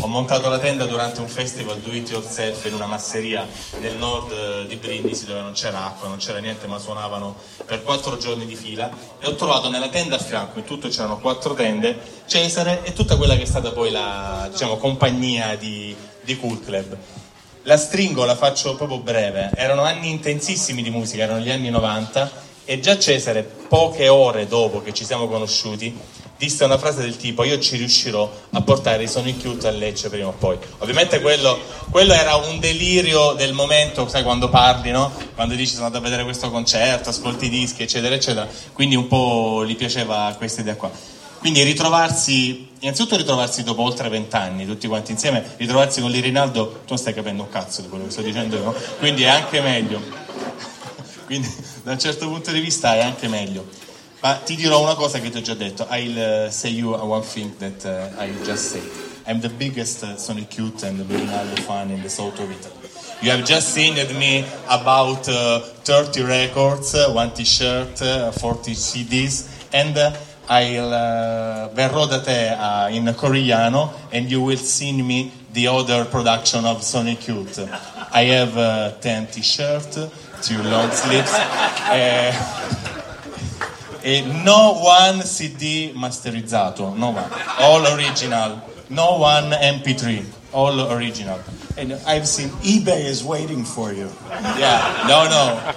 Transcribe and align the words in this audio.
Ho 0.00 0.06
montato 0.06 0.48
la 0.48 0.58
tenda 0.58 0.86
durante 0.86 1.20
un 1.20 1.28
festival 1.28 1.78
do 1.78 1.92
it 1.92 2.10
yourself 2.10 2.64
in 2.64 2.74
una 2.74 2.86
masseria 2.86 3.46
nel 3.78 3.96
nord 3.96 4.32
eh, 4.32 4.66
di 4.66 4.76
Brindisi 4.76 5.26
dove 5.26 5.40
non 5.40 5.52
c'era 5.52 5.84
acqua, 5.84 6.08
non 6.08 6.16
c'era 6.16 6.38
niente, 6.38 6.66
ma 6.66 6.78
suonavano 6.78 7.36
per 7.64 7.82
quattro 7.82 8.16
giorni 8.16 8.46
di 8.46 8.56
fila 8.56 8.90
e 9.20 9.26
ho 9.26 9.34
trovato 9.34 9.68
nella 9.68 9.90
tenda 9.90 10.16
a 10.16 10.18
fianco, 10.18 10.58
in 10.58 10.64
tutto 10.64 10.88
c'erano 10.88 11.18
quattro 11.18 11.54
tende, 11.54 11.98
Cesare 12.26 12.82
e 12.84 12.94
tutta 12.94 13.16
quella 13.16 13.36
che 13.36 13.42
è 13.42 13.46
stata 13.46 13.70
poi 13.72 13.90
la 13.90 14.48
diciamo, 14.50 14.76
compagnia 14.78 15.56
di, 15.56 15.94
di 16.22 16.36
Cool 16.38 16.64
Club. 16.64 16.96
La 17.64 17.76
stringo, 17.76 18.24
la 18.24 18.34
faccio 18.34 18.74
proprio 18.74 18.98
breve, 18.98 19.50
erano 19.54 19.82
anni 19.82 20.10
intensissimi 20.10 20.82
di 20.82 20.90
musica, 20.90 21.22
erano 21.22 21.40
gli 21.40 21.50
anni 21.50 21.70
90 21.70 22.30
e 22.64 22.80
già 22.80 22.98
Cesare, 22.98 23.42
poche 23.42 24.08
ore 24.08 24.46
dopo 24.46 24.82
che 24.82 24.92
ci 24.92 25.04
siamo 25.04 25.28
conosciuti, 25.28 25.96
disse 26.42 26.64
una 26.64 26.76
frase 26.76 27.02
del 27.02 27.16
tipo 27.16 27.44
io 27.44 27.60
ci 27.60 27.76
riuscirò 27.76 28.28
a 28.50 28.60
portare 28.62 29.04
i 29.04 29.08
Sonic 29.08 29.44
Youth 29.44 29.64
a 29.64 29.70
Lecce 29.70 30.08
prima 30.08 30.26
o 30.26 30.32
poi. 30.32 30.58
Ovviamente 30.78 31.20
quello, 31.20 31.56
quello, 31.88 32.12
era 32.14 32.34
un 32.34 32.58
delirio 32.58 33.34
del 33.34 33.52
momento, 33.52 34.08
sai 34.08 34.24
quando 34.24 34.48
parli, 34.48 34.90
no? 34.90 35.12
Quando 35.36 35.54
dici 35.54 35.74
sono 35.74 35.86
andato 35.86 36.04
a 36.04 36.08
vedere 36.08 36.24
questo 36.24 36.50
concerto, 36.50 37.10
ascolti 37.10 37.44
i 37.46 37.48
dischi, 37.48 37.84
eccetera, 37.84 38.16
eccetera. 38.16 38.48
Quindi 38.72 38.96
un 38.96 39.06
po' 39.06 39.64
gli 39.64 39.76
piaceva 39.76 40.34
questa 40.36 40.62
idea 40.62 40.74
qua. 40.74 40.90
Quindi 41.38 41.62
ritrovarsi, 41.62 42.70
innanzitutto 42.80 43.16
ritrovarsi 43.16 43.62
dopo 43.62 43.82
oltre 43.82 44.08
vent'anni, 44.08 44.66
tutti 44.66 44.88
quanti 44.88 45.12
insieme, 45.12 45.44
ritrovarsi 45.58 46.00
con 46.00 46.10
l'Irinaldo, 46.10 46.80
tu 46.84 46.88
non 46.88 46.98
stai 46.98 47.14
capendo 47.14 47.44
un 47.44 47.50
cazzo 47.50 47.82
di 47.82 47.88
quello 47.88 48.06
che 48.06 48.10
sto 48.10 48.22
dicendo 48.22 48.56
io, 48.56 48.64
no? 48.64 48.74
Quindi 48.98 49.22
è 49.22 49.28
anche 49.28 49.60
meglio. 49.60 50.00
Quindi 51.24 51.48
da 51.84 51.92
un 51.92 52.00
certo 52.00 52.26
punto 52.26 52.50
di 52.50 52.58
vista 52.58 52.96
è 52.96 53.00
anche 53.00 53.28
meglio. 53.28 53.90
Ma 54.22 54.34
ti 54.34 54.54
dirò 54.54 54.80
una 54.80 54.94
cosa 54.94 55.18
che 55.18 55.30
ti 55.30 55.38
ho 55.38 55.40
già 55.40 55.54
detto. 55.54 55.84
I'll 55.90 56.46
uh, 56.46 56.48
say 56.48 56.70
you 56.70 56.92
one 56.92 57.22
thing 57.22 57.56
that 57.56 57.84
uh, 57.84 58.22
I 58.22 58.30
just 58.44 58.70
said. 58.70 58.82
I'm 59.26 59.40
the 59.40 59.48
biggest 59.48 60.04
uh, 60.04 60.16
Sonic 60.16 60.56
Youth 60.56 60.84
and 60.84 61.00
Ronaldo 61.00 61.58
fan 61.62 61.90
in 61.90 62.00
the 62.02 62.08
south 62.08 62.38
of 62.38 62.48
Italy. 62.48 62.74
You 63.20 63.32
have 63.32 63.44
just 63.44 63.72
seen 63.72 63.94
me 64.18 64.44
about 64.68 65.28
uh, 65.28 65.58
30 65.58 66.22
records, 66.22 66.94
uh, 66.94 67.10
one 67.10 67.32
t-shirt, 67.34 68.00
uh, 68.00 68.30
40 68.30 68.74
CDs, 68.74 69.48
and 69.72 69.96
uh, 69.98 70.12
I'll 70.48 70.92
uh, 70.92 71.70
verrò 71.72 72.06
da 72.06 72.20
te 72.20 72.48
uh, 72.48 72.94
in 72.94 73.12
coreano 73.16 73.92
and 74.12 74.30
you 74.30 74.40
will 74.40 74.56
see 74.56 74.92
me 75.02 75.32
the 75.52 75.66
other 75.66 76.04
production 76.04 76.64
of 76.64 76.82
Sonic 76.82 77.26
Youth. 77.26 77.58
I 78.12 78.24
have 78.26 78.56
uh, 78.56 78.92
10 79.00 79.26
t-shirts, 79.28 79.98
two 80.42 80.62
long 80.62 80.90
sleeves. 80.92 81.32
E 84.04 84.22
no 84.44 84.72
one 84.82 85.22
CD 85.22 85.92
masterizzato, 85.94 86.96
no 86.96 87.10
one, 87.10 87.30
all 87.58 87.86
original, 87.94 88.60
no 88.88 89.18
one 89.18 89.50
MP3, 89.52 90.24
all 90.52 90.90
original. 90.92 91.38
And 91.76 91.92
I've 92.06 92.26
seen 92.26 92.48
eBay 92.62 93.04
is 93.04 93.22
waiting 93.22 93.64
for 93.64 93.92
you. 93.92 94.10
Yeah, 94.58 95.04
no, 95.06 95.28
no. 95.28 95.72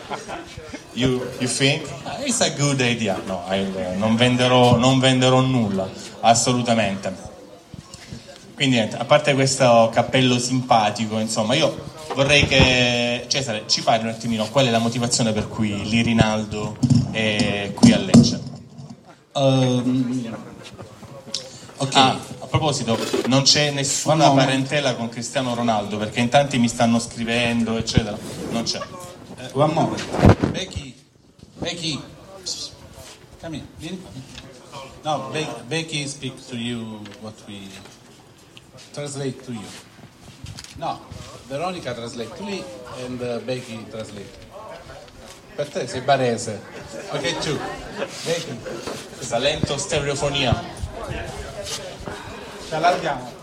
You, 0.96 1.28
you 1.40 1.48
think? 1.48 1.84
It's 2.20 2.42
a 2.42 2.50
good 2.58 2.82
idea. 2.82 3.22
No, 3.28 3.44
I, 3.48 3.62
uh, 3.62 3.98
non, 4.00 4.18
venderò, 4.18 4.78
non 4.78 5.00
venderò 5.00 5.42
nulla, 5.42 5.88
assolutamente. 6.22 7.14
Quindi 8.56 8.78
niente, 8.78 8.96
a 8.96 9.04
parte 9.04 9.34
questo 9.34 9.90
cappello 9.92 10.40
simpatico, 10.40 11.20
insomma, 11.20 11.56
io 11.56 11.76
vorrei 12.16 12.48
che 12.48 13.26
Cesare 13.28 13.64
ci 13.68 13.84
parli 13.84 14.08
un 14.08 14.14
attimino 14.14 14.46
qual 14.46 14.68
è 14.68 14.70
la 14.70 14.80
motivazione 14.80 15.34
per 15.34 15.50
cui 15.50 15.84
l'Irinaldo 15.84 16.78
è 17.12 17.74
qui 17.76 17.92
a 17.92 17.98
Lecce. 17.98 18.42
Um, 19.34 20.34
ok. 21.76 21.96
Ah, 21.96 22.18
a 22.40 22.46
proposito, 22.48 22.98
non 23.28 23.42
c'è 23.42 23.72
nessuna 23.72 24.28
no. 24.28 24.36
parentela 24.36 24.96
con 24.96 25.10
Cristiano 25.10 25.54
Ronaldo 25.54 25.98
perché 25.98 26.22
in 26.22 26.30
tanti 26.30 26.58
mi 26.58 26.70
stanno 26.70 26.98
scrivendo, 27.00 27.76
eccetera. 27.76 28.18
Non 28.52 28.64
c'è. 28.64 28.80
Eh, 29.38 29.50
one 29.52 29.74
moment. 29.74 30.48
Becky, 30.52 30.96
Becky, 31.58 32.02
come 33.42 33.58
here. 33.58 33.66
Vieni 33.78 34.00
qua. 34.00 34.10
No, 35.04 35.30
Be- 35.34 35.48
Becky 35.68 36.08
speaks 36.08 36.46
to 36.46 36.56
you 36.56 37.02
what 37.22 37.34
we 37.48 37.68
translate 38.96 39.44
to 39.44 39.52
you. 39.52 39.68
No, 40.78 41.02
Veronica 41.50 41.94
translate 41.94 42.34
to 42.38 42.44
me 42.44 42.64
and 43.04 43.22
uh, 43.22 43.40
Becky 43.40 43.86
translate. 43.92 44.44
Per 45.56 45.68
te 45.70 45.88
sei 45.88 46.02
barese. 46.02 46.62
Ok, 47.12 47.38
tu. 47.40 47.60
Becky, 48.26 48.58
Salento 49.20 49.78
stereofonia. 49.78 50.64
ci 52.68 52.74
allarghiamo. 52.74 53.34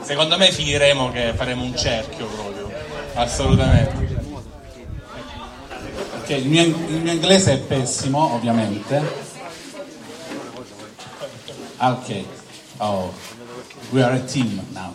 Secondo 0.00 0.38
me 0.38 0.50
finiremo 0.50 1.10
che 1.10 1.34
faremo 1.34 1.64
un 1.64 1.76
cerchio 1.76 2.26
proprio. 2.26 2.70
Assolutamente. 3.14 4.16
Ok, 6.20 6.28
il 6.30 6.48
mio, 6.48 6.62
il 6.62 7.00
mio 7.02 7.12
inglese 7.12 7.52
è 7.52 7.58
pessimo, 7.58 8.34
ovviamente. 8.34 9.26
Ok. 11.76 12.37
Oh, 12.78 13.12
we 13.90 14.02
are 14.02 14.14
a 14.14 14.20
team 14.20 14.60
now. 14.72 14.94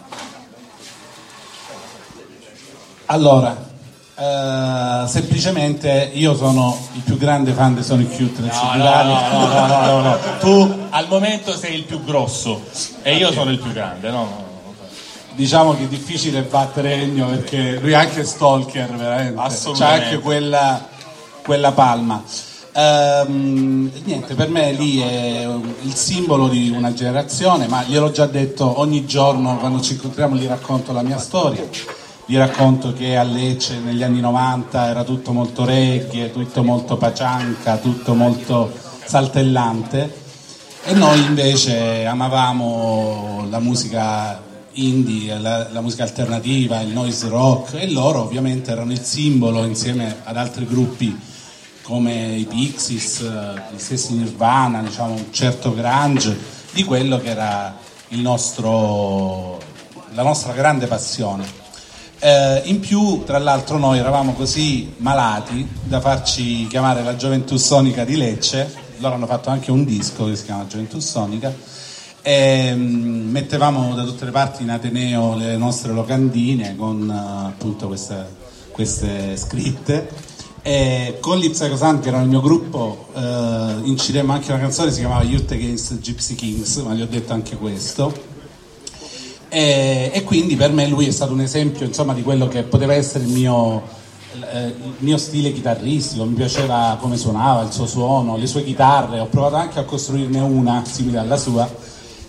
Allora, 3.07 3.71
eh, 4.15 5.07
semplicemente 5.07 6.11
io 6.13 6.33
sono 6.33 6.77
il 6.93 7.01
più 7.01 7.17
grande 7.17 7.51
fan 7.51 7.75
di 7.75 7.83
Sonic 7.83 8.17
Youth 8.19 8.39
del 8.39 8.51
No, 8.51 8.73
no, 8.75 9.47
no, 9.47 9.67
no, 9.67 9.85
no, 9.85 10.01
no. 10.01 10.17
Tu 10.39 10.87
al 10.91 11.07
momento 11.09 11.55
sei 11.57 11.75
il 11.75 11.83
più 11.83 12.01
grosso 12.03 12.63
e 13.01 13.15
io 13.15 13.33
sono 13.33 13.51
il 13.51 13.59
più 13.59 13.73
grande, 13.73 14.09
no? 14.09 14.17
no. 14.17 14.51
Diciamo 15.33 15.75
che 15.75 15.83
è 15.83 15.87
difficile 15.87 16.43
battere 16.43 16.93
Ennio 16.93 17.25
perché 17.27 17.79
lui 17.79 17.91
è 17.91 17.95
anche 17.95 18.23
stalker, 18.23 18.95
veramente. 18.95 19.35
C'ha 19.35 19.43
Assolutamente. 19.43 20.05
anche 20.05 20.19
quella, 20.19 20.87
quella 21.43 21.71
palma. 21.71 22.23
Ehm, 22.75 23.91
niente, 24.03 24.33
per 24.33 24.49
me 24.49 24.71
lì 24.71 24.99
è 24.99 25.47
il 25.81 25.93
simbolo 25.93 26.47
di 26.47 26.69
una 26.75 26.93
generazione, 26.93 27.67
ma 27.67 27.83
gliel'ho 27.83 28.11
già 28.11 28.25
detto 28.25 28.79
ogni 28.79 29.05
giorno 29.05 29.57
quando 29.57 29.79
ci 29.79 29.93
incontriamo 29.93 30.35
gli 30.35 30.47
racconto 30.47 30.91
la 30.91 31.03
mia 31.03 31.19
storia. 31.19 31.63
Gli 32.25 32.37
racconto 32.37 32.93
che 32.93 33.17
a 33.17 33.23
Lecce 33.23 33.79
negli 33.79 34.01
anni 34.01 34.21
90 34.21 34.87
era 34.87 35.03
tutto 35.03 35.33
molto 35.33 35.65
reggae, 35.65 36.31
tutto 36.31 36.63
molto 36.63 36.95
pacianca, 36.97 37.77
tutto 37.77 38.13
molto 38.15 38.71
saltellante 39.05 40.21
e 40.85 40.93
noi 40.93 41.19
invece 41.19 42.05
amavamo 42.05 43.47
la 43.49 43.59
musica 43.59 44.41
indie, 44.71 45.37
la, 45.37 45.67
la 45.69 45.81
musica 45.81 46.03
alternativa, 46.03 46.79
il 46.79 46.93
noise 46.93 47.27
rock 47.27 47.73
e 47.73 47.91
loro 47.91 48.21
ovviamente 48.21 48.71
erano 48.71 48.93
il 48.93 49.01
simbolo 49.01 49.65
insieme 49.65 50.21
ad 50.23 50.37
altri 50.37 50.65
gruppi 50.65 51.31
come 51.83 52.35
i 52.37 52.45
Pixies, 52.45 53.19
eh, 53.19 53.75
gli 53.75 53.79
stessi 53.79 54.13
Nirvana, 54.13 54.81
diciamo 54.81 55.13
un 55.13 55.31
certo 55.31 55.73
grunge 55.73 56.35
di 56.71 56.83
quello 56.83 57.19
che 57.19 57.29
era 57.29 57.77
nostro, 58.09 59.59
la 60.13 60.23
nostra 60.23 60.53
grande 60.53 60.87
passione. 60.87 61.61
Eh, 62.19 62.61
in 62.65 62.79
più, 62.79 63.23
tra 63.25 63.37
l'altro, 63.37 63.77
noi 63.77 63.99
eravamo 63.99 64.33
così 64.33 64.93
malati 64.97 65.67
da 65.83 65.99
farci 65.99 66.67
chiamare 66.67 67.03
la 67.03 67.17
Gioventù 67.17 67.57
Sonica 67.57 68.05
di 68.05 68.15
Lecce, 68.15 68.73
loro 68.99 69.15
hanno 69.15 69.27
fatto 69.27 69.49
anche 69.49 69.71
un 69.71 69.83
disco 69.83 70.25
che 70.27 70.37
si 70.37 70.45
chiama 70.45 70.65
Gioventù 70.65 70.99
Sonica, 70.99 71.53
e 72.21 72.73
mm, 72.73 73.29
mettevamo 73.29 73.93
da 73.93 74.03
tutte 74.03 74.23
le 74.23 74.31
parti 74.31 74.63
in 74.63 74.69
Ateneo 74.69 75.35
le 75.35 75.57
nostre 75.57 75.91
locandine 75.91 76.77
con 76.77 77.09
uh, 77.09 77.47
appunto 77.47 77.87
queste, 77.87 78.25
queste, 78.71 79.35
scritte 79.35 80.07
e 80.65 81.17
con 81.19 81.37
Lipsa 81.37 81.75
Sound 81.75 82.01
che 82.01 82.07
era 82.07 82.21
il 82.21 82.29
mio 82.29 82.39
gruppo 82.39 83.07
uh, 83.13 83.85
incidemmo 83.85 84.31
anche 84.31 84.49
una 84.49 84.61
canzone 84.61 84.91
si 84.91 84.99
chiamava 84.99 85.21
Youth 85.23 85.51
Against 85.51 85.99
Gypsy 85.99 86.35
Kings 86.35 86.77
ma 86.77 86.93
gli 86.93 87.01
ho 87.01 87.05
detto 87.05 87.33
anche 87.33 87.57
questo. 87.57 88.31
E, 89.49 90.09
e 90.11 90.23
quindi 90.23 90.55
per 90.55 90.71
me 90.71 90.87
lui 90.87 91.05
è 91.05 91.11
stato 91.11 91.31
un 91.31 91.41
esempio 91.41 91.85
insomma, 91.85 92.13
di 92.15 92.23
quello 92.23 92.47
che 92.47 92.63
poteva 92.63 92.93
essere 92.95 93.25
il 93.25 93.29
mio, 93.29 93.83
eh, 94.51 94.65
il 94.65 94.95
mio 94.97 95.17
stile 95.17 95.53
chitarristico. 95.53 96.25
Mi 96.25 96.33
piaceva 96.33 96.97
come 96.99 97.17
suonava, 97.17 97.61
il 97.61 97.71
suo 97.71 97.85
suono, 97.85 98.35
le 98.35 98.47
sue 98.47 98.63
chitarre. 98.63 99.19
Ho 99.19 99.27
provato 99.27 99.55
anche 99.55 99.77
a 99.77 99.83
costruirne 99.83 100.39
una 100.39 100.83
simile 100.85 101.19
alla 101.19 101.37
sua. 101.37 101.69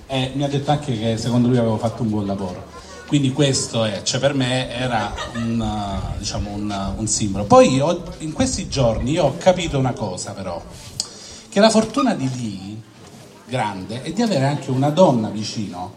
E 0.06 0.32
mi 0.34 0.44
ha 0.44 0.48
detto 0.48 0.70
anche 0.70 0.98
che 0.98 1.16
secondo 1.16 1.48
lui 1.48 1.56
avevo 1.56 1.78
fatto 1.78 2.02
un 2.02 2.10
buon 2.10 2.26
lavoro. 2.26 2.73
Quindi 3.14 3.32
questo 3.32 3.84
è, 3.84 4.02
cioè 4.02 4.18
per 4.18 4.34
me 4.34 4.68
era 4.70 5.14
un, 5.36 6.00
diciamo 6.18 6.50
un, 6.50 6.94
un 6.96 7.06
simbolo. 7.06 7.44
Poi 7.44 7.78
ho, 7.78 8.02
in 8.18 8.32
questi 8.32 8.68
giorni 8.68 9.12
io 9.12 9.26
ho 9.26 9.36
capito 9.38 9.78
una 9.78 9.92
cosa 9.92 10.32
però, 10.32 10.60
che 11.48 11.60
la 11.60 11.70
fortuna 11.70 12.12
di 12.12 12.28
Lee, 12.34 12.76
grande, 13.46 14.02
è 14.02 14.10
di 14.10 14.20
avere 14.20 14.46
anche 14.46 14.72
una 14.72 14.90
donna 14.90 15.28
vicino 15.28 15.94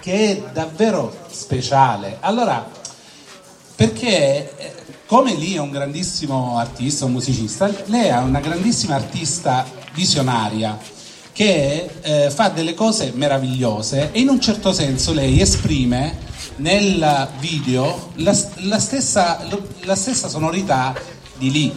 che 0.00 0.12
è 0.12 0.42
davvero 0.52 1.16
speciale. 1.30 2.16
Allora, 2.18 2.68
perché 3.76 4.56
eh, 4.56 4.74
come 5.06 5.36
Lee 5.36 5.58
è 5.58 5.60
un 5.60 5.70
grandissimo 5.70 6.58
artista, 6.58 7.04
un 7.04 7.12
musicista, 7.12 7.70
lei 7.84 8.08
è 8.08 8.18
una 8.18 8.40
grandissima 8.40 8.96
artista 8.96 9.64
visionaria 9.94 10.76
che 11.30 11.88
eh, 12.00 12.30
fa 12.30 12.48
delle 12.48 12.74
cose 12.74 13.12
meravigliose 13.14 14.10
e 14.10 14.18
in 14.18 14.30
un 14.30 14.40
certo 14.40 14.72
senso 14.72 15.12
lei 15.12 15.40
esprime 15.40 16.34
nel 16.56 17.28
video 17.38 18.10
la, 18.16 18.36
la, 18.60 18.78
stessa, 18.78 19.46
la 19.82 19.94
stessa 19.94 20.28
sonorità 20.28 20.94
di 21.36 21.50
lì. 21.50 21.74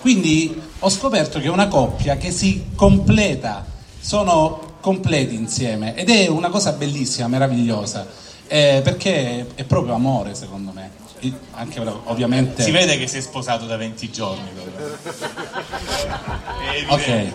Quindi 0.00 0.60
ho 0.80 0.88
scoperto 0.88 1.38
che 1.38 1.46
è 1.46 1.50
una 1.50 1.68
coppia 1.68 2.16
che 2.16 2.30
si 2.30 2.66
completa, 2.74 3.64
sono 4.00 4.70
completi 4.80 5.34
insieme 5.34 5.94
ed 5.94 6.10
è 6.10 6.26
una 6.26 6.48
cosa 6.48 6.72
bellissima, 6.72 7.28
meravigliosa, 7.28 8.06
eh, 8.48 8.80
perché 8.82 9.46
è 9.54 9.64
proprio 9.64 9.94
amore 9.94 10.34
secondo 10.34 10.72
me. 10.72 11.00
Anche 11.52 11.78
ovviamente... 11.78 12.64
Si 12.64 12.72
vede 12.72 12.98
che 12.98 13.06
sei 13.06 13.22
sposato 13.22 13.66
da 13.66 13.76
20 13.76 14.10
giorni. 14.10 14.50
ok 16.88 17.32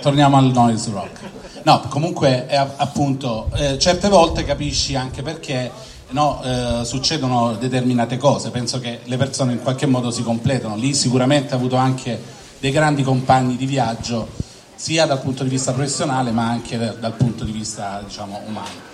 torniamo 0.00 0.36
al 0.36 0.46
noise 0.46 0.90
rock. 0.90 1.20
No, 1.62 1.80
comunque 1.88 2.46
è 2.46 2.56
appunto, 2.56 3.50
eh, 3.54 3.78
certe 3.78 4.08
volte 4.08 4.44
capisci 4.44 4.96
anche 4.96 5.22
perché 5.22 5.70
no, 6.10 6.42
eh, 6.42 6.84
succedono 6.84 7.54
determinate 7.54 8.16
cose, 8.16 8.50
penso 8.50 8.80
che 8.80 9.00
le 9.04 9.16
persone 9.16 9.52
in 9.52 9.60
qualche 9.60 9.86
modo 9.86 10.10
si 10.10 10.22
completano, 10.22 10.76
lì 10.76 10.94
sicuramente 10.94 11.52
ha 11.52 11.56
avuto 11.56 11.76
anche 11.76 12.20
dei 12.58 12.70
grandi 12.70 13.02
compagni 13.02 13.56
di 13.56 13.66
viaggio, 13.66 14.28
sia 14.74 15.06
dal 15.06 15.20
punto 15.20 15.42
di 15.42 15.50
vista 15.50 15.72
professionale 15.72 16.30
ma 16.30 16.48
anche 16.48 16.78
dal 16.78 17.12
punto 17.12 17.44
di 17.44 17.52
vista 17.52 18.02
diciamo, 18.06 18.40
umano. 18.46 18.88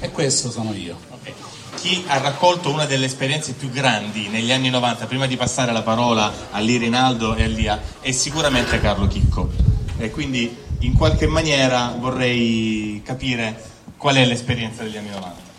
E 0.00 0.10
questo 0.10 0.50
sono 0.50 0.72
io. 0.72 0.96
Okay. 1.10 1.32
Chi 1.76 2.04
ha 2.08 2.18
raccolto 2.18 2.70
una 2.70 2.86
delle 2.86 3.06
esperienze 3.06 3.52
più 3.52 3.70
grandi 3.70 4.28
negli 4.28 4.50
anni 4.50 4.68
90, 4.68 5.06
prima 5.06 5.26
di 5.26 5.36
passare 5.36 5.72
la 5.72 5.82
parola 5.82 6.32
a 6.50 6.58
Lee 6.58 6.78
Rinaldo 6.78 7.34
e 7.34 7.44
a 7.44 7.46
Lia, 7.46 7.80
è 8.00 8.10
sicuramente 8.10 8.80
Carlo 8.80 9.06
Chicco 9.06 9.50
e 9.96 10.10
quindi 10.10 10.54
in 10.80 10.94
qualche 10.94 11.26
maniera 11.26 11.94
vorrei 11.98 13.00
capire 13.04 13.70
qual 13.96 14.16
è 14.16 14.24
l'esperienza 14.24 14.82
degli 14.82 14.96
anni 14.96 15.10
90. 15.10 15.51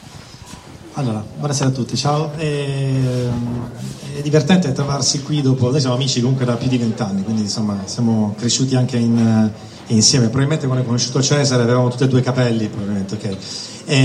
Allora, 0.95 1.25
buonasera 1.37 1.69
a 1.69 1.71
tutti, 1.71 1.97
ciao. 1.97 2.33
È, 2.35 2.43
ehm, 2.45 3.69
è 4.15 4.21
divertente 4.21 4.71
trovarsi 4.73 5.23
qui 5.23 5.41
dopo, 5.41 5.71
noi 5.71 5.79
siamo 5.79 5.95
amici 5.95 6.21
comunque 6.21 6.45
da 6.45 6.53
più 6.53 6.67
di 6.67 6.77
vent'anni, 6.77 7.23
quindi 7.23 7.41
insomma 7.41 7.79
siamo 7.85 8.35
cresciuti 8.37 8.75
anche 8.75 8.97
in, 8.97 9.49
insieme. 9.87 10.25
Probabilmente 10.25 10.67
quando 10.67 10.83
ho 10.83 10.85
conosciuto 10.85 11.19
Cesare 11.19 11.63
avevamo 11.63 11.89
tutti 11.89 12.03
e 12.03 12.07
due 12.07 12.19
i 12.19 12.21
capelli, 12.21 12.67
probabilmente, 12.67 13.15
ok. 13.15 13.37
E, 13.85 13.97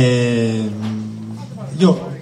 ehm, 0.62 1.38
io 1.76 2.17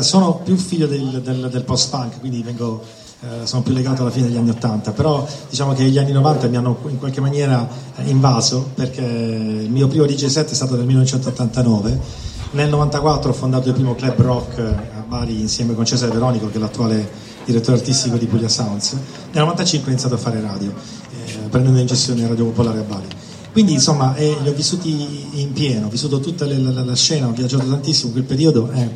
sono 0.00 0.34
più 0.44 0.54
figlio 0.56 0.86
del, 0.86 1.22
del, 1.22 1.48
del 1.50 1.64
post-punk, 1.64 2.20
quindi 2.20 2.42
vengo 2.42 2.82
eh, 3.24 3.46
sono 3.46 3.62
più 3.62 3.72
legato 3.72 4.02
alla 4.02 4.10
fine 4.10 4.26
degli 4.26 4.36
anni 4.36 4.50
80, 4.50 4.92
però 4.92 5.26
diciamo 5.48 5.72
che 5.72 5.84
gli 5.84 5.96
anni 5.96 6.12
90 6.12 6.48
mi 6.48 6.56
hanno 6.58 6.78
in 6.88 6.98
qualche 6.98 7.22
maniera 7.22 7.66
eh, 7.96 8.08
invaso 8.10 8.68
perché 8.74 9.00
il 9.00 9.70
mio 9.70 9.88
primo 9.88 10.04
DJ 10.04 10.26
set 10.26 10.50
è 10.50 10.54
stato 10.54 10.76
nel 10.76 10.84
1989. 10.84 12.32
Nel 12.54 12.68
94 12.68 13.30
ho 13.30 13.34
fondato 13.34 13.66
il 13.66 13.74
primo 13.74 13.96
club 13.96 14.14
rock 14.20 14.60
a 14.60 15.04
Bari 15.08 15.40
insieme 15.40 15.74
con 15.74 15.84
Cesare 15.84 16.12
Veronico, 16.12 16.48
che 16.48 16.58
è 16.58 16.60
l'attuale 16.60 17.10
direttore 17.44 17.78
artistico 17.78 18.16
di 18.16 18.26
Puglia 18.26 18.48
Sounds. 18.48 18.92
Nel 19.32 19.42
95 19.42 19.88
ho 19.88 19.90
iniziato 19.90 20.14
a 20.14 20.18
fare 20.18 20.40
radio, 20.40 20.72
eh, 20.72 21.48
prendendo 21.48 21.80
in 21.80 21.86
gestione 21.86 22.24
Radio 22.28 22.44
Popolare 22.44 22.78
a 22.78 22.82
Bari. 22.82 23.06
Quindi 23.50 23.72
insomma 23.72 24.14
eh, 24.14 24.36
li 24.40 24.48
ho 24.48 24.52
vissuti 24.52 25.40
in 25.40 25.52
pieno, 25.52 25.86
ho 25.86 25.88
vissuto 25.88 26.20
tutta 26.20 26.46
la, 26.46 26.56
la, 26.56 26.84
la 26.84 26.94
scena, 26.94 27.26
ho 27.26 27.32
viaggiato 27.32 27.66
tantissimo 27.66 28.06
in 28.06 28.12
quel 28.12 28.24
periodo. 28.24 28.70
Eh, 28.70 28.88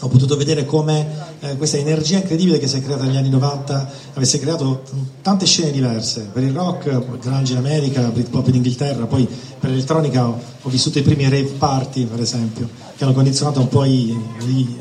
ho 0.00 0.08
potuto 0.08 0.38
vedere 0.38 0.64
come 0.64 1.27
eh, 1.40 1.56
questa 1.56 1.76
energia 1.76 2.16
incredibile 2.16 2.58
che 2.58 2.66
si 2.66 2.76
è 2.76 2.82
creata 2.82 3.04
negli 3.04 3.16
anni 3.16 3.28
90 3.28 3.90
avesse 4.14 4.38
creato 4.38 4.82
tante 5.22 5.46
scene 5.46 5.70
diverse. 5.70 6.28
Per 6.32 6.42
il 6.42 6.52
rock, 6.52 7.18
grunge 7.20 7.52
in 7.52 7.58
America, 7.58 8.02
Britpop 8.08 8.48
in 8.48 8.56
Inghilterra, 8.56 9.06
poi 9.06 9.26
per 9.58 9.70
l'elettronica 9.70 10.26
ho, 10.26 10.40
ho, 10.62 10.68
vissuto 10.68 10.98
i 10.98 11.02
primi 11.02 11.24
rave 11.24 11.52
party, 11.58 12.06
per 12.06 12.20
esempio, 12.20 12.68
che 12.96 13.04
hanno 13.04 13.12
condizionato 13.12 13.60
un 13.60 13.68
po' 13.68 13.84
i, 13.84 14.16
i, 14.46 14.78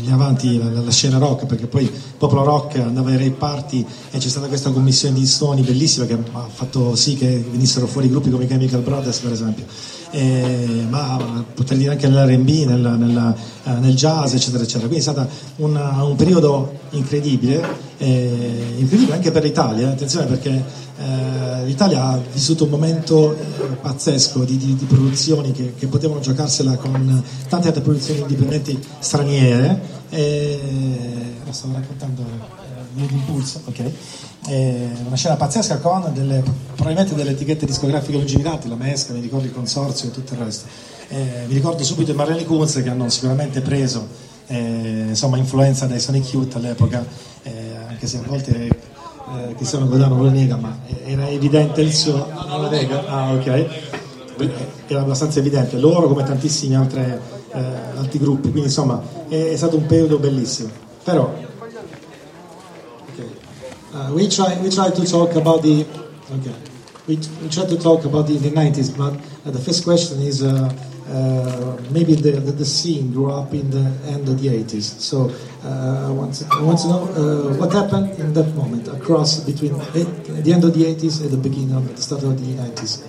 gli 0.00 0.10
avanti 0.10 0.58
la, 0.58 0.80
la, 0.80 0.90
scena 0.90 1.18
rock, 1.18 1.46
perché 1.46 1.66
poi 1.66 1.90
popolo 2.18 2.44
rock 2.44 2.76
andava 2.78 3.10
ai 3.10 3.16
rave 3.16 3.30
party 3.30 3.84
e 4.10 4.18
c'è 4.18 4.28
stata 4.28 4.46
questa 4.48 4.70
commissione 4.70 5.18
di 5.18 5.26
suoni 5.26 5.62
bellissima 5.62 6.06
che 6.06 6.14
ha 6.14 6.48
fatto 6.52 6.94
sì 6.96 7.16
che 7.16 7.44
venissero 7.50 7.86
fuori 7.86 8.08
gruppi 8.08 8.30
come 8.30 8.44
i 8.44 8.46
Chemical 8.46 8.80
Brothers, 8.80 9.18
per 9.18 9.32
esempio 9.32 9.64
eh, 10.10 10.86
ma 10.88 11.44
potrei 11.54 11.78
dire 11.78 11.92
anche 11.92 12.08
nell'R&B, 12.08 12.64
nel, 12.66 12.96
nel, 12.98 13.34
eh, 13.64 13.70
nel, 13.80 13.94
jazz, 13.94 14.34
eccetera, 14.34 14.62
eccetera. 14.62 14.86
Quindi 14.86 14.98
è 14.98 15.12
stato 15.12 15.28
un, 15.56 16.14
periodo 16.16 16.72
incredibile, 16.90 17.62
eh, 17.98 18.74
incredibile 18.78 19.16
anche 19.16 19.30
per 19.30 19.42
l'Italia, 19.42 19.90
attenzione 19.90 20.26
perché 20.26 20.50
eh, 20.98 21.64
l'Italia 21.64 22.04
ha 22.04 22.20
vissuto 22.32 22.64
un 22.64 22.70
momento 22.70 23.34
eh, 23.34 23.76
pazzesco 23.80 24.44
di, 24.44 24.56
di, 24.56 24.74
di 24.76 24.84
produzioni 24.84 25.52
che, 25.52 25.74
che, 25.78 25.86
potevano 25.86 26.20
giocarsela 26.20 26.76
con 26.76 27.22
tante 27.48 27.68
altre 27.68 27.82
produzioni 27.82 28.20
indipendenti 28.20 28.78
straniere. 28.98 29.96
E, 30.10 30.58
stavo 31.50 31.74
raccontando 31.74 32.22
eh, 32.96 33.06
l'impulso, 33.06 33.60
ok? 33.66 33.92
eh, 34.48 34.88
una 35.06 35.16
scena 35.16 35.36
pazzesca 35.36 35.78
con 35.78 36.10
delle, 36.14 36.42
probabilmente 36.74 37.14
delle 37.14 37.30
etichette 37.30 37.66
discografiche 37.66 38.16
lungimiranti, 38.16 38.68
la 38.68 38.76
Mesca, 38.76 39.12
mi 39.12 39.20
ricordo 39.20 39.46
il 39.46 39.52
consorzio 39.52 40.08
e 40.08 40.12
tutto 40.12 40.34
il 40.34 40.40
resto. 40.40 40.66
Eh, 41.08 41.44
mi 41.46 41.54
ricordo 41.54 41.82
subito 41.84 42.12
i 42.12 42.14
Marlene 42.14 42.44
Kunz 42.44 42.82
che 42.82 42.88
hanno 42.88 43.08
sicuramente 43.08 43.60
preso 43.60 44.06
eh, 44.46 45.06
insomma, 45.08 45.36
influenza 45.36 45.86
dai 45.86 46.00
Sonic 46.00 46.32
Youth 46.32 46.56
all'epoca, 46.56 47.04
eh, 47.42 47.76
anche 47.88 48.06
se 48.06 48.18
a 48.18 48.22
volte 48.26 48.66
eh, 48.66 49.54
Cristiano 49.54 49.86
Godano 49.86 50.22
lo 50.22 50.30
nega, 50.30 50.56
ma 50.56 50.78
era 51.04 51.28
evidente 51.28 51.80
il 51.82 51.94
suo... 51.94 52.26
Non 52.46 52.62
lo 52.62 52.70
nega? 52.70 53.06
Ah, 53.06 53.32
ok. 53.32 53.66
Era 54.86 55.00
abbastanza 55.00 55.40
evidente, 55.40 55.78
loro 55.78 56.08
come 56.08 56.22
tantissimi 56.22 56.74
altre, 56.74 57.20
eh, 57.52 57.60
altri 57.96 58.18
gruppi, 58.18 58.50
quindi 58.50 58.68
insomma 58.68 59.02
è, 59.28 59.50
è 59.50 59.56
stato 59.56 59.76
un 59.76 59.84
periodo 59.84 60.18
bellissimo. 60.18 60.70
Però 61.02 61.46
Uh, 63.92 64.12
we 64.14 64.28
try 64.28 64.60
we 64.60 64.68
try 64.70 64.90
to 64.90 65.04
talk 65.06 65.34
about 65.34 65.62
the 65.62 65.86
okay. 66.32 66.54
We, 67.06 67.16
we 67.40 67.48
try 67.48 67.64
to 67.64 67.78
talk 67.78 68.04
about 68.04 68.26
the, 68.26 68.36
the 68.36 68.50
90s, 68.50 68.94
but 68.94 69.14
uh, 69.46 69.50
the 69.50 69.58
first 69.58 69.82
question 69.82 70.20
is 70.20 70.42
uh, 70.42 70.68
uh, 71.08 71.80
maybe 71.90 72.14
the, 72.14 72.32
the, 72.32 72.52
the 72.52 72.66
scene 72.66 73.14
grew 73.14 73.30
up 73.32 73.54
in 73.54 73.70
the 73.70 73.88
end 74.12 74.28
of 74.28 74.38
the 74.42 74.48
80s. 74.48 75.00
So 75.00 75.32
I 75.64 76.10
want 76.10 76.34
to, 76.34 76.46
I 76.52 76.60
want 76.60 76.80
to 76.80 76.88
know 76.88 77.02
uh, 77.08 77.56
what 77.56 77.72
happened 77.72 78.10
in 78.20 78.34
that 78.34 78.54
moment 78.54 78.88
across 78.88 79.40
between 79.40 79.72
the 79.78 80.52
end 80.52 80.64
of 80.64 80.74
the 80.74 80.84
80s 80.84 81.22
and 81.22 81.30
the 81.30 81.38
beginning 81.38 81.74
of 81.74 81.88
the 81.88 81.96
start 81.96 82.24
of 82.24 82.38
the 82.38 82.62
90s. 82.62 83.06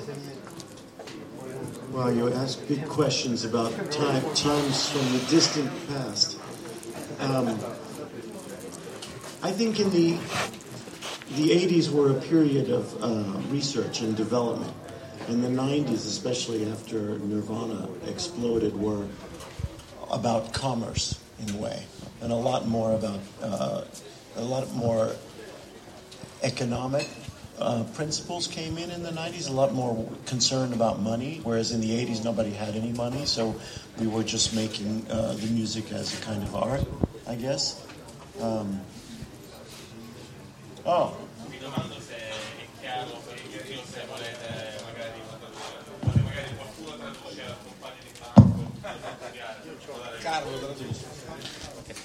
Well, 1.92 2.14
you 2.14 2.32
ask 2.32 2.66
big 2.70 2.88
questions 2.88 3.44
about 3.44 3.74
time, 3.92 4.24
times 4.34 4.90
from 4.90 5.12
the 5.12 5.20
distant 5.30 5.70
past. 5.90 6.40
Um, 7.20 7.60
I 9.44 9.52
think 9.52 9.82
in 9.82 9.90
the 9.90 10.18
the 11.32 11.50
80s 11.50 11.92
were 11.92 12.12
a 12.12 12.22
period 12.22 12.70
of 12.70 13.04
uh, 13.04 13.40
research 13.50 14.02
and 14.02 14.16
development. 14.16 14.74
And 15.28 15.44
the 15.44 15.50
90s, 15.50 16.08
especially 16.08 16.70
after 16.72 17.20
Nirvana 17.20 17.88
exploded, 18.08 18.76
were 18.76 19.06
about 20.10 20.54
commerce 20.54 21.20
in 21.40 21.54
a 21.56 21.58
way, 21.58 21.84
and 22.22 22.32
a 22.32 22.36
lot 22.36 22.68
more 22.68 22.94
about 22.94 23.20
uh, 23.42 23.84
a 24.38 24.44
lot 24.44 24.74
more 24.74 25.12
economic 26.42 27.08
uh, 27.60 27.84
principles 27.94 28.48
came 28.48 28.78
in 28.78 28.90
in 28.90 29.04
the 29.04 29.12
90s, 29.12 29.50
a 29.50 29.52
lot 29.52 29.74
more 29.74 30.10
concerned 30.26 30.74
about 30.74 31.02
money, 31.02 31.42
whereas 31.44 31.72
in 31.72 31.82
the 31.82 31.90
80s 31.90 32.24
nobody 32.24 32.52
had 32.52 32.76
any 32.76 32.94
money, 32.94 33.26
so 33.26 33.54
we 34.00 34.08
were 34.08 34.24
just 34.24 34.56
making 34.56 35.06
uh, 35.12 35.34
the 35.34 35.48
music 35.48 35.92
as 35.92 36.18
a 36.18 36.22
kind 36.24 36.42
of 36.42 36.56
art, 36.56 36.86
I 37.28 37.36
guess. 37.36 37.86
Um, 38.42 38.80
oh. 40.84 41.28
Mi 41.48 41.58
domando 41.58 41.96
se 42.00 42.16
è 42.16 42.34
chiaro 42.80 43.22
se 43.22 44.06
volete 44.08 44.82
magari 44.86 45.22
magari 46.24 46.56
qualcuno 46.56 46.98
traduce 46.98 47.44
al 47.44 47.56
compagno 47.64 48.02
di 48.04 48.12
banco. 48.20 48.72
Carlo 50.22 50.58
traduce. 50.60 51.06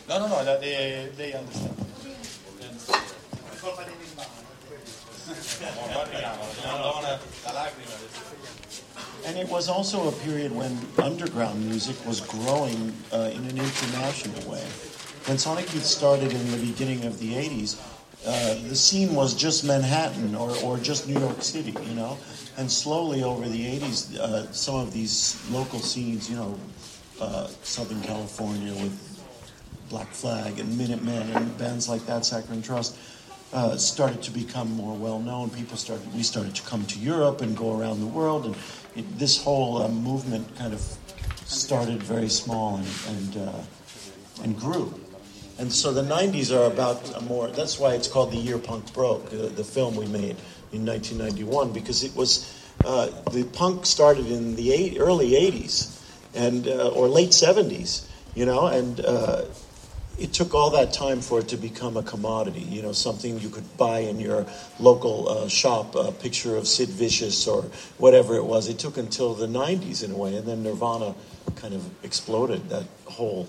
No, 0.07 0.19
no, 0.19 0.27
no, 0.27 0.59
they, 0.59 1.11
they 1.17 1.33
understand. 1.33 1.85
And 9.27 9.39
it 9.39 9.49
was 9.49 9.69
also 9.69 10.09
a 10.09 10.13
period 10.13 10.53
when 10.53 10.79
underground 11.03 11.65
music 11.67 11.97
was 12.07 12.21
growing 12.21 12.93
uh, 13.13 13.31
in 13.33 13.45
an 13.47 13.57
international 13.59 14.51
way. 14.51 14.63
When 15.25 15.39
Sonic 15.39 15.73
Youth 15.73 15.87
started 15.87 16.33
in 16.33 16.51
the 16.51 16.59
beginning 16.59 17.07
of 17.07 17.19
the 17.19 17.33
80s, 17.33 17.81
uh, 18.27 18.55
the 18.69 18.75
scene 18.75 19.15
was 19.15 19.35
just 19.35 19.65
Manhattan 19.65 20.35
or, 20.35 20.57
or 20.65 20.79
just 20.79 21.07
New 21.09 21.19
York 21.19 21.43
City, 21.43 21.75
you 21.87 21.95
know? 21.95 22.17
And 22.57 22.71
slowly 22.71 23.23
over 23.23 23.47
the 23.47 23.79
80s, 23.79 24.17
uh, 24.17 24.51
some 24.53 24.77
of 24.77 24.93
these 24.93 25.43
local 25.51 25.79
scenes, 25.79 26.31
you 26.31 26.37
know, 26.37 26.59
uh, 27.21 27.49
Southern 27.63 28.01
California 28.03 28.73
with 28.73 28.99
Black 29.91 30.09
Flag 30.09 30.59
and 30.59 30.77
Minutemen 30.79 31.31
and 31.33 31.59
bands 31.59 31.89
like 31.89 32.07
that, 32.07 32.25
Saccharine 32.25 32.63
Trust, 32.63 32.97
uh, 33.53 33.77
started 33.77 34.23
to 34.23 34.31
become 34.31 34.71
more 34.73 34.97
well 34.97 35.19
known. 35.19 35.51
People 35.51 35.77
started, 35.77 36.13
we 36.15 36.23
started 36.23 36.55
to 36.55 36.63
come 36.63 36.85
to 36.87 36.99
Europe 36.99 37.43
and 37.43 37.55
go 37.57 37.79
around 37.79 38.01
the 38.01 38.07
world, 38.07 38.47
and 38.47 38.57
it, 38.97 39.19
this 39.19 39.43
whole 39.43 39.83
uh, 39.83 39.89
movement 39.89 40.47
kind 40.57 40.73
of 40.73 40.81
started 41.45 42.03
very 42.03 42.29
small 42.29 42.77
and 42.77 43.37
and, 43.37 43.67
and 44.43 44.59
grew. 44.59 44.93
And 45.59 45.73
so 45.73 45.93
the 45.93 46.03
90s 46.03 46.53
are 46.53 46.67
about 46.67 47.23
more, 47.25 47.49
that's 47.49 47.79
why 47.79 47.95
it's 47.95 48.09
called 48.09 48.33
The 48.33 48.37
Year 48.37 48.59
Punk 48.59 48.93
Broke, 48.93 49.27
uh, 49.33 49.47
the 49.55 49.63
film 49.63 49.95
we 49.95 50.07
made 50.07 50.37
in 50.73 50.85
1991, 50.85 51.73
because 51.73 52.03
it 52.03 52.15
was, 52.17 52.53
uh, 52.85 53.07
the 53.31 53.45
punk 53.45 53.87
started 53.87 54.27
in 54.27 54.57
the 54.57 54.73
eight, 54.73 54.97
early 54.99 55.31
80s 55.31 56.01
and, 56.35 56.67
uh, 56.67 56.89
or 56.89 57.07
late 57.07 57.31
70s, 57.31 58.05
you 58.35 58.45
know, 58.47 58.67
and 58.67 58.99
uh, 59.01 59.45
it 60.19 60.33
took 60.33 60.55
all 60.55 60.71
that 60.71 60.93
time 60.93 61.21
for 61.21 61.39
it 61.39 61.49
to 61.49 61.57
become 61.57 61.97
a 61.97 62.03
commodity, 62.03 62.63
you 62.63 62.83
know, 62.83 62.93
something 62.93 63.39
you 63.39 63.49
could 63.49 63.77
buy 63.77 64.01
in 64.01 64.19
your 64.19 64.47
local 64.81 65.29
uh, 65.29 65.49
shop, 65.49 65.95
a 65.95 66.11
picture 66.11 66.57
of 66.57 66.67
Sid 66.67 66.89
Vicious 66.89 67.47
or 67.47 67.63
whatever 67.99 68.35
it 68.35 68.45
was. 68.45 68.69
It 68.69 68.81
took 68.81 68.97
until 68.97 69.35
the 69.35 69.47
90s 69.47 70.03
in 70.03 70.11
a 70.11 70.17
way, 70.17 70.35
and 70.35 70.49
then 70.49 70.65
Nirvana 70.65 71.15
kind 71.55 71.75
of 71.75 71.89
exploded 72.05 72.69
that 72.71 72.87
whole. 73.07 73.49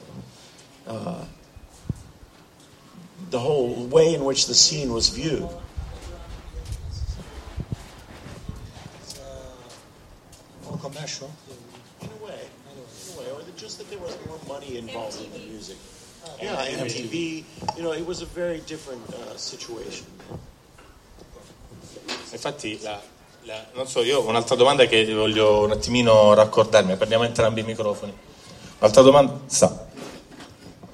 Uh, 3.25 3.29
the 3.31 3.39
whole 3.39 3.87
way 3.87 4.13
in 4.13 4.23
which 4.23 4.47
the 4.47 4.53
scene 4.53 4.93
was 4.93 5.09
viewed. 5.09 5.47
More 10.65 10.77
commercial? 10.81 11.29
In 12.01 12.09
a 12.09 12.25
way, 12.25 12.39
in 12.71 13.15
a 13.15 13.19
way, 13.19 13.31
or 13.31 13.41
just 13.57 13.77
that 13.77 13.89
there 13.89 13.99
was 13.99 14.17
more 14.27 14.39
money 14.47 14.77
involved 14.77 15.19
in 15.23 15.31
the 15.31 15.39
music. 15.51 15.77
Yeah, 16.41 16.55
MTV. 16.83 17.43
You 17.77 17.83
know, 17.83 17.93
it 17.93 18.05
was 18.05 18.21
a 18.21 18.25
very 18.25 18.61
different 18.65 19.01
uh, 19.13 19.37
situation. 19.37 20.07
Infatti, 22.31 22.79
la, 22.81 22.99
la- 23.43 23.65
non 23.75 23.87
so, 23.87 24.01
io 24.01 24.19
ho 24.19 24.27
un'altra 24.27 24.55
domanda 24.55 24.85
che 24.87 25.05
voglio 25.13 25.63
un 25.63 25.71
attimino 25.71 26.33
raccordarmi, 26.33 26.95
prendiamo 26.97 27.23
entrambi 27.23 27.61
i 27.61 27.63
microfoni. 27.63 28.13
Un'altra 28.79 29.01
domanda, 29.03 29.39
sta. 29.45 29.84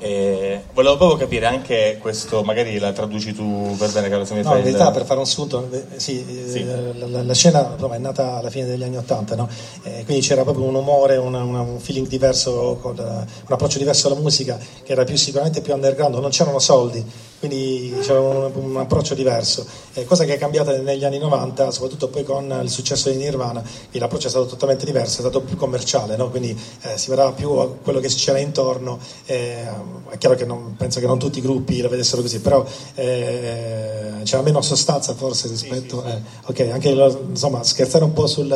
Eh, 0.04 0.64
volevo 0.74 0.98
proprio 0.98 1.16
capire 1.20 1.46
anche 1.46 2.00
questo, 2.02 2.42
magari 2.42 2.80
la 2.80 2.92
traduci 2.92 3.34
tu 3.36 3.76
per 3.78 3.92
bene, 3.92 4.10
Carlo, 4.10 4.26
se 4.26 4.34
mi 4.34 4.42
No, 4.42 4.54
in 4.54 4.58
il- 4.58 4.64
verità 4.64 4.90
per 4.90 5.06
fare 5.06 5.20
un 5.20 5.28
sunto, 5.28 5.68
eh, 5.72 6.00
sì, 6.00 6.26
eh, 6.28 6.50
Sì. 6.50 6.66
La, 6.66 7.06
la- 7.08 7.22
la 7.24 7.34
scena 7.36 7.70
insomma, 7.74 7.94
è 7.96 8.00
nata 8.00 8.38
alla 8.38 8.50
fine 8.50 8.66
degli 8.66 8.82
anni 8.82 8.98
Ottanta, 8.98 9.36
no? 9.36 9.48
Eh, 9.84 10.02
quindi 10.06 10.26
c'era 10.26 10.42
proprio 10.42 10.66
un 10.66 10.74
umore, 10.74 11.18
una- 11.18 11.44
una- 11.44 11.62
un 11.62 11.80
feeling 11.80 12.08
diverso, 12.08 12.80
con, 12.82 12.98
eh, 12.98 13.02
un 13.02 13.26
approccio 13.48 13.78
diverso 13.78 14.08
alla 14.08 14.20
musica 14.20 14.58
che 14.84 14.92
era 14.92 15.04
più, 15.04 15.16
sicuramente 15.18 15.62
più 15.62 15.72
underground, 15.72 16.16
non 16.16 16.32
c'erano 16.32 16.58
soldi, 16.58 17.06
quindi 17.42 17.92
c'era 18.02 18.20
un, 18.20 18.52
un 18.54 18.78
approccio 18.78 19.16
diverso, 19.16 19.66
Eh, 19.94 20.06
cosa 20.06 20.26
che 20.26 20.36
è 20.36 20.38
cambiata 20.38 20.78
negli 20.78 21.04
anni 21.04 21.18
90, 21.18 21.72
soprattutto 21.72 22.08
poi 22.08 22.24
con 22.24 22.60
il 22.64 22.70
successo 22.70 23.10
di 23.10 23.18
Nirvana, 23.18 23.64
e 23.90 23.98
l'approccio 23.98 24.28
è 24.28 24.30
stato 24.30 24.46
totalmente 24.46 24.86
diverso, 24.86 25.18
è 25.18 25.22
stato 25.22 25.42
più 25.42 25.58
commerciale, 25.58 26.16
no? 26.16 26.30
quindi 26.30 26.58
eh, 26.82 26.98
si 27.00 27.10
vedeva 27.10 27.32
più 27.32 27.50
a 27.54 27.68
quello 27.68 28.00
che 28.00 28.10
c'era 28.10 28.38
intorno, 28.38 29.00
eh, 29.26 29.66
è 30.10 30.18
chiaro 30.20 30.36
che 30.36 30.46
non, 30.46 30.76
penso 30.78 31.00
che 31.00 31.08
non 31.08 31.18
tutti 31.18 31.40
i 31.40 31.42
gruppi 31.42 31.82
la 31.82 31.90
vedessero 31.90 32.22
così, 32.22 32.40
però 32.42 32.64
eh, 32.94 34.22
c'era 34.24 34.44
meno 34.44 34.62
sostanza 34.62 35.16
forse 35.16 35.48
rispetto, 35.48 36.04
eh, 36.06 36.22
ok, 36.46 36.70
anche 36.72 36.94
lo- 36.94 37.26
insomma 37.28 37.64
scherzare 37.64 38.04
un 38.04 38.14
po' 38.14 38.28
sul 38.28 38.52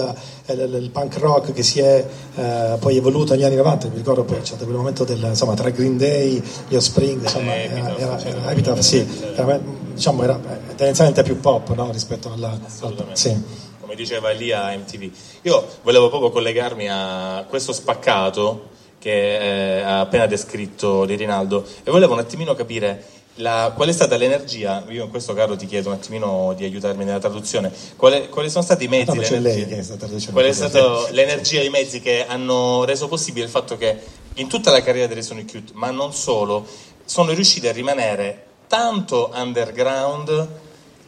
eh, 0.46 0.90
punk 0.92 1.18
rock 1.18 1.54
che 1.54 1.64
si 1.64 1.80
è 1.80 2.06
poi 2.80 2.98
evoluto 2.98 3.34
negli 3.34 3.44
anni 3.44 3.56
90, 3.56 3.88
mi 3.88 3.96
ricordo 3.96 4.24
poi 4.24 4.40
c'è 4.40 4.46
stato 4.46 4.66
quel 4.66 4.76
momento 4.76 5.04
del, 5.06 5.24
insomma, 5.24 5.54
tra 5.56 5.70
Green 5.70 5.98
Day, 5.98 6.42
gli 6.68 6.76
Offspring, 6.76 7.22
insomma, 7.24 7.56
era, 7.56 7.98
era, 7.98 8.24
era, 8.24 8.75
Epitaph, 8.80 8.80
sì, 8.80 9.08
era, 9.36 9.60
diciamo, 9.94 10.24
era 10.24 10.40
tendenzialmente 10.76 11.24
più 11.24 11.40
pop 11.40 11.74
no? 11.74 11.92
rispetto 11.92 12.32
alla... 12.32 12.50
al- 12.52 13.10
sì. 13.14 13.36
come 13.80 13.96
diceva 13.96 14.32
Elia 14.32 14.66
a 14.66 14.76
MTV. 14.76 15.12
Io 15.44 15.68
volevo 15.84 16.10
proprio 16.10 16.32
collegarmi 16.32 16.88
a 16.90 17.46
questo 17.48 17.74
spaccato 17.74 18.70
che 19.00 19.78
eh, 19.78 19.82
ha 19.82 20.00
appena 20.02 20.26
descritto 20.26 21.06
di 21.06 21.16
Rinaldo 21.16 21.64
e 21.84 21.92
volevo 21.92 22.14
un 22.14 22.20
attimino 22.20 22.56
capire 22.56 23.04
la- 23.36 23.72
qual 23.76 23.90
è 23.90 23.92
stata 23.92 24.16
l'energia, 24.16 24.84
io 24.90 25.04
in 25.04 25.10
questo 25.10 25.34
caso 25.34 25.56
ti 25.56 25.66
chiedo 25.66 25.90
un 25.90 25.96
attimino 25.96 26.54
di 26.56 26.64
aiutarmi 26.64 27.04
nella 27.04 27.20
traduzione, 27.20 27.72
quale- 27.98 28.30
quali 28.30 28.50
sono 28.50 28.64
stati 28.64 28.86
i 28.86 28.88
mezzi, 28.88 29.16
No, 29.16 29.22
c'è 29.22 29.40
lei 29.40 29.68
che 29.68 29.84
sta 29.84 29.96
traducendo 29.96 30.32
qual 30.40 30.46
è 30.46 30.54
stata 30.54 31.10
l'energia 31.12 31.60
e 31.60 31.66
i 31.66 31.70
mezzi 31.70 32.00
che 32.00 32.26
hanno 32.26 32.84
reso 32.86 33.08
possibile 33.08 33.46
il 33.46 33.52
fatto 33.52 33.78
che 33.78 33.98
in 34.36 34.48
tutta 34.48 34.72
la 34.72 34.82
carriera 34.82 35.08
delle 35.08 35.22
Sonic 35.22 35.54
Youth, 35.54 35.72
ma 35.74 35.92
non 35.92 36.14
solo, 36.14 36.66
sono 37.06 37.32
riusciti 37.34 37.68
a 37.68 37.72
rimanere 37.72 38.45
tanto 38.68 39.32
underground 39.34 40.64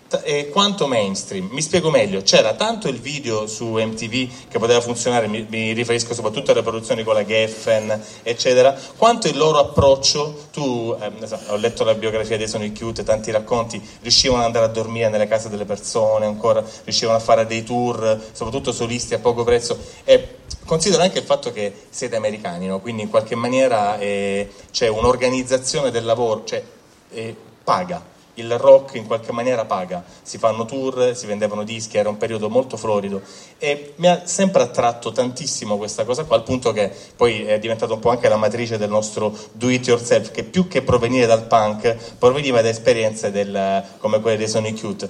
t- 0.08 0.22
e 0.24 0.50
quanto 0.50 0.88
mainstream. 0.88 1.50
Mi 1.52 1.62
spiego 1.62 1.90
meglio, 1.90 2.22
c'era 2.22 2.54
tanto 2.54 2.88
il 2.88 3.00
video 3.00 3.48
su 3.48 3.74
MTV 3.74 4.48
che 4.50 4.60
poteva 4.60 4.82
funzionare, 4.82 5.28
mi, 5.28 5.46
mi 5.50 5.74
riferisco 5.74 6.14
soprattutto 6.14 6.52
alle 6.52 6.64
produzioni 6.64 7.04
con 7.04 7.14
la 7.14 7.26
Geffen, 7.26 8.02
eccetera, 8.24 8.76
quanto 8.96 9.28
il 9.28 9.38
loro 9.38 9.60
approccio, 9.60 10.48
tu, 10.52 10.96
eh, 11.00 11.28
so, 11.28 11.40
ho 11.48 11.56
letto 11.58 11.84
la 11.84 11.94
biografia 11.94 12.38
dei 12.38 12.48
Sonic 12.48 12.80
Youth, 12.80 13.04
tanti 13.04 13.32
racconti, 13.32 13.82
riuscivano 14.02 14.42
ad 14.42 14.48
andare 14.48 14.66
a 14.66 14.70
dormire 14.70 15.10
nelle 15.10 15.28
case 15.28 15.50
delle 15.50 15.66
persone, 15.66 16.26
ancora 16.26 16.64
riuscivano 16.84 17.18
a 17.18 17.22
fare 17.22 17.46
dei 17.46 17.64
tour, 17.64 18.20
soprattutto 18.32 18.72
solisti 18.72 19.14
a 19.14 19.20
poco 19.20 19.44
prezzo 19.44 19.78
e 20.04 20.36
Considero 20.68 21.02
anche 21.02 21.20
il 21.20 21.24
fatto 21.24 21.54
che 21.54 21.72
siete 21.90 22.18
americani, 22.18 22.68
no? 22.68 22.82
quindi 22.82 23.04
in 23.04 23.10
qualche 23.10 23.36
maniera 23.36 23.98
eh, 24.00 24.50
c'è 24.70 24.90
un'organizzazione 24.90 25.92
del 25.92 26.04
lavoro, 26.04 26.44
cioè 26.44 26.62
eh, 27.10 27.36
paga, 27.64 28.16
il 28.36 28.58
rock 28.58 28.96
in 28.96 29.06
qualche 29.08 29.32
maniera 29.32 29.66
paga, 29.66 30.04
si 30.22 30.38
fanno 30.38 30.66
tour, 30.66 31.16
si 31.16 31.26
vendevano 31.26 31.64
dischi, 31.64 31.98
era 31.98 32.10
un 32.10 32.18
periodo 32.18 32.50
molto 32.50 32.78
florido 32.78 33.22
e 33.58 33.94
mi 33.98 34.08
ha 34.08 34.22
sempre 34.26 34.62
attratto 34.62 35.12
tantissimo 35.12 35.78
questa 35.78 36.06
cosa 36.06 36.24
qua, 36.24 36.36
al 36.36 36.44
punto 36.44 36.72
che 36.72 36.92
poi 37.16 37.46
è 37.46 37.60
diventata 37.60 37.94
un 37.94 38.00
po' 38.00 38.10
anche 38.10 38.30
la 38.30 38.38
matrice 38.38 38.78
del 38.78 38.90
nostro 38.90 39.36
do 39.54 39.70
it 39.70 39.88
yourself, 39.88 40.32
che 40.32 40.44
più 40.44 40.68
che 40.68 40.82
provenire 40.82 41.26
dal 41.26 41.46
punk, 41.46 41.96
proveniva 42.18 42.62
da 42.62 42.70
esperienze 42.70 43.32
del- 43.32 43.84
come 43.98 44.22
quelle 44.22 44.38
dei 44.38 44.48
Sonic 44.48 44.82
Youth. 44.82 45.10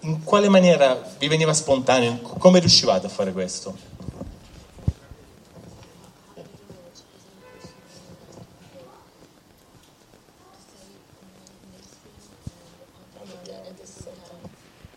In 0.00 0.22
quale 0.22 0.48
maniera 0.48 1.00
vi 1.18 1.28
veniva 1.28 1.52
spontaneo? 1.52 2.18
Come 2.38 2.58
riuscivate 2.60 3.06
a 3.06 3.08
fare 3.08 3.32
questo? 3.32 3.95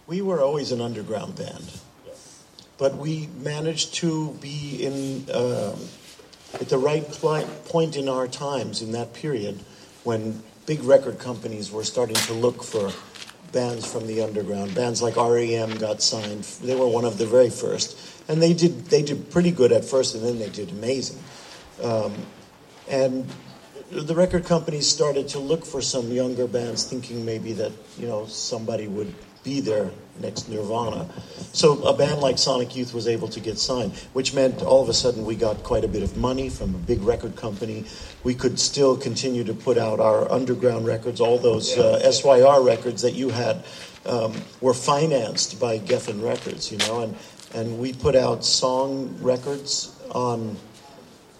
We 0.10 0.24
were 0.24 0.42
always 0.42 0.72
an 0.72 0.82
underground 0.82 1.36
band, 1.36 1.72
but 2.80 2.98
we 2.98 3.30
managed 3.42 3.94
to 3.96 4.36
be 4.42 4.84
in 4.84 5.30
um, 5.32 5.78
at 6.56 6.68
the 6.68 6.80
right 6.80 7.08
point 7.66 7.96
in 7.96 8.10
our 8.10 8.28
times 8.28 8.82
in 8.82 8.94
that 8.94 9.14
period 9.14 9.60
when 10.04 10.42
big 10.66 10.84
record 10.84 11.20
companies 11.20 11.72
were 11.72 11.84
starting 11.84 12.16
to 12.16 12.34
look 12.34 12.64
for 12.64 12.92
bands 13.52 13.86
from 13.86 14.08
the 14.08 14.24
underground. 14.24 14.74
Bands 14.74 15.00
like 15.04 15.16
REM 15.16 15.78
got 15.78 16.02
signed; 16.02 16.44
they 16.64 16.76
were 16.76 16.88
one 16.88 17.06
of 17.06 17.20
the 17.20 17.28
very 17.28 17.52
first, 17.52 17.96
and 18.28 18.42
they 18.42 18.54
did 18.54 18.86
they 18.86 19.04
did 19.04 19.30
pretty 19.30 19.52
good 19.52 19.72
at 19.72 19.86
first, 19.86 20.16
and 20.16 20.24
then 20.26 20.40
they 20.40 20.50
did 20.50 20.72
amazing. 20.72 21.20
Um, 21.84 22.16
and 22.90 23.30
the 23.92 24.16
record 24.16 24.46
companies 24.46 24.90
started 24.90 25.28
to 25.30 25.40
look 25.40 25.68
for 25.68 25.84
some 25.84 26.12
younger 26.12 26.48
bands, 26.48 26.84
thinking 26.84 27.26
maybe 27.26 27.54
that 27.54 27.74
you 28.00 28.08
know 28.08 28.26
somebody 28.26 28.88
would 28.88 29.14
be 29.50 29.60
there 29.62 29.90
next 30.20 30.48
Nirvana. 30.50 31.10
So 31.54 31.82
a 31.84 31.98
band 31.98 32.20
like 32.20 32.38
Sonic 32.38 32.76
Youth 32.76 32.94
was 32.94 33.08
able 33.08 33.28
to 33.30 33.40
get 33.40 33.58
signed, 33.58 33.94
which 34.14 34.34
meant 34.34 34.62
all 34.62 34.84
of 34.84 34.90
a 34.90 34.94
sudden 34.94 35.26
we 35.26 35.36
got 35.36 35.64
quite 35.64 35.84
a 35.84 35.88
bit 35.88 36.04
of 36.04 36.16
money 36.18 36.50
from 36.50 36.76
a 36.76 36.78
big 36.78 37.02
record 37.02 37.36
company. 37.36 37.86
We 38.24 38.36
could 38.36 38.60
still 38.60 38.96
continue 38.96 39.44
to 39.46 39.54
put 39.54 39.78
out 39.78 40.00
our 40.00 40.32
underground 40.32 40.86
records. 40.86 41.20
All 41.20 41.40
those 41.40 41.76
uh, 41.78 42.12
SYR 42.12 42.62
records 42.62 43.02
that 43.02 43.14
you 43.14 43.30
had 43.30 43.66
um, 44.06 44.34
were 44.62 44.76
financed 44.76 45.60
by 45.60 45.80
Geffen 45.80 46.22
Records, 46.24 46.72
you 46.72 46.78
know, 46.80 47.02
and 47.02 47.16
and 47.56 47.80
we 47.80 47.94
put 47.94 48.16
out 48.16 48.46
song 48.46 49.18
records 49.22 49.96
on 50.12 50.58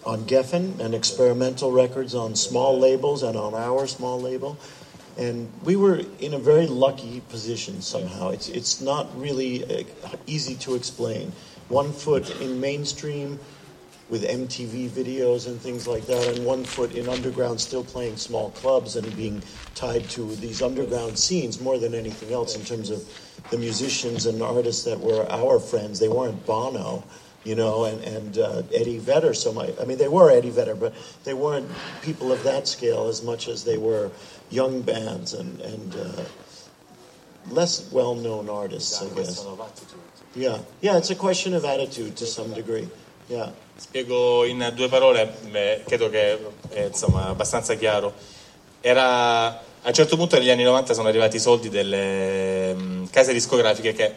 on 0.04 0.24
Geffen 0.24 0.80
and 0.80 0.94
experimental 0.94 1.70
records 1.70 2.14
on 2.14 2.34
small 2.34 2.78
labels 2.78 3.22
and 3.22 3.36
on 3.36 3.54
our 3.54 3.86
small 3.86 4.20
label. 4.20 4.58
And 5.20 5.52
we 5.64 5.76
were 5.76 6.00
in 6.20 6.32
a 6.32 6.38
very 6.38 6.66
lucky 6.66 7.20
position 7.28 7.82
somehow. 7.82 8.30
It's, 8.30 8.48
it's 8.48 8.80
not 8.80 9.06
really 9.20 9.62
uh, 9.64 9.84
easy 10.26 10.54
to 10.56 10.74
explain. 10.74 11.30
One 11.68 11.92
foot 11.92 12.40
in 12.40 12.58
mainstream 12.58 13.38
with 14.08 14.24
MTV 14.24 14.88
videos 14.88 15.46
and 15.46 15.60
things 15.60 15.86
like 15.86 16.06
that, 16.06 16.26
and 16.26 16.46
one 16.46 16.64
foot 16.64 16.94
in 16.94 17.06
underground, 17.06 17.60
still 17.60 17.84
playing 17.84 18.16
small 18.16 18.50
clubs 18.52 18.96
and 18.96 19.14
being 19.14 19.42
tied 19.74 20.08
to 20.10 20.34
these 20.36 20.62
underground 20.62 21.18
scenes 21.18 21.60
more 21.60 21.78
than 21.78 21.94
anything 21.94 22.32
else 22.32 22.56
in 22.56 22.64
terms 22.64 22.88
of 22.88 23.06
the 23.50 23.58
musicians 23.58 24.24
and 24.24 24.42
artists 24.42 24.84
that 24.84 24.98
were 24.98 25.30
our 25.30 25.60
friends. 25.60 26.00
They 26.00 26.08
weren't 26.08 26.46
Bono 26.46 27.04
you 27.44 27.54
know, 27.54 27.84
and, 27.84 28.02
and 28.04 28.38
uh, 28.38 28.62
Eddie 28.74 28.98
Vedder 28.98 29.34
so 29.34 29.52
much. 29.52 29.70
I 29.80 29.84
mean, 29.84 29.98
they 29.98 30.08
were 30.08 30.30
Eddie 30.30 30.50
Vedder, 30.50 30.74
but 30.74 30.94
they 31.24 31.34
weren't 31.34 31.68
people 32.02 32.32
of 32.32 32.42
that 32.44 32.68
scale 32.68 33.08
as 33.08 33.22
much 33.22 33.48
as 33.48 33.64
they 33.64 33.78
were 33.78 34.10
young 34.50 34.82
bands 34.82 35.32
and, 35.32 35.60
and 35.60 35.94
uh, 35.94 36.24
less 37.50 37.90
well-known 37.92 38.48
artists, 38.48 39.00
I 39.02 39.14
guess. 39.14 39.46
Yeah, 40.34 40.58
yeah, 40.80 40.96
it's 40.96 41.10
a 41.10 41.16
question 41.16 41.54
of 41.54 41.64
attitude 41.64 42.16
to 42.16 42.26
some 42.26 42.52
degree. 42.52 42.88
Yeah. 43.28 43.50
Spiego 43.76 44.44
in 44.44 44.72
due 44.76 44.88
parole, 44.88 45.32
beh, 45.50 45.84
credo 45.86 46.10
che 46.10 46.38
è 46.68 46.84
insomma, 46.84 47.28
abbastanza 47.28 47.74
chiaro. 47.74 48.12
Era, 48.82 49.48
a 49.48 49.88
un 49.88 49.92
certo 49.94 50.16
punto 50.16 50.36
negli 50.36 50.50
anni 50.50 50.62
90 50.62 50.92
sono 50.92 51.08
arrivati 51.08 51.36
i 51.36 51.40
soldi 51.40 51.68
delle 51.68 52.72
um, 52.76 53.08
case 53.08 53.32
discografiche 53.32 53.92
che 53.92 54.14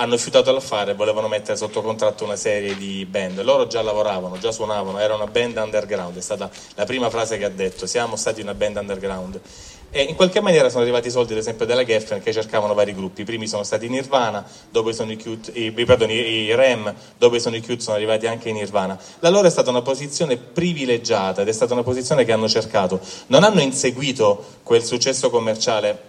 hanno 0.00 0.12
rifiutato 0.12 0.52
l'affare 0.52 0.92
e 0.92 0.94
volevano 0.94 1.28
mettere 1.28 1.56
sotto 1.56 1.82
contratto 1.82 2.24
una 2.24 2.36
serie 2.36 2.76
di 2.76 3.04
band. 3.04 3.42
Loro 3.42 3.66
già 3.66 3.82
lavoravano, 3.82 4.38
già 4.38 4.52
suonavano, 4.52 4.98
era 4.98 5.14
una 5.14 5.26
band 5.26 5.56
underground, 5.56 6.16
è 6.16 6.20
stata 6.20 6.48
la 6.74 6.84
prima 6.84 7.10
frase 7.10 7.36
che 7.36 7.44
ha 7.44 7.50
detto, 7.50 7.86
siamo 7.86 8.14
stati 8.14 8.40
una 8.40 8.54
band 8.54 8.76
underground. 8.76 9.40
E 9.90 10.02
in 10.02 10.14
qualche 10.16 10.40
maniera 10.40 10.68
sono 10.68 10.82
arrivati 10.82 11.08
i 11.08 11.10
soldi, 11.10 11.32
ad 11.32 11.38
esempio, 11.38 11.64
della 11.64 11.82
Geffen 11.82 12.20
che 12.20 12.32
cercavano 12.32 12.74
vari 12.74 12.94
gruppi. 12.94 13.22
I 13.22 13.24
primi 13.24 13.48
sono 13.48 13.62
stati 13.62 13.86
i 13.86 13.88
Nirvana, 13.88 14.46
dopo 14.70 14.92
sono 14.92 15.10
i, 15.10 15.16
Cute, 15.16 15.50
i, 15.52 15.72
pardon, 15.72 16.10
i, 16.10 16.54
Rem, 16.54 16.94
dopo 17.16 17.38
sono 17.38 17.56
i 17.56 17.62
Cute, 17.62 17.80
sono 17.80 17.96
arrivati 17.96 18.26
anche 18.26 18.50
i 18.50 18.52
Nirvana. 18.52 18.98
La 19.20 19.30
loro 19.30 19.48
è 19.48 19.50
stata 19.50 19.70
una 19.70 19.80
posizione 19.80 20.36
privilegiata 20.36 21.40
ed 21.40 21.48
è 21.48 21.52
stata 21.52 21.72
una 21.72 21.82
posizione 21.82 22.24
che 22.24 22.32
hanno 22.32 22.48
cercato. 22.48 23.00
Non 23.28 23.44
hanno 23.44 23.62
inseguito 23.62 24.44
quel 24.62 24.84
successo 24.84 25.30
commerciale, 25.30 26.02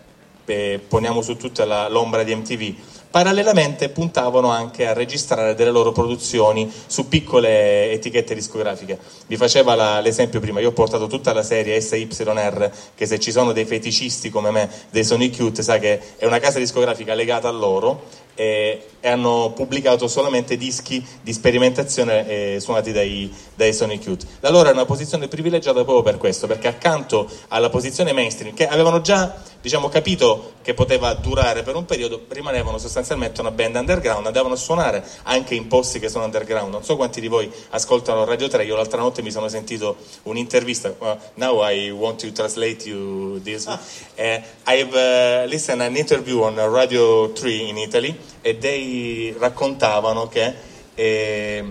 eh, 0.46 0.82
poniamo 0.86 1.22
su 1.22 1.38
tutta 1.38 1.64
la, 1.64 1.88
l'ombra 1.88 2.24
di 2.24 2.36
MTV, 2.36 2.76
Parallelamente 3.12 3.90
puntavano 3.90 4.52
anche 4.52 4.86
a 4.86 4.94
registrare 4.94 5.56
delle 5.56 5.72
loro 5.72 5.92
produzioni 5.92 6.72
su 6.86 7.08
piccole 7.08 7.92
etichette 7.92 8.36
discografiche. 8.36 9.00
Vi 9.26 9.36
faceva 9.36 9.74
la, 9.74 10.00
l'esempio 10.00 10.40
prima, 10.40 10.60
io 10.60 10.70
ho 10.70 10.74
portato 10.74 11.08
tutta 11.08 11.34
la 11.34 11.42
serie 11.42 11.82
SYR, 11.82 12.72
che 12.94 13.08
se 13.08 13.20
ci 13.20 13.32
sono 13.32 13.52
dei 13.52 13.66
feticisti 13.66 14.30
come 14.30 14.52
me, 14.52 14.70
dei 14.92 15.04
Sonic 15.04 15.38
Cute, 15.38 15.64
sa 15.64 15.80
che 15.80 16.18
è 16.18 16.26
una 16.28 16.38
casa 16.38 16.60
discografica 16.60 17.16
legata 17.16 17.48
a 17.48 17.52
loro 17.52 18.04
e 18.40 18.84
hanno 19.04 19.52
pubblicato 19.54 20.08
solamente 20.08 20.56
dischi 20.56 21.06
di 21.22 21.34
sperimentazione 21.34 22.56
eh, 22.56 22.60
suonati 22.62 22.94
dai, 22.94 23.30
dai 23.54 23.74
Sonic 23.74 24.06
Youth. 24.06 24.26
La 24.40 24.50
loro 24.50 24.70
è 24.70 24.72
una 24.72 24.86
posizione 24.86 25.28
privilegiata 25.28 25.84
proprio 25.84 26.04
per 26.04 26.18
questo, 26.18 26.48
perché 26.48 26.70
accanto 26.70 27.30
alla 27.50 27.70
posizione 27.70 28.14
mainstream, 28.14 28.54
che 28.54 28.66
avevano 28.66 29.02
già 29.02 29.36
diciamo, 29.62 29.90
capito 29.90 30.54
che 30.62 30.74
poteva 30.74 31.14
durare 31.16 31.64
per 31.64 31.76
un 31.76 31.86
periodo, 31.86 32.24
rimanevano 32.30 32.78
sostanzialmente 32.78 33.42
una 33.42 33.52
band 33.52 33.76
underground, 33.76 34.26
andavano 34.26 34.54
a 34.54 34.58
suonare 34.58 35.06
anche 35.24 35.54
in 35.56 35.68
posti 35.68 36.00
che 36.00 36.08
sono 36.08 36.24
underground. 36.24 36.72
Non 36.72 36.84
so 36.84 36.96
quanti 36.96 37.20
di 37.20 37.28
voi 37.28 37.52
ascoltano 37.72 38.24
Radio 38.24 38.48
3, 38.48 38.64
io 38.64 38.76
l'altra 38.76 39.02
notte 39.02 39.22
mi 39.22 39.32
sono 39.32 39.50
sentito 39.50 39.98
un'intervista, 40.24 40.96
uh, 40.98 41.18
now 41.34 41.62
I 41.68 41.90
want 41.90 42.22
to 42.22 42.32
translate 42.32 42.88
you 42.88 43.42
this. 43.42 43.66
Uh, 43.66 44.42
I've 44.66 44.94
uh, 44.94 45.46
listened 45.50 45.82
an 45.82 45.98
interview 45.98 46.42
on 46.42 46.56
Radio 46.56 47.32
3 47.32 47.52
in 47.52 47.78
Italy 47.78 48.18
e 48.42 48.58
they 48.58 49.36
raccontavano 49.38 50.28
che 50.28 50.54
eh, 50.96 51.64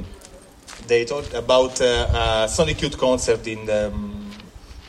they 0.86 1.04
talked 1.04 1.34
about 1.34 1.78
uh, 1.80 2.42
a 2.44 2.46
Sonic 2.46 2.80
Youth 2.80 2.96
concert 2.96 3.46
in 3.46 3.64
the 3.64 3.90
um, 3.92 4.16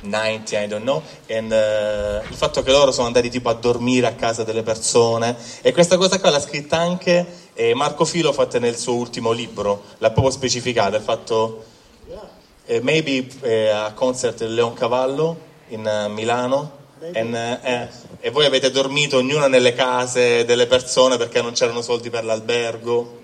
90, 0.01 0.57
I 0.57 0.67
don't 0.67 0.83
know, 0.83 1.03
and, 1.27 1.51
uh, 1.51 2.25
il 2.29 2.35
fatto 2.35 2.63
che 2.63 2.71
loro 2.71 2.91
sono 2.91 3.07
andati 3.07 3.29
tipo 3.29 3.49
a 3.49 3.53
dormire 3.53 4.07
a 4.07 4.13
casa 4.13 4.43
delle 4.43 4.63
persone 4.63 5.35
e 5.61 5.73
questa 5.73 5.97
cosa 5.97 6.19
qua 6.19 6.29
l'ha 6.29 6.39
scritta 6.39 6.77
anche 6.77 7.25
eh, 7.53 7.73
Marco 7.73 8.05
Filo 8.05 8.31
fatta 8.31 8.59
nel 8.59 8.77
suo 8.77 8.93
ultimo 8.93 9.31
libro, 9.31 9.83
l'ha 9.97 10.11
proprio 10.11 10.31
specificata, 10.31 10.95
il 10.95 11.03
fatto 11.03 11.65
eh, 12.65 12.79
maybe 12.81 13.27
eh, 13.41 13.69
a 13.69 13.91
concert 13.93 14.37
del 14.37 14.53
Leoncavallo 14.53 15.47
in 15.69 15.85
uh, 15.85 16.09
Milano 16.09 16.77
And, 17.13 17.33
eh, 17.33 17.87
e 18.19 18.29
voi 18.29 18.45
avete 18.45 18.71
dormito 18.71 19.17
ognuno 19.17 19.47
nelle 19.47 19.73
case 19.73 20.43
delle 20.43 20.67
persone 20.67 21.17
perché 21.17 21.41
non 21.41 21.53
c'erano 21.53 21.81
soldi 21.81 22.09
per 22.09 22.25
l'albergo. 22.25 23.18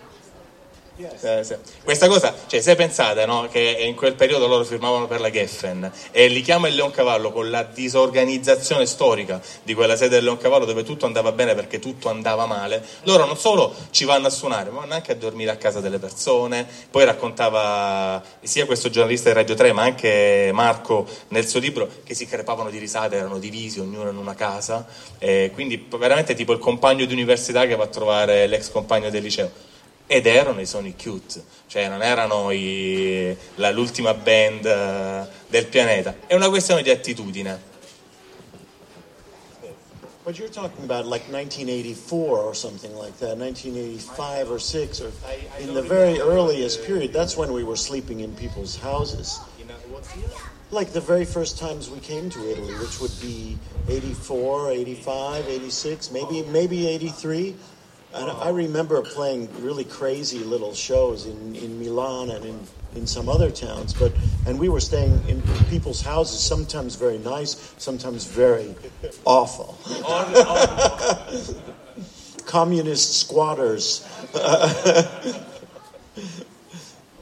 Eh, 0.97 1.43
sì. 1.43 1.55
Questa 1.83 2.07
cosa, 2.07 2.33
cioè, 2.47 2.61
se 2.61 2.75
pensate 2.75 3.25
no, 3.25 3.49
che 3.51 3.59
in 3.59 3.95
quel 3.95 4.13
periodo 4.13 4.47
loro 4.47 4.63
firmavano 4.63 5.07
per 5.07 5.19
la 5.19 5.29
Geffen 5.29 5.91
e 6.11 6.27
li 6.27 6.41
chiama 6.41 6.69
il 6.69 6.75
Leoncavallo 6.75 7.33
con 7.33 7.49
la 7.49 7.63
disorganizzazione 7.63 8.85
storica 8.85 9.41
di 9.63 9.73
quella 9.73 9.97
sede 9.97 10.15
del 10.15 10.23
Leoncavallo 10.23 10.63
dove 10.63 10.83
tutto 10.83 11.05
andava 11.05 11.33
bene 11.33 11.53
perché 11.53 11.79
tutto 11.79 12.07
andava 12.07 12.45
male, 12.45 12.81
loro 13.03 13.25
non 13.25 13.37
solo 13.37 13.75
ci 13.89 14.05
vanno 14.05 14.27
a 14.27 14.29
suonare, 14.29 14.69
ma 14.69 14.79
vanno 14.81 14.93
anche 14.93 15.11
a 15.11 15.15
dormire 15.15 15.51
a 15.51 15.57
casa 15.57 15.81
delle 15.81 15.99
persone. 15.99 16.65
Poi 16.89 17.03
raccontava 17.03 18.23
sia 18.41 18.65
questo 18.65 18.89
giornalista 18.89 19.29
di 19.29 19.35
Radio 19.35 19.55
3, 19.55 19.73
ma 19.73 19.83
anche 19.83 20.51
Marco 20.53 21.05
nel 21.29 21.45
suo 21.45 21.59
libro 21.59 21.89
che 22.05 22.13
si 22.13 22.25
crepavano 22.25 22.69
di 22.69 22.77
risate, 22.77 23.17
erano 23.17 23.37
divisi 23.37 23.81
ognuno 23.81 24.09
in 24.09 24.17
una 24.17 24.33
casa. 24.33 24.85
E 25.19 25.51
quindi 25.53 25.87
veramente 25.97 26.35
tipo 26.35 26.53
il 26.53 26.59
compagno 26.59 27.03
di 27.03 27.11
università 27.13 27.65
che 27.65 27.75
va 27.75 27.83
a 27.83 27.87
trovare 27.87 28.47
l'ex 28.47 28.71
compagno 28.71 29.09
del 29.09 29.21
liceo 29.21 29.73
ed 30.07 30.25
erano 30.25 30.61
i 30.61 30.65
Sonic 30.65 31.01
Cute, 31.01 31.43
cioè 31.67 31.89
non 31.89 32.01
erano 32.01 32.51
i, 32.51 33.35
la, 33.55 33.71
l'ultima 33.71 34.13
band 34.13 34.65
uh, 34.65 35.31
del 35.47 35.65
pianeta, 35.67 36.15
è 36.27 36.35
una 36.35 36.49
questione 36.49 36.81
di 36.81 36.89
attitudine. 36.89 37.73
But 40.23 40.39
you're 40.39 40.49
talking 40.49 40.83
about 40.83 41.05
like 41.05 41.29
1984 41.29 42.39
or 42.39 42.55
something 42.55 42.91
like 42.95 43.15
that, 43.19 43.37
1985 43.37 44.49
or 44.49 44.59
6, 44.59 45.01
or 45.01 45.11
in 45.59 45.75
the 45.75 45.83
very 45.83 46.19
earliest 46.19 46.83
period. 46.83 47.13
That's 47.13 47.37
when 47.37 47.53
we 47.53 47.63
were 47.63 47.75
sleeping 47.75 48.21
in 48.21 48.33
people's 48.33 48.75
houses. 48.75 49.39
Like 50.71 50.93
the 50.93 50.99
very 50.99 51.25
first 51.25 51.59
times 51.59 51.91
we 51.91 51.99
came 51.99 52.31
to 52.31 52.39
Italy, 52.49 52.73
which 52.73 52.99
would 52.99 53.13
be 53.21 53.59
84, 53.87 54.71
85, 54.71 55.47
86, 55.47 56.09
maybe 56.11 56.41
maybe 56.49 56.87
83. 56.87 57.55
And 58.15 58.31
I 58.31 58.49
remember 58.49 59.01
playing 59.01 59.49
really 59.61 59.83
crazy 59.83 60.39
little 60.39 60.73
shows 60.73 61.25
in, 61.25 61.53
in 61.55 61.77
Milan 61.79 62.29
and 62.29 62.45
in, 62.45 62.59
in 62.95 63.05
some 63.05 63.27
other 63.27 63.51
towns, 63.51 63.93
but 63.93 64.13
and 64.47 64.57
we 64.57 64.69
were 64.69 64.79
staying 64.79 65.21
in 65.27 65.41
people's 65.69 66.01
houses, 66.01 66.39
sometimes 66.39 66.95
very 66.95 67.17
nice, 67.17 67.73
sometimes 67.77 68.23
very 68.25 68.73
awful. 69.25 69.77
Communist 72.45 73.19
squatters. 73.19 74.07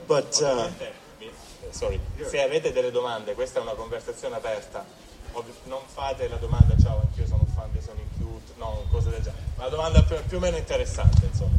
but 0.08 0.42
uh, 0.44 0.70
sorry, 1.72 2.00
se 2.24 2.40
avete 2.40 2.72
delle 2.72 2.92
domande, 2.92 3.34
questa 3.34 3.58
è 3.60 3.64
una 3.64 3.74
conversazione 3.74 4.36
aperta. 4.36 4.86
Non 5.66 5.82
fate 5.88 6.28
la 6.28 6.38
domanda, 6.38 6.76
ciao, 6.80 7.02
anch'io 7.02 7.26
sono 7.26 7.48
fan 7.56 7.72
di 7.72 7.82
Sonic 7.82 8.06
Youth, 8.20 8.56
no, 8.58 8.86
cose 8.92 9.10
del 9.10 9.24
genere. 9.24 9.43
Una 9.64 9.72
domanda 9.72 10.04
più, 10.04 10.18
più 10.28 10.36
o 10.36 10.40
meno 10.42 10.58
interessante, 10.58 11.26
insomma, 11.26 11.56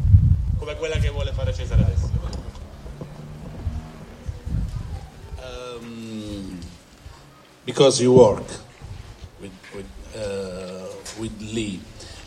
come 0.58 0.76
quella 0.76 0.96
che 0.96 1.08
vuole 1.08 1.32
fare 1.32 1.54
Cesare 1.54 1.84
adesso. 1.84 2.10
Um, 5.40 6.58
because 7.64 8.02
you 8.02 8.12
work 8.12 8.44
with, 9.40 9.52
with, 9.72 9.86
uh, 10.16 10.86
with 11.18 11.32
Lee. 11.50 11.80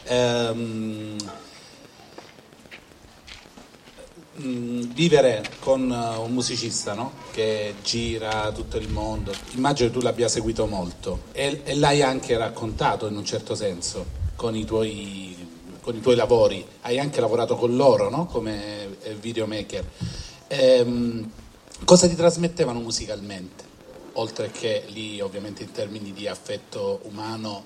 Um, 0.09 1.15
vivere 4.37 5.43
con 5.59 5.91
uh, 5.91 6.23
un 6.23 6.33
musicista 6.33 6.95
no? 6.95 7.13
che 7.31 7.75
gira 7.83 8.51
tutto 8.51 8.77
il 8.77 8.89
mondo, 8.89 9.31
immagino 9.51 9.91
tu 9.91 10.01
l'abbia 10.01 10.27
seguito 10.27 10.65
molto 10.65 11.25
e, 11.33 11.61
e 11.63 11.75
l'hai 11.75 12.01
anche 12.01 12.35
raccontato 12.35 13.05
in 13.05 13.15
un 13.15 13.25
certo 13.25 13.53
senso 13.53 14.25
con 14.35 14.55
i 14.55 14.63
tuoi 14.63 15.46
con 15.87 15.95
i 15.95 16.01
tuoi 16.01 16.17
lavori, 16.17 16.67
hai 16.81 16.99
anche 16.99 17.21
lavorato 17.21 17.55
con 17.55 17.77
loro 17.77 18.09
no? 18.09 18.25
come 18.25 18.97
eh, 19.03 19.13
videomaker. 19.13 19.89
Ehm, 20.47 21.31
cosa 21.85 22.09
ti 22.09 22.15
trasmettevano 22.15 22.81
musicalmente? 22.81 23.63
Oltre 24.15 24.51
che 24.51 24.83
lì 24.87 25.21
ovviamente 25.21 25.63
in 25.63 25.71
termini 25.71 26.11
di 26.11 26.27
affetto 26.27 26.99
umano, 27.03 27.63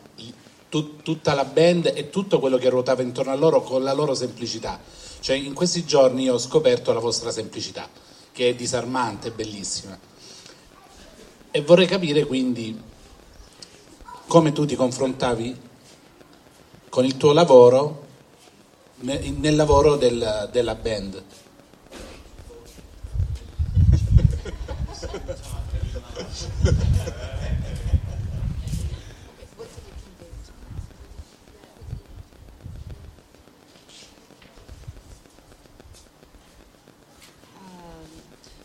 tut, 0.70 1.02
tutta 1.02 1.34
la 1.34 1.46
band 1.46 1.94
e 1.96 2.12
tutto 2.12 2.40
quello 2.40 2.58
che 2.58 2.70
ruotava 2.70 3.02
intorno 3.02 3.32
a 3.32 3.36
loro 3.36 3.64
con 3.64 3.82
la 3.82 3.92
loro 3.92 4.14
semplicità. 4.14 4.80
Cioè 5.20 5.36
in 5.36 5.56
questi 5.56 5.84
giorni 5.84 6.30
ho 6.30 6.38
scoperto 6.38 6.94
la 6.94 7.00
vostra 7.00 7.32
semplicità, 7.32 7.90
che 8.32 8.50
è 8.50 8.54
disarmante, 8.54 9.32
bellissima. 9.32 9.98
E 11.50 11.62
vorrei 11.64 11.88
capire 11.88 12.28
quindi 12.28 12.80
come 14.28 14.52
tu 14.52 14.66
ti 14.66 14.76
confrontavi 14.76 15.60
con 16.88 17.04
il 17.04 17.18
tuo 17.18 17.34
lavoro 17.34 18.10
nel 19.02 19.56
lavoro 19.56 19.96
del, 19.98 20.50
della 20.52 20.76
band. 20.76 21.24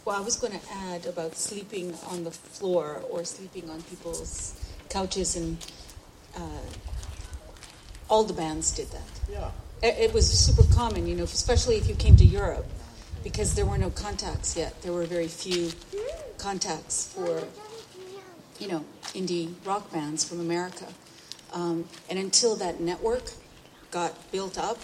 Well, 0.05 0.15
I 0.15 0.21
was 0.21 0.37
going 0.37 0.53
to 0.53 0.61
add 0.71 1.05
about 1.07 1.35
sleeping 1.35 1.93
on 2.09 2.23
the 2.23 2.31
floor 2.31 3.03
or 3.11 3.25
sleeping 3.25 3.69
on 3.69 3.83
people's 3.83 4.55
couches, 4.89 5.35
and 5.35 5.59
uh, 6.37 6.63
all 8.09 8.23
the 8.23 8.33
bands 8.33 8.71
did 8.71 8.89
that. 8.93 9.21
Yeah. 9.29 9.51
It, 9.87 10.13
was 10.13 10.27
super 10.27 10.65
common, 10.75 11.07
you 11.07 11.15
know, 11.15 11.25
especially 11.25 11.77
if 11.77 11.89
you 11.89 11.95
came 11.95 12.17
to 12.17 12.25
Europe, 12.25 12.67
because 13.23 13.55
there 13.55 13.67
were 13.67 13.79
no 13.79 13.91
contacts 13.91 14.57
yet. 14.57 14.83
There 14.83 14.93
were 14.93 15.05
very 15.05 15.29
few 15.29 15.71
contacts 16.39 17.13
for, 17.13 17.43
you 18.59 18.69
know, 18.69 18.85
indie 19.15 19.55
rock 19.65 19.93
bands 19.93 20.25
from 20.25 20.41
America. 20.41 20.87
Um, 21.53 21.89
and 22.11 22.19
until 22.19 22.57
that 22.57 22.81
network 22.81 23.31
got 23.91 24.31
built 24.33 24.59
up 24.59 24.79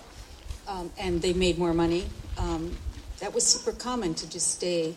um, 0.68 0.92
and 0.98 1.20
they 1.20 1.32
made 1.32 1.58
more 1.58 1.74
money, 1.74 2.06
um, 2.38 2.76
that 3.18 3.34
was 3.34 3.44
super 3.44 3.72
common 3.72 4.14
to 4.14 4.30
just 4.30 4.52
stay 4.52 4.96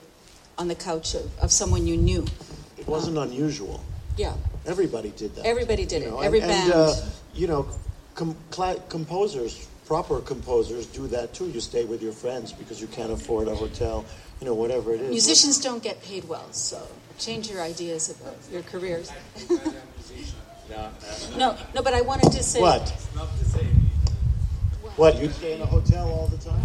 on 0.58 0.68
the 0.68 0.76
couch 0.76 1.16
of, 1.16 1.40
of 1.40 1.52
someone 1.52 1.88
you 1.88 1.98
knew. 1.98 2.26
It 2.78 2.88
wasn't 2.88 3.18
um, 3.18 3.30
unusual. 3.30 3.84
Yeah. 4.18 4.36
Everybody 4.66 5.12
did 5.12 5.36
that. 5.36 5.46
Everybody 5.46 5.86
did 5.86 6.04
you 6.04 6.12
know, 6.12 6.22
it. 6.22 6.26
Every 6.26 6.40
and, 6.42 6.50
band. 6.50 6.72
And, 6.72 6.74
uh, 6.74 6.96
you 7.34 7.48
know, 7.48 7.68
com- 8.14 8.38
cl- 8.52 8.80
composers, 8.90 9.68
proper 9.86 10.20
composers, 10.20 10.86
do 10.88 11.08
that 11.08 11.34
too. 11.34 11.50
You 11.50 11.60
stay 11.62 11.86
with 11.86 12.02
your 12.02 12.12
friends 12.12 12.52
because 12.52 12.82
you 12.82 12.88
can't 12.88 13.12
afford 13.12 13.48
a 13.48 13.56
hotel, 13.56 14.06
you 14.40 14.46
know, 14.46 14.54
whatever 14.54 14.94
it 14.94 15.02
is. 15.02 15.10
Musicians 15.10 15.60
don't 15.60 15.84
get 15.84 16.02
paid 16.02 16.28
well, 16.28 16.52
so 16.52 16.82
change 17.18 17.50
your 17.50 17.62
ideas 17.62 18.10
about 18.10 18.38
your 18.52 18.64
careers. 18.64 19.12
no, 21.38 21.58
no, 21.74 21.82
but 21.82 21.94
I 21.94 22.02
wanted 22.02 22.32
to 22.32 22.44
say. 22.44 22.62
What? 22.62 22.90
What? 24.96 25.22
You 25.22 25.30
stay 25.30 25.56
in 25.56 25.62
a 25.62 25.66
hotel 25.66 26.08
all 26.10 26.28
the 26.28 26.38
time? 26.38 26.62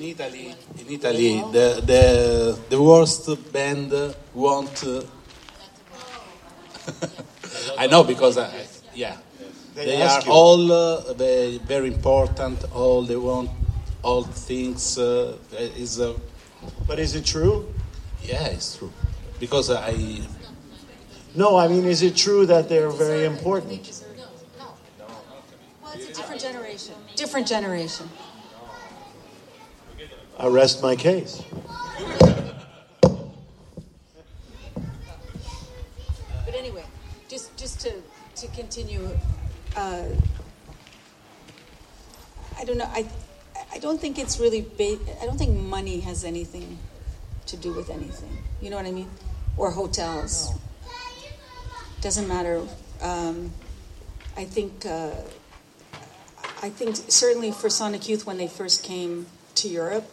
in 0.00 0.02
Italy, 0.02 0.54
in 0.78 0.88
Italy, 0.88 1.32
the 1.52 1.82
the 1.84 2.58
the 2.70 2.82
worst 2.82 3.28
band 3.52 3.92
want. 4.34 4.84
Uh, 4.84 5.02
I 7.78 7.86
know 7.86 8.04
because 8.04 8.38
I, 8.38 8.50
yeah, 8.94 9.16
they, 9.80 9.96
they 9.96 10.02
are 10.02 10.20
you. 10.20 10.30
all 10.30 10.70
uh, 10.72 11.12
very, 11.14 11.56
very 11.58 11.88
important. 11.88 12.64
All 12.74 13.02
they 13.02 13.16
want, 13.16 13.50
all 14.02 14.24
things 14.24 14.98
uh, 14.98 15.36
is. 15.52 15.98
Uh, 16.00 16.14
but 16.86 16.98
is 16.98 17.14
it 17.14 17.24
true? 17.24 17.66
Yeah, 18.22 18.44
it's 18.48 18.76
true. 18.76 18.92
Because 19.38 19.70
I. 19.70 20.20
No, 21.34 21.56
I 21.56 21.66
mean, 21.68 21.86
is 21.86 22.02
it 22.02 22.14
true 22.16 22.44
that 22.46 22.68
they're 22.68 22.90
very 22.90 23.24
important? 23.24 24.04
Well, 25.82 25.92
it's 25.94 26.10
a 26.10 26.12
different 26.12 26.42
generation. 26.42 26.94
Different 27.16 27.46
generation. 27.46 28.10
I 30.38 30.48
rest 30.48 30.82
my 30.82 30.96
case. 30.96 31.42
But 33.00 33.32
anyway, 36.54 36.84
just 37.28 37.56
just 37.56 37.80
to 37.80 37.92
to 38.36 38.46
continue, 38.48 39.08
uh, 39.76 40.04
I 42.58 42.64
don't 42.64 42.78
know. 42.78 42.90
I 42.92 43.06
I 43.72 43.78
don't 43.78 44.00
think 44.00 44.18
it's 44.18 44.38
really. 44.38 44.62
Ba- 44.62 44.98
I 45.22 45.26
don't 45.26 45.38
think 45.38 45.58
money 45.58 46.00
has 46.00 46.24
anything 46.24 46.78
to 47.46 47.56
do 47.56 47.72
with 47.72 47.90
anything. 47.90 48.38
You 48.60 48.70
know 48.70 48.76
what 48.76 48.86
I 48.86 48.90
mean? 48.92 49.10
Or 49.56 49.70
hotels. 49.70 50.52
Doesn't 52.00 52.28
matter. 52.28 52.66
Um, 53.00 53.52
I 54.36 54.44
think. 54.44 54.86
Uh, 54.86 55.12
I 56.62 56.68
think 56.68 56.96
certainly 57.08 57.52
for 57.52 57.70
Sonic 57.70 58.06
Youth 58.06 58.26
when 58.26 58.36
they 58.36 58.46
first 58.46 58.84
came 58.84 59.26
to 59.54 59.68
Europe, 59.68 60.04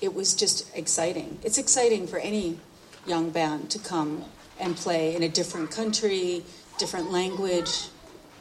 it 0.00 0.14
was 0.14 0.34
just 0.34 0.74
exciting. 0.74 1.38
It's 1.42 1.58
exciting 1.58 2.06
for 2.06 2.18
any 2.18 2.58
young 3.06 3.30
band 3.30 3.70
to 3.70 3.78
come 3.78 4.24
and 4.58 4.76
play 4.76 5.14
in 5.14 5.22
a 5.22 5.28
different 5.28 5.70
country, 5.70 6.42
different 6.78 7.12
language. 7.12 7.88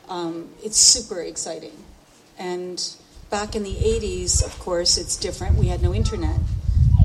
Um, 0.10 0.50
it's 0.64 0.78
super 0.78 1.22
exciting. 1.22 1.84
And 2.38 2.84
back 3.30 3.56
in 3.56 3.64
the 3.64 3.76
80s, 3.76 4.44
of 4.44 4.58
course, 4.60 4.98
it's 4.98 5.16
different. 5.16 5.58
We 5.58 5.68
had 5.68 5.82
no 5.82 5.94
internet. 5.94 6.40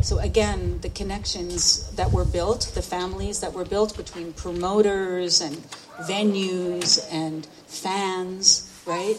So, 0.03 0.19
again, 0.19 0.81
the 0.81 0.91
connections 0.91 1.91
that 1.93 2.13
were 2.13 2.25
built, 2.25 2.73
the 2.75 2.83
families 2.83 3.41
that 3.41 3.53
were 3.53 3.65
built 3.65 3.97
between 3.97 4.33
promoters 4.33 5.41
and 5.41 5.57
venues 6.03 7.07
and 7.11 7.47
fans, 7.67 8.71
right, 8.87 9.19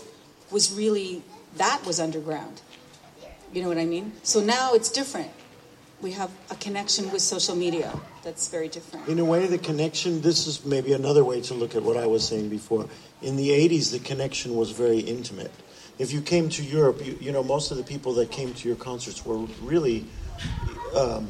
was 0.51 0.71
really, 0.73 1.23
that 1.57 1.85
was 1.85 1.99
underground. 1.99 2.61
You 3.53 3.61
know 3.61 3.69
what 3.69 3.77
I 3.77 3.85
mean? 3.85 4.13
So 4.23 4.41
now 4.41 4.73
it's 4.73 4.91
different. 4.91 5.31
We 6.05 6.11
have 6.11 6.29
a 6.51 6.55
connection 6.57 7.11
with 7.11 7.23
social 7.23 7.55
media 7.55 7.91
that's 8.23 8.47
very 8.47 8.67
different. 8.67 9.07
In 9.07 9.17
a 9.17 9.25
way, 9.25 9.47
the 9.47 9.57
connection, 9.57 10.21
this 10.21 10.45
is 10.45 10.63
maybe 10.63 10.93
another 10.93 11.25
way 11.25 11.41
to 11.41 11.55
look 11.55 11.73
at 11.73 11.81
what 11.81 11.97
I 11.97 12.05
was 12.05 12.23
saying 12.23 12.49
before. 12.49 12.87
In 13.23 13.37
the 13.37 13.49
80s, 13.49 13.91
the 13.91 13.97
connection 13.97 14.55
was 14.55 14.69
very 14.69 14.99
intimate. 14.99 15.49
If 15.97 16.13
you 16.13 16.21
came 16.21 16.47
to 16.49 16.63
Europe, 16.63 17.03
you, 17.03 17.17
you 17.19 17.31
know, 17.31 17.41
most 17.41 17.71
of 17.71 17.77
the 17.77 17.83
people 17.83 18.13
that 18.13 18.29
came 18.29 18.53
to 18.53 18.67
your 18.67 18.77
concerts 18.77 19.25
were 19.25 19.47
really, 19.63 20.05
um, 20.95 21.27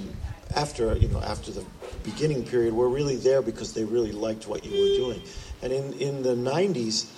after, 0.58 0.94
you 0.98 1.08
know, 1.08 1.22
after 1.22 1.54
the 1.54 1.64
beginning 2.04 2.46
period, 2.46 2.74
were 2.74 2.90
really 2.90 3.16
there 3.16 3.42
because 3.42 3.74
they 3.74 3.86
really 3.86 4.12
liked 4.12 4.46
what 4.46 4.66
you 4.66 4.72
were 4.72 4.98
doing. 4.98 5.22
And 5.62 5.72
in, 5.72 5.94
in 6.02 6.22
the 6.22 6.36
90s, 6.36 7.10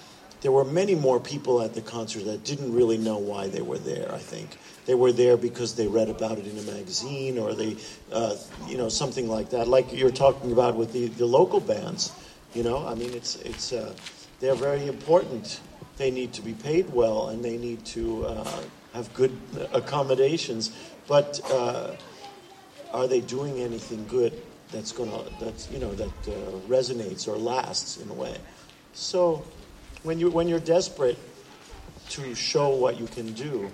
there 0.42 0.52
were 0.52 0.64
many 0.64 0.94
more 0.94 1.20
people 1.20 1.64
at 1.64 1.74
the 1.74 1.82
concert 1.82 2.26
that 2.26 2.44
didn't 2.44 2.72
really 2.72 3.00
know 3.00 3.18
why 3.18 3.48
they 3.48 3.64
were 3.64 3.80
there, 3.80 4.14
I 4.14 4.20
think 4.20 4.60
they 4.88 4.96
were 4.96 5.12
there 5.12 5.36
because 5.36 5.76
they 5.76 5.86
read 5.86 6.10
about 6.10 6.40
it 6.40 6.48
in 6.48 6.58
a 6.58 6.62
magazine 6.62 7.38
or 7.38 7.54
they, 7.54 7.76
uh, 8.12 8.36
you 8.68 8.78
know, 8.78 8.88
something 8.88 9.28
like 9.28 9.50
that. 9.50 9.68
Like 9.68 9.92
you're 9.92 10.12
talking 10.12 10.54
about 10.54 10.78
with 10.78 10.94
the, 10.94 11.08
the 11.08 11.26
local 11.26 11.60
bands, 11.60 12.12
you 12.56 12.64
know, 12.64 12.88
I 12.88 12.96
mean, 12.96 13.14
it's, 13.14 13.36
it's, 13.36 13.74
uh, 13.74 13.94
they're 14.40 14.56
very 14.56 14.88
important. 14.88 15.60
They 15.98 16.10
need 16.10 16.32
to 16.34 16.42
be 16.42 16.54
paid 16.54 16.90
well 16.90 17.28
and 17.28 17.44
they 17.44 17.58
need 17.58 17.86
to 17.88 18.26
uh, 18.28 18.62
have 18.94 19.14
good 19.14 19.38
accommodations. 19.74 20.72
But 21.06 21.42
uh, 21.52 21.92
are 22.94 23.08
they 23.08 23.20
doing 23.20 23.60
anything 23.60 24.08
good 24.08 24.42
that's 24.72 24.94
going 24.94 25.12
to, 25.12 25.30
that's, 25.44 25.70
you 25.70 25.80
know, 25.80 25.94
that 25.96 26.08
uh, 26.28 26.32
resonates 26.70 27.28
or 27.28 27.36
lasts 27.36 27.98
in 27.98 28.10
a 28.10 28.14
way? 28.14 28.38
So 28.94 29.46
when, 30.04 30.18
you, 30.18 30.30
when 30.30 30.48
you're 30.48 30.62
desperate 30.62 31.18
to 32.12 32.34
show 32.36 32.70
what 32.70 32.98
you 32.98 33.08
can 33.08 33.34
do, 33.34 33.70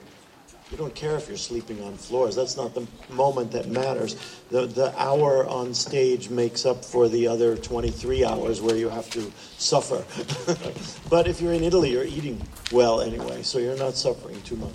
you 0.73 0.79
don't 0.79 0.95
care 0.95 1.15
if 1.15 1.27
you're 1.27 1.37
sleeping 1.37 1.83
on 1.83 1.93
floors. 1.97 2.35
That's 2.35 2.57
not 2.57 2.73
the 2.73 2.87
moment 3.11 3.51
that 3.51 3.69
matters. 3.69 4.15
The, 4.49 4.65
the 4.65 4.91
hour 4.99 5.45
on 5.47 5.75
stage 5.75 6.29
makes 6.29 6.65
up 6.65 6.83
for 6.83 7.07
the 7.07 7.27
other 7.27 7.55
23 7.55 8.25
hours 8.25 8.59
where 8.59 8.75
you 8.75 8.89
have 8.89 9.07
to 9.11 9.31
suffer. 9.59 10.03
but 11.11 11.27
if 11.27 11.39
you're 11.39 11.53
in 11.53 11.63
Italy, 11.63 11.91
you're 11.91 12.05
eating 12.05 12.41
well 12.71 13.01
anyway, 13.01 13.43
so 13.43 13.59
you're 13.59 13.77
not 13.77 13.93
suffering 13.95 14.41
too 14.41 14.55
much. 14.55 14.73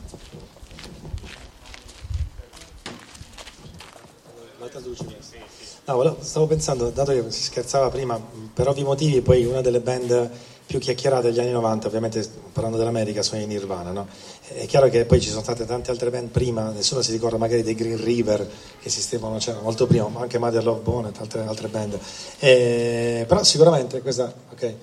No, 5.87 6.17
stavo 6.21 6.47
pensando, 6.47 6.91
dato 6.91 7.13
che 7.13 7.31
si 7.33 7.43
scherzava 7.43 7.89
prima, 7.89 8.21
per 8.55 8.69
ovvi 8.69 8.85
motivi, 8.85 9.21
poi 9.21 9.47
una 9.47 9.63
delle 9.63 9.81
band 9.81 10.31
più 10.69 10.79
chiacchierate 10.79 11.29
degli 11.29 11.41
anni 11.41 11.53
90, 11.53 11.87
ovviamente 11.87 12.29
parlando 12.53 12.77
dell'America, 12.77 13.23
sono 13.23 13.41
i 13.41 13.47
Nirvana. 13.47 13.91
No? 13.91 14.07
È 14.51 14.67
chiaro 14.67 14.89
che 14.89 15.05
poi 15.05 15.21
ci 15.21 15.29
sono 15.29 15.43
state 15.43 15.67
tante 15.67 15.91
altre 15.91 16.11
band 16.11 16.29
prima, 16.29 16.71
nessuno 16.71 17.03
si 17.03 17.13
ricorda 17.13 17.37
magari 17.37 17.63
dei 17.63 17.75
Green 17.75 18.03
River 18.03 18.49
che 18.81 18.89
esistevano 18.89 19.37
c'erano 19.37 19.63
molto 19.63 19.87
prima, 19.87 20.09
ma 20.09 20.21
anche 20.21 20.39
Mother 20.39 20.65
Love 20.65 20.81
Bone 20.81 21.09
e 21.09 21.13
altre, 21.19 21.41
altre 21.47 21.69
band. 21.69 21.99
E, 22.39 23.25
però 23.29 23.43
sicuramente 23.43 24.01
questa, 24.01 24.33
ok. 24.53 24.75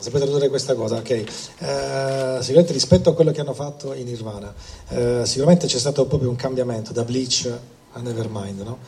Sapete 0.00 0.26
tradurre 0.26 0.48
questa 0.48 0.74
cosa, 0.74 0.96
ok? 0.96 1.10
Eh, 1.10 2.38
sicuramente 2.38 2.72
rispetto 2.72 3.10
a 3.10 3.14
quello 3.14 3.32
che 3.32 3.40
hanno 3.40 3.52
fatto 3.52 3.92
in 3.94 4.04
Nirvana, 4.04 4.54
eh, 4.90 5.22
sicuramente 5.24 5.66
c'è 5.66 5.78
stato 5.78 6.06
proprio 6.06 6.30
un 6.30 6.36
cambiamento 6.36 6.92
da 6.92 7.02
Bleach 7.02 7.52
a 7.92 8.00
Nevermind, 8.00 8.60
no? 8.60 8.78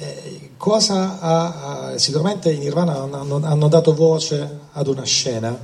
Eh, 0.00 0.50
cosa 0.56 1.20
ha, 1.20 1.90
ha, 1.90 1.98
sicuramente 1.98 2.50
in 2.50 2.60
Nirvana 2.60 3.02
hanno, 3.02 3.40
hanno, 3.44 3.68
dato 3.68 3.94
voce 3.94 4.58
ad 4.72 4.88
una 4.88 5.04
scena, 5.04 5.56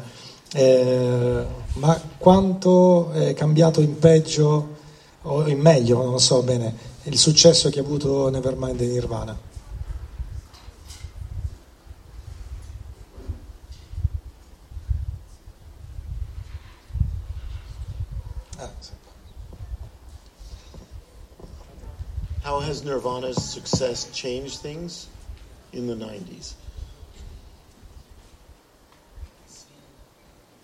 eh, 0.54 1.46
ma 1.74 2.00
quanto 2.16 3.10
è 3.10 3.34
cambiato 3.34 3.80
in 3.80 3.98
peggio 3.98 4.68
o 5.22 5.46
in 5.48 5.58
meglio, 5.58 6.04
non 6.04 6.20
so 6.20 6.42
bene, 6.42 6.72
il 7.04 7.18
successo 7.18 7.70
che 7.70 7.80
ha 7.80 7.82
avuto 7.82 8.28
Nevermind 8.30 8.80
in 8.80 8.90
Nirvana? 8.90 9.36
How 22.42 22.60
has 22.60 22.82
Nirvana's 22.82 23.42
success 23.42 24.06
changed 24.12 24.60
things 24.60 25.08
in 25.72 25.86
the 25.86 25.94
90s? 25.94 26.54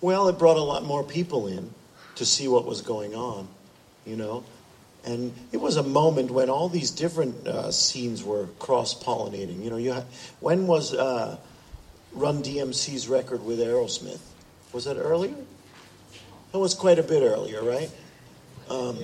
Well, 0.01 0.29
it 0.29 0.39
brought 0.39 0.57
a 0.57 0.63
lot 0.63 0.85
more 0.85 1.05
people 1.05 1.47
in 1.47 1.71
to 2.17 2.25
see 2.25 2.49
what 2.49 2.65
was 2.65 2.83
going 2.83 3.15
on, 3.15 3.49
you 4.07 4.17
know. 4.17 4.45
And 5.05 5.33
it 5.53 5.59
was 5.59 5.77
a 5.77 5.83
moment 5.83 6.31
when 6.31 6.51
all 6.51 6.69
these 6.69 6.91
different 6.91 7.47
uh, 7.47 7.71
scenes 7.71 8.23
were 8.23 8.47
cross 8.59 8.95
pollinating. 8.95 9.63
You 9.63 9.71
know, 9.71 9.77
you 9.77 9.93
had, 9.93 10.05
when 10.41 10.67
was 10.67 10.95
uh, 10.95 11.39
Run 12.13 12.43
DMC's 12.43 13.09
record 13.09 13.45
with 13.45 13.59
Aerosmith? 13.61 14.21
Was 14.73 14.85
that 14.85 14.97
earlier? 14.97 15.35
That 16.53 16.59
was 16.59 16.75
quite 16.75 16.99
a 16.99 17.03
bit 17.03 17.23
earlier, 17.23 17.63
right? 17.63 17.91
Um, 18.69 18.97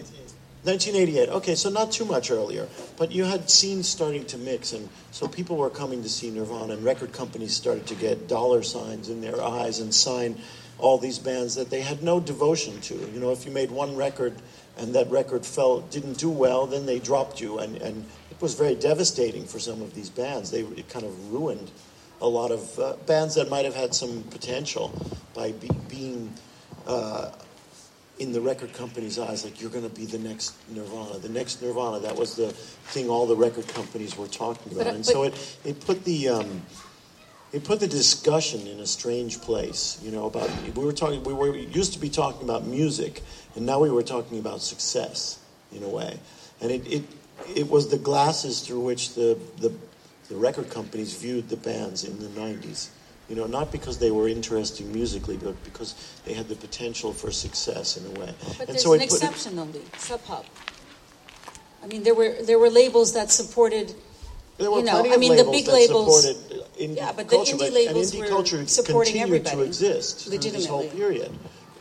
1988. 0.67 1.29
Okay, 1.29 1.55
so 1.55 1.71
not 1.71 1.93
too 1.93 2.05
much 2.05 2.31
earlier, 2.31 2.67
but 2.97 3.13
you 3.13 3.25
had 3.25 3.49
scenes 3.49 3.89
starting 3.89 4.25
to 4.27 4.39
mix, 4.39 4.73
and 4.73 4.89
so 5.13 5.29
people 5.29 5.57
were 5.57 5.71
coming 5.71 6.03
to 6.03 6.09
see 6.09 6.31
Nirvana, 6.31 6.75
and 6.75 6.85
record 6.85 7.13
companies 7.13 7.55
started 7.55 7.87
to 7.87 7.95
get 7.95 8.27
dollar 8.27 8.65
signs 8.65 9.09
in 9.09 9.21
their 9.21 9.41
eyes 9.41 9.79
and 9.79 9.95
sign 9.95 10.41
all 10.79 10.99
these 10.99 11.19
bands 11.19 11.55
that 11.55 11.71
they 11.71 11.81
had 11.81 12.03
no 12.03 12.21
devotion 12.21 12.81
to. 12.83 12.95
You 12.95 13.21
know, 13.21 13.31
if 13.33 13.47
you 13.47 13.53
made 13.53 13.71
one 13.71 13.97
record 13.97 14.35
and 14.77 14.95
that 14.95 15.11
record 15.11 15.45
fell 15.47 15.81
didn't 15.81 16.19
do 16.19 16.29
well, 16.31 16.67
then 16.67 16.85
they 16.87 16.99
dropped 16.99 17.41
you, 17.41 17.59
and 17.59 17.77
and 17.83 18.05
it 18.31 18.41
was 18.43 18.55
very 18.55 18.75
devastating 18.75 19.45
for 19.47 19.59
some 19.59 19.81
of 19.83 19.95
these 19.95 20.11
bands. 20.11 20.51
They 20.51 20.61
it 20.61 20.89
kind 20.89 21.05
of 21.07 21.33
ruined 21.33 21.71
a 22.21 22.29
lot 22.29 22.51
of 22.51 22.79
uh, 22.79 22.95
bands 23.07 23.35
that 23.35 23.49
might 23.51 23.65
have 23.65 23.75
had 23.75 23.95
some 23.95 24.23
potential 24.25 24.91
by 25.35 25.53
be, 25.53 25.69
being. 25.89 26.33
Uh, 26.87 27.31
in 28.19 28.33
the 28.33 28.41
record 28.41 28.73
company's 28.73 29.19
eyes, 29.19 29.45
like 29.45 29.61
you're 29.61 29.71
going 29.71 29.87
to 29.87 29.95
be 29.95 30.07
the 30.07 30.19
next 30.19 30.55
Nirvana, 30.71 31.19
the 31.19 31.29
next 31.29 31.61
Nirvana. 31.61 32.01
That 32.01 32.17
was 32.17 32.35
the 32.35 32.49
thing 32.93 33.11
all 33.11 33.27
the 33.27 33.37
record 33.37 33.69
companies 33.69 34.17
were 34.17 34.27
talking 34.27 34.73
about, 34.73 34.85
But- 34.85 34.95
and 34.95 35.05
but- 35.05 35.13
so 35.13 35.25
it 35.25 35.57
it 35.65 35.81
put 35.85 36.03
the 36.05 36.29
um, 36.31 36.63
it 37.53 37.65
put 37.65 37.81
the 37.81 37.87
discussion 37.87 38.67
in 38.67 38.81
a 38.81 38.87
strange 38.87 39.41
place. 39.41 39.99
You 40.03 40.11
know, 40.11 40.27
about 40.27 40.51
we 40.75 40.85
were 40.85 40.93
talking, 40.93 41.23
we 41.25 41.33
were 41.33 41.57
used 41.57 41.93
to 41.95 41.99
be 41.99 42.11
talking 42.11 42.43
about 42.43 42.67
music, 42.67 43.23
and 43.55 43.65
now 43.65 43.81
we 43.81 43.91
were 43.91 44.03
talking 44.03 44.39
about 44.39 44.61
success 44.61 45.39
in 45.73 45.83
a 45.83 45.89
way, 45.89 46.19
and 46.61 46.71
it 46.71 46.87
it, 46.87 47.05
it 47.55 47.71
was 47.71 47.89
the 47.89 47.99
glasses 47.99 48.61
through 48.61 48.81
which 48.81 49.15
the 49.15 49.39
the 49.59 49.73
the 50.29 50.37
record 50.37 50.71
companies 50.71 51.15
viewed 51.15 51.49
the 51.49 51.57
bands 51.57 52.05
in 52.05 52.19
the 52.19 52.29
'90s. 52.41 52.89
You 53.29 53.35
know, 53.35 53.47
not 53.47 53.73
because 53.73 53.99
they 53.99 54.13
were 54.13 54.29
interesting 54.29 54.93
musically, 54.93 55.37
but 55.37 55.63
because 55.65 55.95
they 56.25 56.33
had 56.33 56.49
the 56.49 56.55
potential 56.55 57.13
for 57.13 57.33
success 57.33 57.97
in 57.97 58.07
a 58.07 58.21
way. 58.21 58.33
But 58.41 58.61
and 58.61 58.69
there's 58.69 58.83
so 58.83 58.93
an 58.93 59.01
exception, 59.01 59.57
Lee. 59.73 59.83
Sub 59.97 60.25
Pop. 60.25 60.47
I 61.83 61.89
mean, 61.89 62.05
there 62.05 62.15
were 62.15 62.37
there 62.43 62.59
were 62.59 62.71
labels 62.71 63.13
that 63.15 63.31
supported. 63.31 63.95
There 64.59 64.71
were 64.71 64.79
you 64.79 64.85
know, 64.85 64.93
plenty 64.93 65.11
I 65.11 65.15
of 65.15 65.21
mean, 65.21 65.37
the 65.37 65.45
labels 65.45 65.57
big 65.57 65.67
that 65.67 65.73
labels. 65.73 66.25
supported 66.25 66.67
indie 66.79 66.97
Yeah, 66.97 67.13
but 67.13 67.29
the 67.29 67.37
culture, 67.37 67.57
indie 67.57 67.67
and 67.67 67.75
labels 67.75 68.13
indie 68.13 68.21
were 68.21 68.27
culture 68.29 68.67
supporting 68.67 69.13
continued 69.13 69.45
to 69.45 69.51
everybody 69.51 69.69
exist 69.69 70.29
through 70.29 70.39
this 70.39 70.67
whole 70.67 70.89
period 70.89 71.31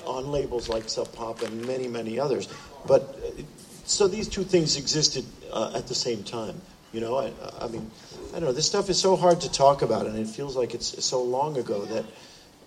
on 0.05 0.31
labels 0.31 0.69
like 0.69 0.89
Sub 0.89 1.11
Pop 1.13 1.41
and 1.41 1.65
many, 1.65 1.87
many 1.87 2.19
others. 2.19 2.47
But 2.85 3.01
uh, 3.01 3.41
so 3.85 4.07
these 4.07 4.27
two 4.27 4.43
things 4.43 4.77
existed 4.77 5.25
uh, 5.51 5.71
at 5.75 5.87
the 5.87 5.95
same 5.95 6.23
time. 6.23 6.61
You 6.91 7.01
know, 7.01 7.17
I, 7.17 7.31
I 7.59 7.67
mean, 7.67 7.89
I 8.29 8.39
don't 8.39 8.45
know. 8.45 8.51
This 8.51 8.67
stuff 8.67 8.89
is 8.89 8.99
so 8.99 9.15
hard 9.15 9.41
to 9.41 9.51
talk 9.51 9.81
about, 9.81 10.05
and 10.05 10.17
it 10.17 10.27
feels 10.27 10.55
like 10.55 10.73
it's 10.73 11.03
so 11.03 11.23
long 11.23 11.57
ago 11.57 11.85
that. 11.85 12.05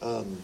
Um, 0.00 0.38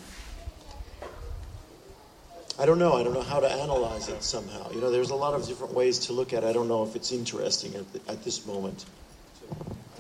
I 2.56 2.66
don't 2.66 2.78
know. 2.78 2.92
I 2.94 3.02
don't 3.02 3.14
know 3.14 3.22
how 3.22 3.40
to 3.40 3.50
analyze 3.50 4.08
it 4.08 4.22
somehow. 4.22 4.70
You 4.70 4.80
know, 4.80 4.90
there's 4.90 5.10
a 5.10 5.16
lot 5.16 5.34
of 5.34 5.44
different 5.44 5.74
ways 5.74 5.98
to 6.06 6.12
look 6.12 6.32
at 6.32 6.44
it. 6.44 6.46
I 6.46 6.52
don't 6.52 6.68
know 6.68 6.84
if 6.84 6.94
it's 6.94 7.10
interesting 7.10 7.74
at, 7.74 7.92
the, 7.92 8.12
at 8.12 8.22
this 8.22 8.46
moment. 8.46 8.84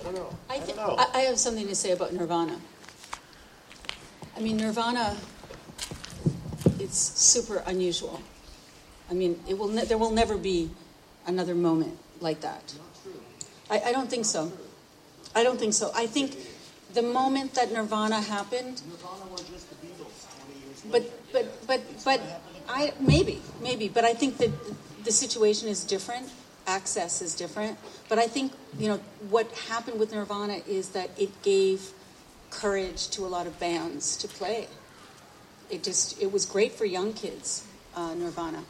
I 0.04 0.12
don't 0.12 0.14
know. 0.16 0.28
I, 0.50 0.54
I 0.54 0.58
don't 0.58 0.76
know. 0.76 0.96
I, 0.98 1.06
I 1.14 1.20
have 1.22 1.38
something 1.38 1.66
to 1.66 1.74
say 1.74 1.92
about 1.92 2.12
Nirvana. 2.12 2.60
I 4.36 4.40
mean, 4.40 4.58
Nirvana, 4.58 5.16
it's 6.78 6.98
super 6.98 7.62
unusual. 7.66 8.20
I 9.10 9.14
mean, 9.14 9.40
it 9.48 9.56
will 9.56 9.68
ne- 9.68 9.84
there 9.84 9.96
will 9.96 10.10
never 10.10 10.36
be 10.36 10.70
another 11.26 11.54
moment 11.54 11.96
like 12.20 12.40
that. 12.42 12.74
I, 13.70 13.80
I 13.80 13.92
don't 13.92 14.10
think 14.10 14.26
so. 14.26 14.52
I 15.34 15.42
don't 15.42 15.58
think 15.58 15.72
so. 15.72 15.90
I 15.94 16.06
think 16.06 16.36
the 16.92 17.02
moment 17.02 17.54
that 17.54 17.72
Nirvana 17.72 18.20
happened, 18.20 18.82
Nirvana 18.86 19.30
was 19.32 19.42
just 19.48 19.70
the 19.70 19.76
Beatles. 19.86 20.90
but 20.92 21.32
but 21.32 21.66
but 21.66 21.80
but 22.04 22.20
I 22.68 22.92
maybe 23.00 23.40
maybe, 23.62 23.88
but 23.88 24.04
I 24.04 24.12
think 24.14 24.36
that 24.38 24.50
the 25.04 25.12
situation 25.12 25.68
is 25.68 25.84
different. 25.84 26.28
Access 26.66 27.20
is 27.20 27.34
different. 27.34 27.78
But 28.08 28.18
I 28.18 28.26
think 28.26 28.52
you 28.78 28.88
know 28.88 29.00
what 29.30 29.50
happened 29.68 30.00
with 30.00 30.12
Nirvana 30.12 30.60
is 30.66 30.90
that 30.90 31.10
it 31.18 31.42
gave 31.42 31.90
courage 32.50 33.08
to 33.10 33.26
a 33.26 33.28
lot 33.28 33.46
of 33.46 33.58
bands 33.58 34.16
to 34.18 34.28
play. 34.28 34.68
It 35.70 35.82
just 35.82 36.20
it 36.20 36.32
was 36.32 36.46
great 36.46 36.72
for 36.72 36.84
young 36.84 37.12
kids. 37.12 37.66
Uh, 37.96 38.14
Nirvana. 38.14 38.64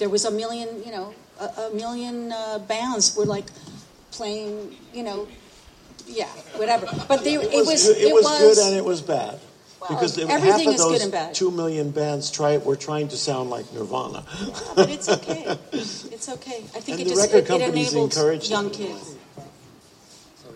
There 0.00 0.08
was 0.08 0.24
a 0.24 0.30
million, 0.32 0.82
you 0.84 0.90
know, 0.90 1.14
a, 1.38 1.44
a 1.44 1.70
million 1.74 2.32
uh, 2.32 2.58
bands 2.58 3.16
were 3.16 3.24
like 3.24 3.46
playing, 4.10 4.76
you 4.92 5.04
know, 5.04 5.28
yeah, 6.06 6.26
whatever. 6.56 6.86
But 7.08 7.22
they, 7.24 7.34
it, 7.34 7.52
It 7.52 7.56
was, 7.58 7.66
was, 7.66 7.86
good, 7.86 7.96
it 7.98 8.12
was 8.12 8.38
good 8.38 8.58
and 8.66 8.74
it 8.74 8.78
it 8.78 8.84
was 8.84 9.00
bad. 9.00 9.38
Because 9.88 10.16
it- 10.18 10.28
everything 10.28 10.50
half 10.50 10.60
of 10.68 10.74
is 10.74 10.80
good 10.82 10.92
those 10.92 11.02
and 11.02 11.12
bad. 11.12 11.34
two 11.34 11.50
million 11.50 11.90
bands 11.90 12.30
try 12.30 12.56
were 12.56 12.76
trying 12.76 13.08
to 13.08 13.16
sound 13.16 13.50
like 13.50 13.70
Nirvana. 13.72 14.24
but 14.74 14.88
it's 14.90 15.08
okay. 15.08 15.58
It's 15.72 16.28
okay. 16.28 16.62
I 16.74 16.80
think 16.80 16.88
And 16.88 17.00
it 17.00 17.04
the 17.04 17.10
just 17.10 17.20
record 17.22 17.36
it, 17.36 17.44
it 17.44 17.46
companies 17.46 17.92
enabled 17.92 18.12
encouraged 18.16 18.50
young 18.50 18.70
kids. 18.70 19.16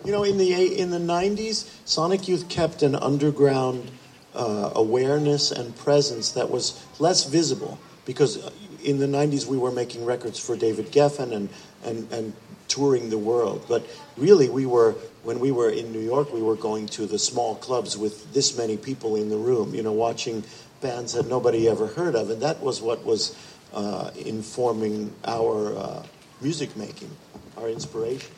You 0.05 0.11
know, 0.11 0.23
in 0.23 0.37
the 0.37 0.53
eight- 0.53 0.73
in 0.73 0.91
the 0.91 0.99
'90s, 0.99 1.65
Sonic 1.85 2.27
Youth 2.27 2.47
kept 2.49 2.81
an 2.83 2.95
underground 2.95 3.91
uh, 4.33 4.71
awareness 4.75 5.51
and 5.51 5.75
presence 5.75 6.29
that 6.31 6.49
was 6.49 6.73
less 6.99 7.25
visible 7.25 7.77
because 8.05 8.39
in 8.83 8.99
the 8.99 9.07
'90s 9.07 9.45
we 9.45 9.57
were 9.57 9.71
making 9.71 10.05
records 10.05 10.39
for 10.39 10.55
David 10.55 10.91
Geffen 10.91 11.33
and 11.33 11.49
and 11.83 12.07
and 12.11 12.33
touring 12.67 13.09
the 13.09 13.17
world. 13.17 13.65
But 13.67 13.85
really, 14.17 14.47
we 14.47 14.65
were 14.65 14.95
when 15.23 15.39
we 15.39 15.51
were 15.51 15.69
in 15.69 15.91
New 15.91 15.99
York, 16.01 16.31
we 16.33 16.41
were 16.41 16.55
going 16.55 16.87
to 16.87 17.05
the 17.05 17.17
small 17.19 17.55
clubs 17.55 17.97
with 17.97 18.31
this 18.33 18.55
many 18.57 18.77
people 18.77 19.15
in 19.15 19.29
the 19.29 19.37
room. 19.37 19.73
You 19.75 19.81
know, 19.83 19.91
watching 19.93 20.43
bands 20.81 21.13
that 21.13 21.27
nobody 21.27 21.67
ever 21.67 21.87
heard 21.87 22.15
of, 22.15 22.29
and 22.29 22.41
that 22.41 22.61
was 22.61 22.81
what 22.81 23.03
was 23.05 23.33
uh, 23.73 24.11
informing 24.25 25.11
our 25.25 25.75
uh, 25.77 26.03
music 26.41 26.75
making, 26.77 27.09
our 27.57 27.69
inspiration. 27.69 28.31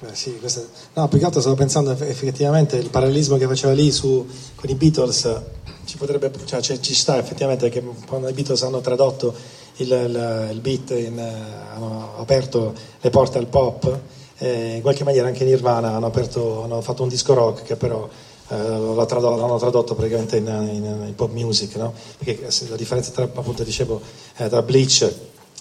Beh, 0.00 0.14
sì, 0.14 0.38
questa- 0.38 0.66
No, 0.94 1.08
più 1.08 1.18
che 1.18 1.24
altro 1.24 1.40
stavo 1.40 1.56
pensando 1.56 1.90
eff- 1.92 2.02
effettivamente 2.02 2.76
il 2.76 2.90
parallelismo 2.90 3.36
che 3.36 3.46
faceva 3.46 3.72
lì 3.72 3.90
su, 3.90 4.26
con 4.54 4.68
i 4.68 4.74
Beatles 4.74 5.42
ci 5.86 5.96
potrebbe, 5.96 6.30
cioè, 6.44 6.60
ci- 6.60 6.94
sta 6.94 7.16
effettivamente 7.18 7.68
che 7.68 7.82
quando 8.06 8.28
i 8.28 8.32
Beatles 8.32 8.62
hanno 8.62 8.80
tradotto 8.80 9.34
il, 9.76 9.90
il- 9.90 10.48
il 10.52 10.60
beat, 10.60 10.90
in, 10.90 11.18
eh, 11.18 11.32
hanno 11.74 12.12
aperto 12.18 12.72
le 13.00 13.10
porte 13.10 13.38
al 13.38 13.46
pop, 13.46 13.98
eh, 14.38 14.76
in 14.76 14.82
qualche 14.82 15.04
maniera 15.04 15.26
anche 15.26 15.44
Nirvana 15.44 15.94
hanno, 15.94 16.06
aperto, 16.06 16.62
hanno 16.62 16.80
fatto 16.80 17.02
un 17.02 17.08
disco 17.08 17.34
rock 17.34 17.62
che 17.62 17.76
però 17.76 18.08
eh, 18.48 18.56
l'hanno 18.56 19.56
tradotto 19.58 19.94
praticamente 19.94 20.36
in, 20.36 20.46
in- 20.46 21.04
in 21.06 21.14
pop 21.14 21.30
music, 21.32 21.76
no? 21.76 21.92
Perché 22.18 22.50
se 22.50 22.66
la 22.68 22.76
differenza 22.76 23.10
tra, 23.12 23.24
appunto 23.24 23.62
dicevo, 23.62 24.00
eh, 24.36 24.48
tra 24.48 24.62
Bleach 24.62 25.02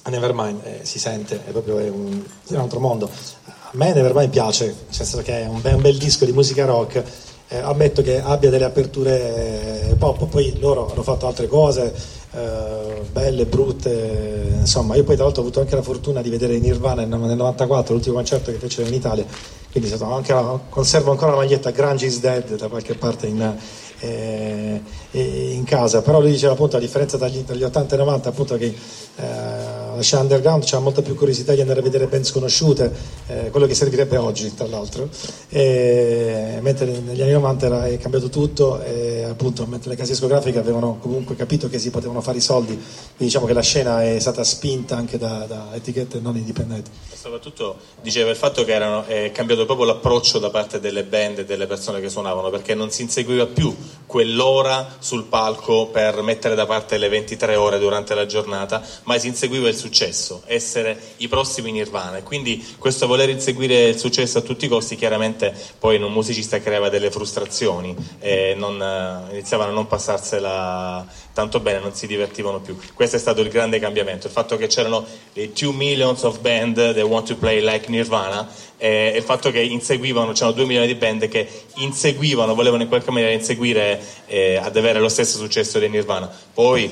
e 0.06 0.10
Nevermind 0.10 0.60
eh, 0.66 0.80
si 0.84 1.00
sente, 1.00 1.42
è 1.46 1.52
proprio 1.52 1.78
è 1.80 1.88
un, 1.90 2.22
è 2.48 2.54
un 2.54 2.60
altro 2.60 2.80
mondo. 2.80 3.10
A 3.46 3.70
me 3.74 3.94
Nevermind 3.94 4.30
piace, 4.30 4.66
nel 4.66 4.76
senso 4.90 5.18
che 5.22 5.44
è 5.44 5.48
un 5.48 5.62
bel, 5.62 5.76
un 5.76 5.82
bel 5.82 5.98
disco 5.98 6.26
di 6.26 6.34
musica 6.34 6.66
rock, 6.66 7.04
eh, 7.48 7.58
ammetto 7.58 8.02
che 8.02 8.20
abbia 8.22 8.50
delle 8.50 8.66
aperture 8.66 9.90
eh, 9.92 9.96
pop, 9.96 10.26
poi 10.28 10.58
loro 10.60 10.92
hanno 10.92 11.04
fatto 11.04 11.26
altre 11.28 11.48
cose, 11.48 11.94
eh, 12.36 13.02
belle, 13.12 13.46
brutte, 13.46 14.56
insomma 14.60 14.96
io 14.96 15.04
poi 15.04 15.16
tra 15.16 15.26
l'altro 15.26 15.42
ho 15.42 15.46
avuto 15.46 15.60
anche 15.60 15.76
la 15.76 15.84
fortuna 15.84 16.22
di 16.22 16.30
vedere 16.30 16.58
Nirvana 16.58 17.06
nel 17.06 17.38
94, 17.38 17.94
l'ultimo 17.94 18.16
concerto 18.16 18.52
che 18.52 18.58
fecero 18.58 18.88
in 18.88 18.94
Italia, 18.94 19.26
quindi 19.72 19.90
la, 19.90 20.60
conservo 20.70 21.12
ancora 21.12 21.32
la 21.32 21.38
maglietta 21.38 21.70
Grunge 21.70 22.08
is 22.08 22.20
Dead 22.20 22.56
da 22.56 22.68
qualche 22.70 22.96
parte 22.96 23.28
in, 23.28 23.56
eh, 24.00 24.82
in 25.12 25.64
casa, 25.64 26.02
però 26.02 26.20
lui 26.20 26.32
diceva 26.32 26.54
appunto 26.54 26.78
a 26.78 26.80
differenza 26.80 27.18
dagli, 27.18 27.42
dagli 27.42 27.64
80 27.64 27.94
e 27.94 27.98
90 27.98 28.30
appunto 28.30 28.58
che 28.58 28.76
eh, 29.16 29.83
la 29.96 30.02
scena 30.02 30.22
underground 30.22 30.64
c'ha 30.66 30.80
molta 30.80 31.02
più 31.02 31.16
curiosità 31.16 31.54
di 31.54 31.62
andare 31.62 31.80
a 31.80 31.84
vedere 31.84 32.08
band 32.08 32.24
sconosciute, 32.24 32.92
eh, 33.28 33.50
quello 33.50 33.66
che 33.66 33.74
servirebbe 33.74 34.18
oggi 34.18 34.54
tra 34.54 34.68
l'altro, 34.68 35.10
e, 35.50 36.60
mentre 36.62 36.86
negli 36.86 37.22
anni 37.22 37.32
90 37.32 37.66
era, 37.66 37.86
è 37.86 37.98
cambiato 37.98 38.30
tutto 38.30 38.82
e 38.82 39.24
appunto 39.24 39.66
mentre 39.66 39.90
le 39.90 39.96
case 39.96 40.12
discografiche 40.12 40.60
avevano 40.60 40.98
comunque 41.00 41.36
capito 41.36 41.70
che 41.70 41.80
si 41.80 41.90
potevano 41.90 42.22
fare 42.22 42.38
i 42.38 42.42
soldi, 42.42 42.74
quindi 42.74 42.86
diciamo 43.18 43.46
che 43.46 43.54
la 43.54 43.62
scena 43.62 44.04
è 44.04 44.20
stata 44.20 44.44
spinta 44.44 44.96
anche 44.96 45.18
da, 45.18 45.46
da 45.48 45.70
etichette 45.74 46.20
non 46.20 46.36
indipendenti. 46.36 46.90
Soprattutto 47.14 47.78
diceva 48.02 48.30
il 48.30 48.36
fatto 48.36 48.64
che 48.64 48.74
erano, 48.74 49.06
è 49.06 49.32
cambiato 49.32 49.66
proprio 49.66 49.86
l'approccio 49.86 50.40
da 50.40 50.50
parte 50.50 50.80
delle 50.80 51.04
band 51.04 51.40
e 51.40 51.46
delle 51.46 51.68
persone 51.68 52.02
che 52.02 52.10
suonavano, 52.10 52.50
perché 52.50 52.76
non 52.76 52.92
si 52.92 53.02
inseguiva 53.02 53.46
più 53.46 53.74
quell'ora 54.06 54.96
sul 55.00 55.26
palco 55.26 55.88
per 55.88 56.22
mettere 56.22 56.56
da 56.56 56.66
parte 56.66 56.98
le 56.98 57.10
23 57.10 57.56
ore 57.56 57.80
durante 57.80 58.14
la 58.14 58.26
giornata, 58.26 58.82
ma 59.04 59.18
si 59.18 59.28
inseguiva 59.28 59.68
il 59.68 59.76
successo, 59.84 60.44
essere 60.46 60.98
i 61.18 61.28
prossimi 61.28 61.72
Nirvana. 61.72 62.18
E 62.18 62.24
quindi 62.24 62.66
questo 62.78 63.06
voler 63.06 63.30
inseguire 63.30 63.90
il 63.90 63.98
successo 63.98 64.38
a 64.38 64.42
tutti 64.42 64.66
i 64.66 64.68
costi 64.70 64.96
chiaramente 64.96 65.54
poi 65.78 65.98
in 65.98 66.04
un 66.04 66.14
musicista 66.14 66.60
creava 66.62 66.88
delle 66.88 67.12
frustrazioni 67.12 67.96
e 68.20 68.54
non, 68.58 68.82
eh, 68.82 69.34
iniziavano 69.34 69.72
a 69.72 69.74
non 69.74 69.88
passarsela 69.88 71.06
tanto 71.34 71.60
bene, 71.60 71.80
non 71.80 71.94
si 71.94 72.08
divertivano 72.08 72.62
più. 72.62 72.78
Questo 72.94 73.18
è 73.18 73.20
stato 73.20 73.42
il 73.42 73.50
grande 73.50 73.80
cambiamento, 73.80 74.28
il 74.28 74.34
fatto 74.34 74.56
che 74.56 74.68
c'erano 74.68 75.06
le 75.34 75.52
2 75.52 75.74
millions 75.74 76.24
of 76.24 76.40
band 76.40 76.76
that 76.76 77.02
want 77.02 77.28
to 77.28 77.36
play 77.36 77.62
like 77.62 77.90
Nirvana 77.90 78.48
e 78.78 79.14
il 79.16 79.24
fatto 79.24 79.52
che 79.52 79.60
inseguivano, 79.60 80.32
c'erano 80.32 80.54
2 80.54 80.66
milioni 80.66 80.88
di 80.88 80.96
band 80.96 81.28
che 81.28 81.48
inseguivano, 81.76 82.56
volevano 82.56 82.84
in 82.84 82.88
qualche 82.88 83.12
maniera 83.12 83.34
inseguire 83.34 84.00
eh, 84.28 84.56
ad 84.56 84.78
avere 84.78 85.00
lo 85.00 85.10
stesso 85.10 85.38
successo 85.38 85.80
di 85.80 85.90
Nirvana. 85.90 86.32
Poi 86.54 86.90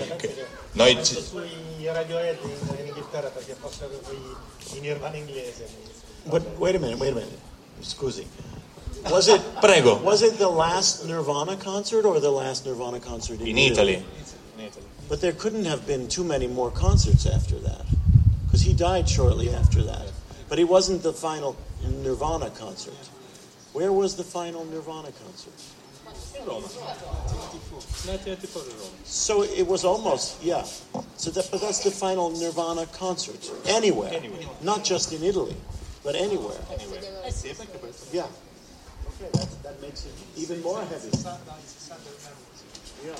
noi 0.74 0.98
ci... 1.04 1.18
Radiohead 1.86 2.38
in 2.80 2.88
Inghilterra 2.88 3.30
perché 3.30 3.56
fossero 3.60 4.00
i 4.74 4.80
Nirvana 4.80 5.16
inglese. 5.16 5.66
But 6.26 6.58
wait 6.58 6.76
a 6.76 6.80
minute, 6.80 7.00
wait 7.00 7.12
a 7.12 7.16
minute. 7.16 7.40
Scusi. 7.82 8.26
Was 9.10 9.28
it 9.28 9.42
Prego. 9.60 9.98
Was 9.98 10.22
it 10.22 10.38
the 10.38 10.50
last 10.50 11.06
Nirvana 11.06 11.56
concert 11.58 12.06
or 12.06 12.20
the 12.20 12.30
last 12.30 12.66
Nirvana 12.66 13.00
concert 13.00 13.42
in, 13.42 13.48
in 13.48 13.58
Italy? 13.58 14.04
Italy? 14.58 14.86
But 15.10 15.20
there 15.22 15.34
couldn't 15.34 15.66
have 15.66 15.86
been 15.88 16.08
too 16.08 16.24
many 16.24 16.48
more 16.48 16.72
concerts 16.72 17.26
after 17.26 17.60
that, 17.60 17.86
because 18.46 18.62
he 18.62 18.74
died 18.74 19.10
shortly 19.10 19.50
after 19.50 19.82
that. 19.84 20.12
But 20.48 20.58
he 20.58 20.64
wasn't 20.64 21.02
the 21.04 21.14
final 21.14 21.58
Nirvana 21.84 22.50
concert. 22.52 23.10
Where 23.74 23.92
was 23.92 24.16
the 24.16 24.24
final 24.24 24.64
Nirvana 24.66 25.12
concert? 25.12 25.54
In 26.40 26.46
Roma, 26.48 26.68
so 29.04 29.44
it 29.44 29.68
was 29.68 29.86
almost, 29.86 30.44
yeah. 30.44 30.64
So 31.18 31.30
that, 31.32 31.50
but 31.52 31.62
that's 31.62 31.84
the 31.84 31.92
final 31.92 32.32
Nirvana 32.32 32.86
concert. 32.88 33.52
Anywhere. 33.68 34.12
Anywhere. 34.14 34.48
Not 34.62 34.84
just 34.84 35.14
in 35.14 35.24
Italy, 35.24 35.56
but 36.04 36.16
anywhere. 36.16 36.58
Anywhere. 36.72 37.02
Yeah. 38.12 38.24
Okay, 38.24 39.30
that, 39.34 39.64
that 39.64 39.82
makes 39.82 40.06
it 40.06 40.14
even 40.36 40.62
more 40.62 40.82
heavy. 40.82 41.12
Yeah. 43.06 43.16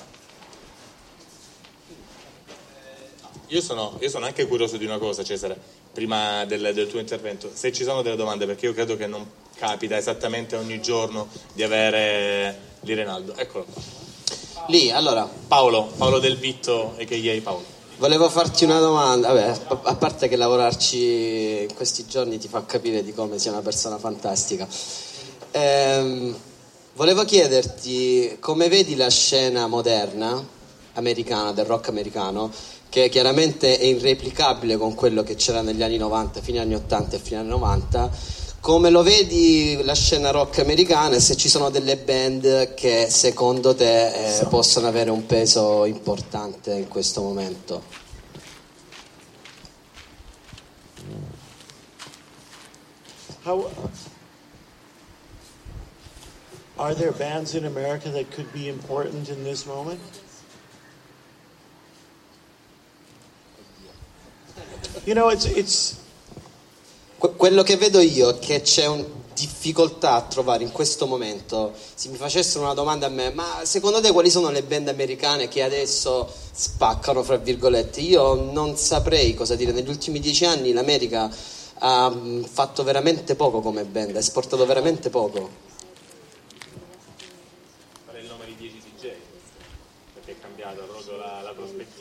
Io 3.48 3.60
sono, 3.60 3.98
io 4.00 4.08
sono, 4.08 4.24
anche 4.24 4.46
curioso 4.46 4.78
di 4.78 4.86
una 4.86 4.98
cosa, 4.98 5.22
Cesare, 5.22 5.60
prima 5.92 6.44
del, 6.44 6.72
del 6.74 6.88
tuo 6.88 7.00
intervento. 7.00 7.50
Se 7.52 7.72
ci 7.72 7.84
sono 7.84 8.02
delle 8.02 8.16
domande, 8.16 8.46
perché 8.46 8.66
io 8.66 8.72
credo 8.72 8.96
che 8.96 9.06
non 9.06 9.24
capita 9.54 9.96
esattamente 9.96 10.56
ogni 10.56 10.80
giorno 10.80 11.28
di 11.52 11.62
avere 11.62 12.70
di 12.80 12.94
Renaldo. 12.94 13.34
Eccolo 13.36 13.66
qua. 13.70 13.82
Lì, 14.68 14.90
allora. 14.90 15.28
Paolo, 15.48 15.92
Paolo 15.96 16.18
Del 16.18 16.36
Vitto 16.36 16.94
e 16.96 17.04
che 17.04 17.16
ieri 17.16 17.40
Paolo. 17.40 17.64
Volevo 17.98 18.28
farti 18.28 18.64
una 18.64 18.80
domanda, 18.80 19.32
vabbè, 19.32 19.60
a 19.82 19.94
parte 19.94 20.28
che 20.28 20.36
lavorarci 20.36 21.66
in 21.68 21.74
questi 21.74 22.06
giorni 22.06 22.38
ti 22.38 22.48
fa 22.48 22.64
capire 22.64 23.04
di 23.04 23.12
come 23.12 23.38
sia 23.38 23.52
una 23.52 23.60
persona 23.60 23.98
fantastica. 23.98 24.66
Ehm, 25.52 26.34
volevo 26.94 27.24
chiederti 27.24 28.38
come 28.40 28.68
vedi 28.68 28.96
la 28.96 29.08
scena 29.08 29.66
moderna 29.68 30.44
americana, 30.94 31.52
del 31.52 31.64
rock 31.64 31.88
americano, 31.88 32.50
che 32.92 33.08
chiaramente 33.08 33.78
è 33.78 33.84
irreplicabile 33.84 34.76
con 34.76 34.94
quello 34.94 35.22
che 35.22 35.34
c'era 35.34 35.62
negli 35.62 35.82
anni 35.82 35.96
90, 35.96 36.42
fine 36.42 36.58
anni 36.58 36.74
80 36.74 37.16
e 37.16 37.18
fine 37.18 37.40
anni 37.40 37.48
90 37.48 38.10
come 38.60 38.90
lo 38.90 39.02
vedi 39.02 39.80
la 39.82 39.94
scena 39.94 40.30
rock 40.30 40.58
americana 40.58 41.16
e 41.16 41.20
se 41.20 41.34
ci 41.34 41.48
sono 41.48 41.70
delle 41.70 41.96
band 41.96 42.74
che 42.74 43.06
secondo 43.08 43.74
te 43.74 44.40
eh, 44.40 44.44
possono 44.44 44.88
avere 44.88 45.08
un 45.08 45.24
peso 45.24 45.86
importante 45.86 46.74
in 46.74 46.88
questo 46.88 47.22
momento? 47.22 47.82
How, 53.44 53.70
are 56.76 56.94
there 56.94 57.12
bands 57.12 57.54
in 57.54 57.64
America 57.64 58.10
that 58.10 58.30
could 58.34 58.52
be 58.52 58.68
important 58.68 59.30
in 59.30 59.42
this 59.44 59.64
moment? 59.64 60.21
You 65.04 65.14
know, 65.16 65.30
it's, 65.30 65.46
it's 65.46 65.96
quello 67.18 67.64
che 67.64 67.76
vedo 67.76 67.98
io 68.00 68.30
è 68.30 68.38
che 68.38 68.60
c'è 68.60 68.86
un 68.86 69.04
difficoltà 69.34 70.14
a 70.14 70.22
trovare 70.22 70.62
in 70.62 70.70
questo 70.70 71.06
momento, 71.06 71.72
se 71.94 72.08
mi 72.08 72.16
facessero 72.16 72.62
una 72.62 72.74
domanda 72.74 73.06
a 73.06 73.08
me, 73.08 73.30
ma 73.30 73.62
secondo 73.64 74.00
te 74.00 74.12
quali 74.12 74.30
sono 74.30 74.50
le 74.50 74.62
band 74.62 74.88
americane 74.88 75.48
che 75.48 75.62
adesso 75.64 76.32
spaccano, 76.52 77.24
fra 77.24 77.36
virgolette? 77.36 78.00
Io 78.00 78.34
non 78.34 78.76
saprei 78.76 79.34
cosa 79.34 79.56
dire, 79.56 79.72
negli 79.72 79.88
ultimi 79.88 80.20
dieci 80.20 80.44
anni 80.44 80.72
l'America 80.72 81.28
ha 81.78 82.08
mm, 82.08 82.44
fatto 82.44 82.84
veramente 82.84 83.34
poco 83.34 83.60
come 83.60 83.84
band, 83.84 84.14
ha 84.14 84.20
esportato 84.20 84.64
veramente 84.66 85.10
poco. 85.10 85.70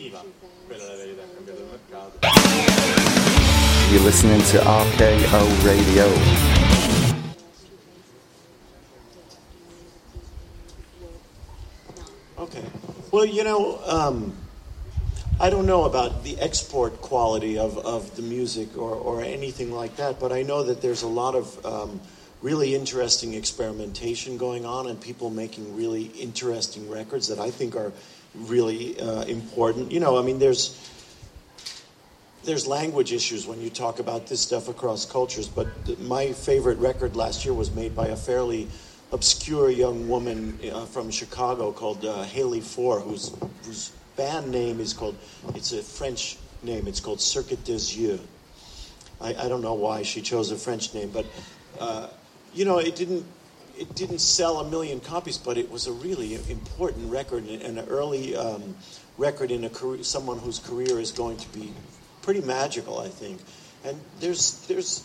La 0.09 0.19
prospettiva, 0.19 0.23
quella 0.65 0.83
è 0.83 0.87
la 0.87 0.95
verità, 0.95 1.21
è 1.21 1.33
cambiato 1.33 1.61
il 1.61 1.67
mercato. 1.67 2.19
You're 3.91 4.05
listening 4.05 4.41
to 4.45 4.59
RKO 4.59 5.65
Radio. 5.65 6.07
Okay. 12.37 12.63
Well, 13.11 13.25
you 13.25 13.43
know, 13.43 13.79
um, 13.85 14.33
I 15.39 15.49
don't 15.49 15.65
know 15.65 15.83
about 15.85 16.23
the 16.23 16.39
export 16.39 17.01
quality 17.01 17.57
of, 17.57 17.77
of 17.79 18.15
the 18.15 18.21
music 18.21 18.77
or, 18.77 18.95
or 18.95 19.21
anything 19.21 19.71
like 19.71 19.97
that, 19.97 20.19
but 20.19 20.31
I 20.31 20.41
know 20.43 20.63
that 20.63 20.81
there's 20.81 21.03
a 21.03 21.07
lot 21.07 21.35
of 21.35 21.65
um, 21.65 21.99
really 22.41 22.73
interesting 22.73 23.33
experimentation 23.33 24.37
going 24.37 24.65
on 24.65 24.87
and 24.87 24.99
people 24.99 25.29
making 25.29 25.75
really 25.75 26.05
interesting 26.17 26.89
records 26.89 27.27
that 27.27 27.39
I 27.39 27.51
think 27.51 27.75
are 27.75 27.91
really 28.35 28.99
uh, 28.99 29.23
important. 29.23 29.91
You 29.91 29.99
know, 29.99 30.17
I 30.17 30.21
mean, 30.21 30.39
there's 30.39 30.77
there's 32.43 32.65
language 32.65 33.13
issues 33.13 33.45
when 33.45 33.61
you 33.61 33.69
talk 33.69 33.99
about 33.99 34.27
this 34.27 34.41
stuff 34.41 34.67
across 34.67 35.05
cultures, 35.05 35.47
but 35.47 35.67
my 35.99 36.31
favorite 36.31 36.79
record 36.79 37.15
last 37.15 37.45
year 37.45 37.53
was 37.53 37.71
made 37.71 37.95
by 37.95 38.07
a 38.07 38.15
fairly 38.15 38.67
obscure 39.11 39.69
young 39.69 40.07
woman 40.07 40.57
uh, 40.73 40.85
from 40.85 41.11
Chicago 41.11 41.71
called 41.71 42.03
uh, 42.03 42.23
Haley 42.23 42.61
Four, 42.61 42.99
whose, 42.99 43.31
whose 43.65 43.91
band 44.15 44.49
name 44.49 44.79
is 44.79 44.93
called, 44.93 45.15
it's 45.53 45.71
a 45.71 45.83
French 45.83 46.37
name, 46.63 46.87
it's 46.87 46.99
called 46.99 47.21
Circuit 47.21 47.63
des 47.63 47.93
Yeux. 47.93 48.19
I, 49.19 49.35
I 49.35 49.47
don't 49.47 49.61
know 49.61 49.73
why 49.73 50.01
she 50.01 50.21
chose 50.21 50.49
a 50.51 50.55
French 50.55 50.93
name, 50.93 51.11
but, 51.11 51.25
uh, 51.79 52.07
you 52.53 52.65
know, 52.65 52.79
it 52.79 52.95
didn't, 52.95 53.25
it 53.77 53.95
didn't 53.95 54.19
sell 54.19 54.59
a 54.59 54.69
million 54.69 54.99
copies, 54.99 55.37
but 55.37 55.57
it 55.57 55.71
was 55.71 55.87
a 55.87 55.91
really 55.91 56.35
important 56.49 57.11
record 57.11 57.45
and 57.45 57.77
an 57.77 57.87
early 57.87 58.35
um, 58.35 58.75
record 59.17 59.51
in 59.51 59.63
a 59.63 59.69
career, 59.69 60.03
someone 60.03 60.39
whose 60.39 60.59
career 60.59 60.99
is 60.99 61.11
going 61.11 61.37
to 61.37 61.49
be 61.49 61.73
pretty 62.21 62.41
magical, 62.41 62.99
I 62.99 63.09
think. 63.09 63.41
And 63.83 63.99
there's 64.19 64.65
there's 64.67 65.03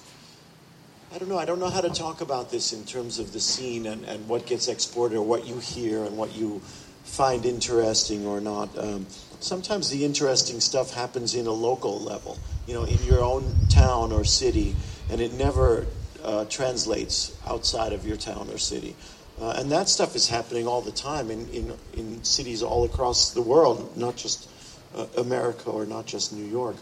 I 1.14 1.18
don't 1.18 1.28
know. 1.28 1.38
I 1.38 1.44
don't 1.44 1.60
know 1.60 1.70
how 1.70 1.80
to 1.80 1.90
talk 1.90 2.20
about 2.20 2.50
this 2.50 2.72
in 2.72 2.84
terms 2.84 3.18
of 3.18 3.32
the 3.32 3.40
scene 3.40 3.86
and, 3.86 4.04
and 4.04 4.28
what 4.28 4.44
gets 4.46 4.68
exported 4.68 5.16
or 5.16 5.22
what 5.24 5.46
you 5.46 5.58
hear 5.58 6.04
and 6.04 6.16
what 6.16 6.34
you 6.34 6.60
find 7.04 7.46
interesting 7.46 8.26
or 8.26 8.40
not. 8.40 8.76
Um, 8.76 9.06
sometimes 9.40 9.88
the 9.88 10.04
interesting 10.04 10.60
stuff 10.60 10.92
happens 10.92 11.34
in 11.34 11.46
a 11.46 11.52
local 11.52 12.00
level, 12.00 12.38
you 12.66 12.74
know, 12.74 12.84
in 12.84 13.02
your 13.04 13.22
own 13.22 13.54
town 13.68 14.12
or 14.12 14.24
city, 14.24 14.74
and 15.08 15.20
it 15.20 15.32
never 15.32 15.86
uh, 16.26 16.44
translates 16.46 17.38
outside 17.46 17.92
of 17.92 18.04
your 18.04 18.16
town 18.16 18.50
or 18.50 18.58
city. 18.58 18.96
Uh, 19.40 19.54
and 19.58 19.70
that 19.70 19.88
stuff 19.88 20.16
is 20.16 20.28
happening 20.28 20.66
all 20.66 20.80
the 20.80 20.90
time 20.90 21.30
in, 21.30 21.48
in, 21.50 21.72
in 21.94 22.24
cities 22.24 22.62
all 22.62 22.84
across 22.84 23.30
the 23.30 23.42
world, 23.42 23.96
not 23.96 24.16
just 24.16 24.48
uh, 24.96 25.06
America 25.18 25.70
or 25.70 25.86
not 25.86 26.04
just 26.04 26.32
New 26.32 26.44
York. 26.44 26.76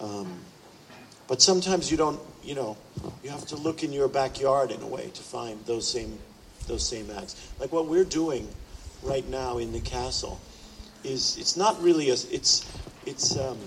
Um, 0.00 0.40
but 1.28 1.40
sometimes 1.40 1.90
you 1.90 1.96
don't, 1.96 2.20
you 2.42 2.54
know, 2.54 2.76
you 3.22 3.30
have 3.30 3.46
to 3.46 3.56
look 3.56 3.84
in 3.84 3.92
your 3.92 4.08
backyard 4.08 4.70
in 4.70 4.82
a 4.82 4.86
way 4.86 5.10
to 5.14 5.22
find 5.22 5.64
those 5.64 5.88
same, 5.88 6.18
those 6.66 6.86
same 6.86 7.08
acts. 7.16 7.52
Like 7.60 7.72
what 7.72 7.86
we're 7.86 8.04
doing 8.04 8.48
right 9.02 9.26
now 9.28 9.58
in 9.58 9.72
the 9.72 9.80
castle 9.80 10.40
is, 11.04 11.36
it's 11.38 11.56
not 11.56 11.80
really 11.80 12.08
a, 12.08 12.14
it's, 12.14 12.66
it's, 13.06 13.38
um, 13.38 13.58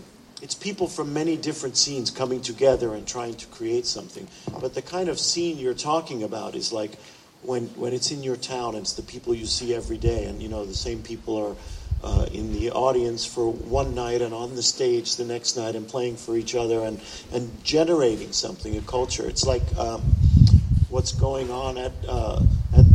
it's 0.42 0.56
people 0.56 0.88
from 0.88 1.14
many 1.14 1.38
different 1.38 1.78
scenes 1.78 2.12
coming 2.12 2.42
together 2.42 2.94
and 2.94 3.08
trying 3.08 3.36
to 3.36 3.46
create 3.48 3.86
something. 3.86 4.28
But 4.60 4.74
the 4.74 4.82
kind 4.82 5.10
of 5.10 5.20
scene 5.20 5.58
you're 5.58 5.74
talking 5.74 6.24
about 6.24 6.56
is 6.56 6.74
like 6.74 6.92
when 7.42 7.68
when 7.76 7.94
it's 7.94 8.12
in 8.12 8.24
your 8.24 8.36
town, 8.36 8.76
it's 8.76 8.94
the 8.94 9.04
people 9.04 9.34
you 9.34 9.46
see 9.46 9.74
every 9.74 9.98
day, 9.98 10.26
and 10.26 10.42
you 10.42 10.50
know 10.50 10.66
the 10.66 10.74
same 10.74 11.02
people 11.02 11.38
are 11.38 11.56
uh, 12.04 12.26
in 12.32 12.52
the 12.54 12.72
audience 12.72 13.26
for 13.26 13.52
one 13.52 13.96
night 13.96 14.22
and 14.22 14.34
on 14.34 14.56
the 14.56 14.64
stage 14.64 15.16
the 15.16 15.26
next 15.26 15.56
night 15.56 15.76
and 15.76 15.88
playing 15.88 16.16
for 16.18 16.36
each 16.36 16.56
other 16.56 16.82
and 16.82 17.00
and 17.32 17.64
generating 17.64 18.32
something, 18.32 18.78
a 18.78 18.82
culture. 18.82 19.28
It's 19.28 19.46
like 19.46 19.64
um, 19.78 20.02
what's 20.90 21.12
going 21.14 21.52
on 21.52 21.78
at. 21.78 21.94
Uh, 22.08 22.42
at 22.78 22.86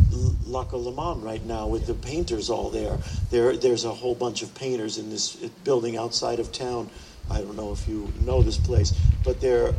Lac 0.47 0.73
Le 0.73 0.93
Mans 0.93 1.23
right 1.23 1.45
now 1.45 1.69
with 1.69 1.87
the 1.87 1.95
painters 1.95 2.51
all 2.51 2.71
there. 2.71 2.99
There, 3.31 3.57
there's 3.57 3.85
a 3.85 3.95
whole 3.95 4.17
bunch 4.17 4.43
of 4.43 4.53
painters 4.55 4.99
in 4.99 5.09
this 5.09 5.37
building 5.65 5.97
outside 5.97 6.41
of 6.41 6.51
town. 6.53 6.91
I 7.31 7.41
don't 7.41 7.57
know 7.57 7.73
if 7.73 7.87
you 7.89 8.13
know 8.21 8.43
this 8.43 8.57
place, 8.57 8.99
but 9.25 9.41
they're 9.41 9.75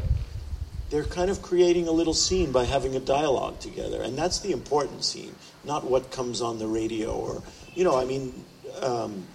they're 0.91 1.03
kind 1.05 1.31
of 1.31 1.41
creating 1.41 1.87
a 1.87 1.91
little 1.91 2.13
scene 2.13 2.51
by 2.51 2.65
having 2.65 2.95
a 2.95 2.99
dialogue 2.99 3.59
together, 3.59 4.01
and 4.01 4.17
that's 4.17 4.39
the 4.39 4.51
important 4.51 5.03
scene, 5.05 5.33
not 5.63 5.89
what 5.89 6.11
comes 6.11 6.41
on 6.41 6.59
the 6.59 6.67
radio 6.67 7.11
or, 7.11 7.41
you 7.73 7.85
know, 7.85 7.97
I 7.97 8.03
mean, 8.03 8.43
um, 8.81 9.25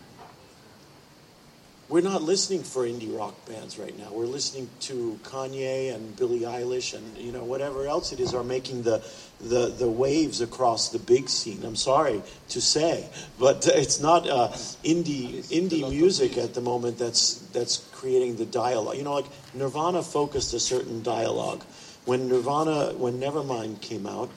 we're 1.89 2.03
not 2.03 2.23
listening 2.23 2.65
for 2.65 2.85
indie 2.85 3.17
rock 3.17 3.35
bands 3.47 3.79
right 3.79 3.97
now. 3.97 4.11
We're 4.11 4.27
listening 4.27 4.69
to 4.81 5.19
Kanye 5.23 5.95
and 5.95 6.17
Billie 6.17 6.41
Eilish 6.41 6.95
and 6.95 7.17
you 7.17 7.31
know 7.31 7.45
whatever 7.45 7.87
else 7.87 8.13
it 8.13 8.19
is 8.19 8.35
are 8.35 8.43
making 8.43 8.83
the 8.83 9.05
the 9.41 9.69
the 9.69 9.89
waves 9.89 10.41
across 10.41 10.89
the 10.89 10.99
big 10.99 11.29
scene. 11.29 11.63
I'm 11.65 11.77
sorry 11.77 12.23
to 12.49 12.61
say, 12.61 13.09
but 13.39 13.67
it's 13.73 14.01
not 14.01 14.29
uh, 14.29 14.49
indie 14.85 15.45
indie 15.51 15.89
music 15.89 16.37
at 16.37 16.55
the 16.55 16.61
moment 16.61 16.99
that's 16.99 17.35
that's 17.53 17.79
creating 17.93 18.37
the 18.37 18.47
dialogue. 18.47 18.97
You 18.97 19.05
know, 19.05 19.15
like 19.15 19.27
Nirvana 19.55 20.03
focused 20.03 20.55
a 20.55 20.61
certain 20.61 21.03
dialogue. 21.03 21.63
When 22.05 22.29
Nirvana, 22.29 22.95
when 22.95 23.21
Nevermind 23.21 23.81
came 23.81 24.07
out, 24.07 24.31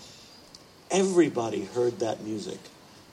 everybody 0.92 1.66
heard 1.66 2.00
that 2.00 2.24
music 2.24 2.60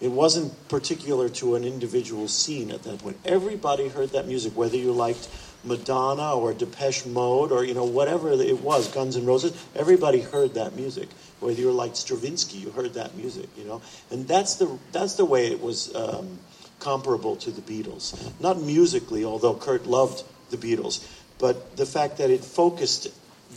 it 0.00 0.08
wasn't 0.08 0.68
particular 0.68 1.28
to 1.30 1.54
an 1.54 1.64
individual 1.64 2.28
scene 2.28 2.70
at 2.70 2.82
that 2.82 2.98
point. 2.98 3.18
Everybody 3.24 3.88
heard 3.88 4.10
that 4.10 4.26
music, 4.26 4.56
whether 4.56 4.76
you 4.76 4.92
liked 4.92 5.28
Madonna 5.64 6.34
or 6.34 6.52
Depeche 6.52 7.06
Mode 7.06 7.50
or 7.50 7.64
you 7.64 7.74
know 7.74 7.84
whatever 7.84 8.30
it 8.30 8.60
was, 8.60 8.88
Guns 8.88 9.16
N' 9.16 9.26
Roses. 9.26 9.52
Everybody 9.74 10.20
heard 10.20 10.54
that 10.54 10.76
music. 10.76 11.08
Whether 11.40 11.60
you 11.60 11.72
liked 11.72 11.96
Stravinsky, 11.96 12.58
you 12.58 12.70
heard 12.70 12.94
that 12.94 13.16
music. 13.16 13.48
You 13.56 13.64
know, 13.64 13.82
and 14.10 14.28
that's 14.28 14.56
the 14.56 14.78
that's 14.92 15.14
the 15.14 15.24
way 15.24 15.48
it 15.48 15.60
was 15.60 15.94
um, 15.94 16.38
comparable 16.78 17.36
to 17.36 17.50
the 17.50 17.62
Beatles. 17.62 18.14
Not 18.40 18.62
musically, 18.62 19.24
although 19.24 19.54
Kurt 19.54 19.86
loved 19.86 20.24
the 20.50 20.56
Beatles, 20.56 21.04
but 21.38 21.76
the 21.76 21.86
fact 21.86 22.18
that 22.18 22.30
it 22.30 22.44
focused 22.44 23.08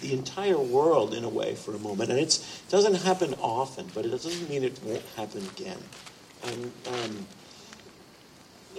the 0.02 0.14
entire 0.14 0.58
world 0.58 1.14
in 1.14 1.24
a 1.24 1.30
way 1.30 1.56
for 1.56 1.76
a 1.76 1.80
moment, 1.80 2.10
and 2.10 2.20
it 2.20 2.44
doesn't 2.70 2.96
happen 2.96 3.34
often, 3.42 3.90
but 3.94 4.06
it 4.06 4.10
doesn't 4.10 4.50
mean 4.50 4.64
it 4.64 4.80
won't 4.84 5.04
happen 5.16 5.46
again. 5.58 5.78
And 6.42 6.72
um, 6.88 7.28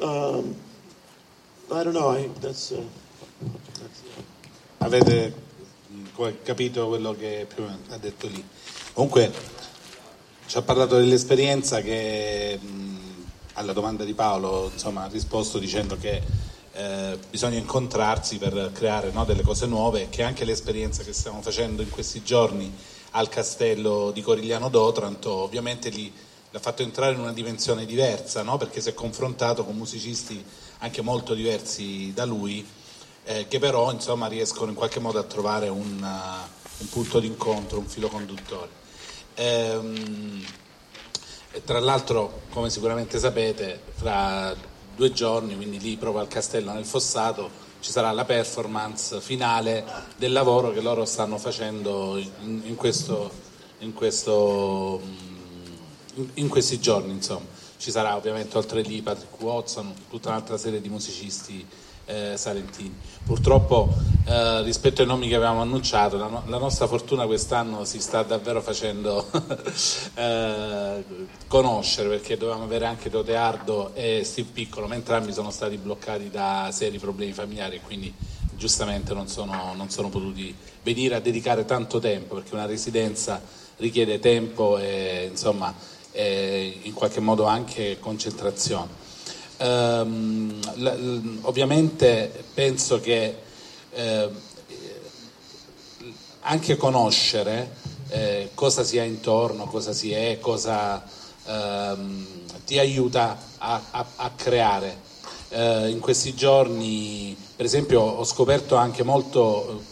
um, 0.02 0.56
I 1.72 1.84
don't 1.84 1.92
know. 1.92 2.10
I, 2.10 2.28
that's, 2.40 2.72
uh, 2.72 2.82
that's 3.78 4.02
uh... 4.04 4.84
Avete 4.84 5.34
capito 6.42 6.88
quello 6.88 7.14
che 7.14 7.46
prima 7.52 7.76
ha 7.90 7.96
detto 7.98 8.26
lì. 8.26 8.42
Comunque 8.92 9.32
ci 10.46 10.56
ha 10.56 10.62
parlato 10.62 10.96
dell'esperienza 10.96 11.80
che 11.80 12.58
mh, 12.60 12.98
alla 13.54 13.72
domanda 13.72 14.04
di 14.04 14.14
Paolo 14.14 14.70
insomma, 14.72 15.04
ha 15.04 15.08
risposto 15.08 15.58
dicendo 15.58 15.96
che 15.96 16.22
eh, 16.72 17.18
bisogna 17.28 17.58
incontrarsi 17.58 18.38
per 18.38 18.70
creare 18.72 19.10
no, 19.12 19.24
delle 19.24 19.42
cose 19.42 19.66
nuove, 19.66 20.08
che 20.08 20.22
anche 20.22 20.44
l'esperienza 20.44 21.02
che 21.02 21.12
stiamo 21.12 21.42
facendo 21.42 21.82
in 21.82 21.90
questi 21.90 22.22
giorni 22.22 22.72
al 23.12 23.28
castello 23.28 24.10
di 24.12 24.22
Corigliano 24.22 24.68
d'Otranto 24.68 25.30
ovviamente 25.30 25.88
lì 25.88 26.12
l'ha 26.50 26.58
fatto 26.58 26.82
entrare 26.82 27.14
in 27.14 27.20
una 27.20 27.32
dimensione 27.32 27.86
diversa, 27.86 28.42
no? 28.42 28.56
perché 28.56 28.80
si 28.80 28.88
è 28.88 28.94
confrontato 28.94 29.64
con 29.64 29.76
musicisti 29.76 30.44
anche 30.78 31.00
molto 31.00 31.34
diversi 31.34 32.12
da 32.12 32.24
lui, 32.24 32.66
eh, 33.24 33.46
che 33.46 33.58
però 33.58 33.92
insomma, 33.92 34.26
riescono 34.26 34.70
in 34.70 34.76
qualche 34.76 34.98
modo 34.98 35.18
a 35.18 35.24
trovare 35.24 35.68
un, 35.68 36.02
uh, 36.02 36.82
un 36.82 36.88
punto 36.88 37.20
d'incontro, 37.20 37.78
un 37.78 37.86
filo 37.86 38.08
conduttore. 38.08 38.68
Ehm, 39.34 40.44
tra 41.64 41.78
l'altro, 41.78 42.42
come 42.50 42.70
sicuramente 42.70 43.18
sapete, 43.18 43.80
fra 43.94 44.54
due 44.96 45.12
giorni, 45.12 45.54
quindi 45.56 45.78
lì 45.78 45.96
proprio 45.96 46.22
al 46.22 46.28
castello 46.28 46.72
nel 46.72 46.84
Fossato, 46.84 47.68
ci 47.80 47.90
sarà 47.90 48.10
la 48.12 48.24
performance 48.24 49.20
finale 49.20 49.84
del 50.16 50.32
lavoro 50.32 50.72
che 50.72 50.80
loro 50.80 51.04
stanno 51.04 51.38
facendo 51.38 52.16
in, 52.18 52.62
in 52.64 52.74
questo, 52.74 53.30
in 53.78 53.94
questo 53.94 55.00
in 56.34 56.48
questi 56.48 56.80
giorni 56.80 57.12
insomma. 57.12 57.46
Ci 57.76 57.90
sarà 57.90 58.14
ovviamente 58.16 58.56
oltre 58.58 58.82
lì 58.82 59.00
Patrick 59.00 59.40
Watson, 59.40 59.94
tutta 60.10 60.28
un'altra 60.28 60.58
serie 60.58 60.80
di 60.80 60.88
musicisti 60.88 61.66
eh, 62.10 62.36
salentini. 62.36 62.94
Purtroppo 63.24 63.88
eh, 64.26 64.62
rispetto 64.62 65.00
ai 65.00 65.06
nomi 65.06 65.28
che 65.28 65.36
avevamo 65.36 65.62
annunciato, 65.62 66.16
la, 66.16 66.26
no- 66.26 66.42
la, 66.46 66.58
nostra 66.58 66.86
fortuna 66.86 67.26
quest'anno 67.26 67.84
si 67.84 68.00
sta 68.00 68.22
davvero 68.22 68.60
facendo 68.60 69.26
eh, 70.14 71.04
conoscere 71.46 72.08
perché 72.08 72.36
dovevamo 72.36 72.64
avere 72.64 72.86
anche 72.86 73.08
Toteardo 73.08 73.92
e 73.94 74.22
Steve 74.24 74.48
Piccolo, 74.52 74.86
ma 74.86 74.94
entrambi 74.94 75.32
sono 75.32 75.50
stati 75.50 75.76
bloccati 75.76 76.30
da 76.30 76.68
seri 76.72 76.98
problemi 76.98 77.32
familiari 77.32 77.76
e 77.76 77.80
quindi 77.80 78.12
giustamente 78.56 79.14
non 79.14 79.28
sono, 79.28 79.72
non 79.74 79.88
sono 79.88 80.08
potuti 80.08 80.54
venire 80.82 81.14
a 81.14 81.20
dedicare 81.20 81.64
tanto 81.64 81.98
tempo 81.98 82.34
perché 82.34 82.54
una 82.54 82.66
residenza 82.66 83.40
richiede 83.76 84.18
tempo 84.18 84.76
e 84.76 85.28
insomma 85.30 85.74
e 86.12 86.80
in 86.82 86.92
qualche 86.92 87.20
modo 87.20 87.44
anche 87.44 87.98
concentrazione. 88.00 88.98
Um, 89.58 90.58
l- 90.76 91.38
ovviamente 91.42 92.44
penso 92.54 92.98
che 93.00 93.36
eh, 93.92 94.28
anche 96.40 96.76
conoscere 96.76 97.76
eh, 98.08 98.50
cosa 98.54 98.82
si 98.82 98.98
ha 98.98 99.04
intorno, 99.04 99.66
cosa 99.66 99.92
si 99.92 100.12
è, 100.12 100.38
cosa 100.40 101.04
ehm, 101.44 102.26
ti 102.64 102.78
aiuta 102.78 103.36
a, 103.58 103.82
a, 103.90 104.06
a 104.16 104.30
creare. 104.34 105.08
Eh, 105.50 105.88
in 105.88 106.00
questi 106.00 106.34
giorni, 106.34 107.36
per 107.56 107.66
esempio, 107.66 108.00
ho 108.00 108.24
scoperto 108.24 108.76
anche 108.76 109.02
molto, 109.02 109.82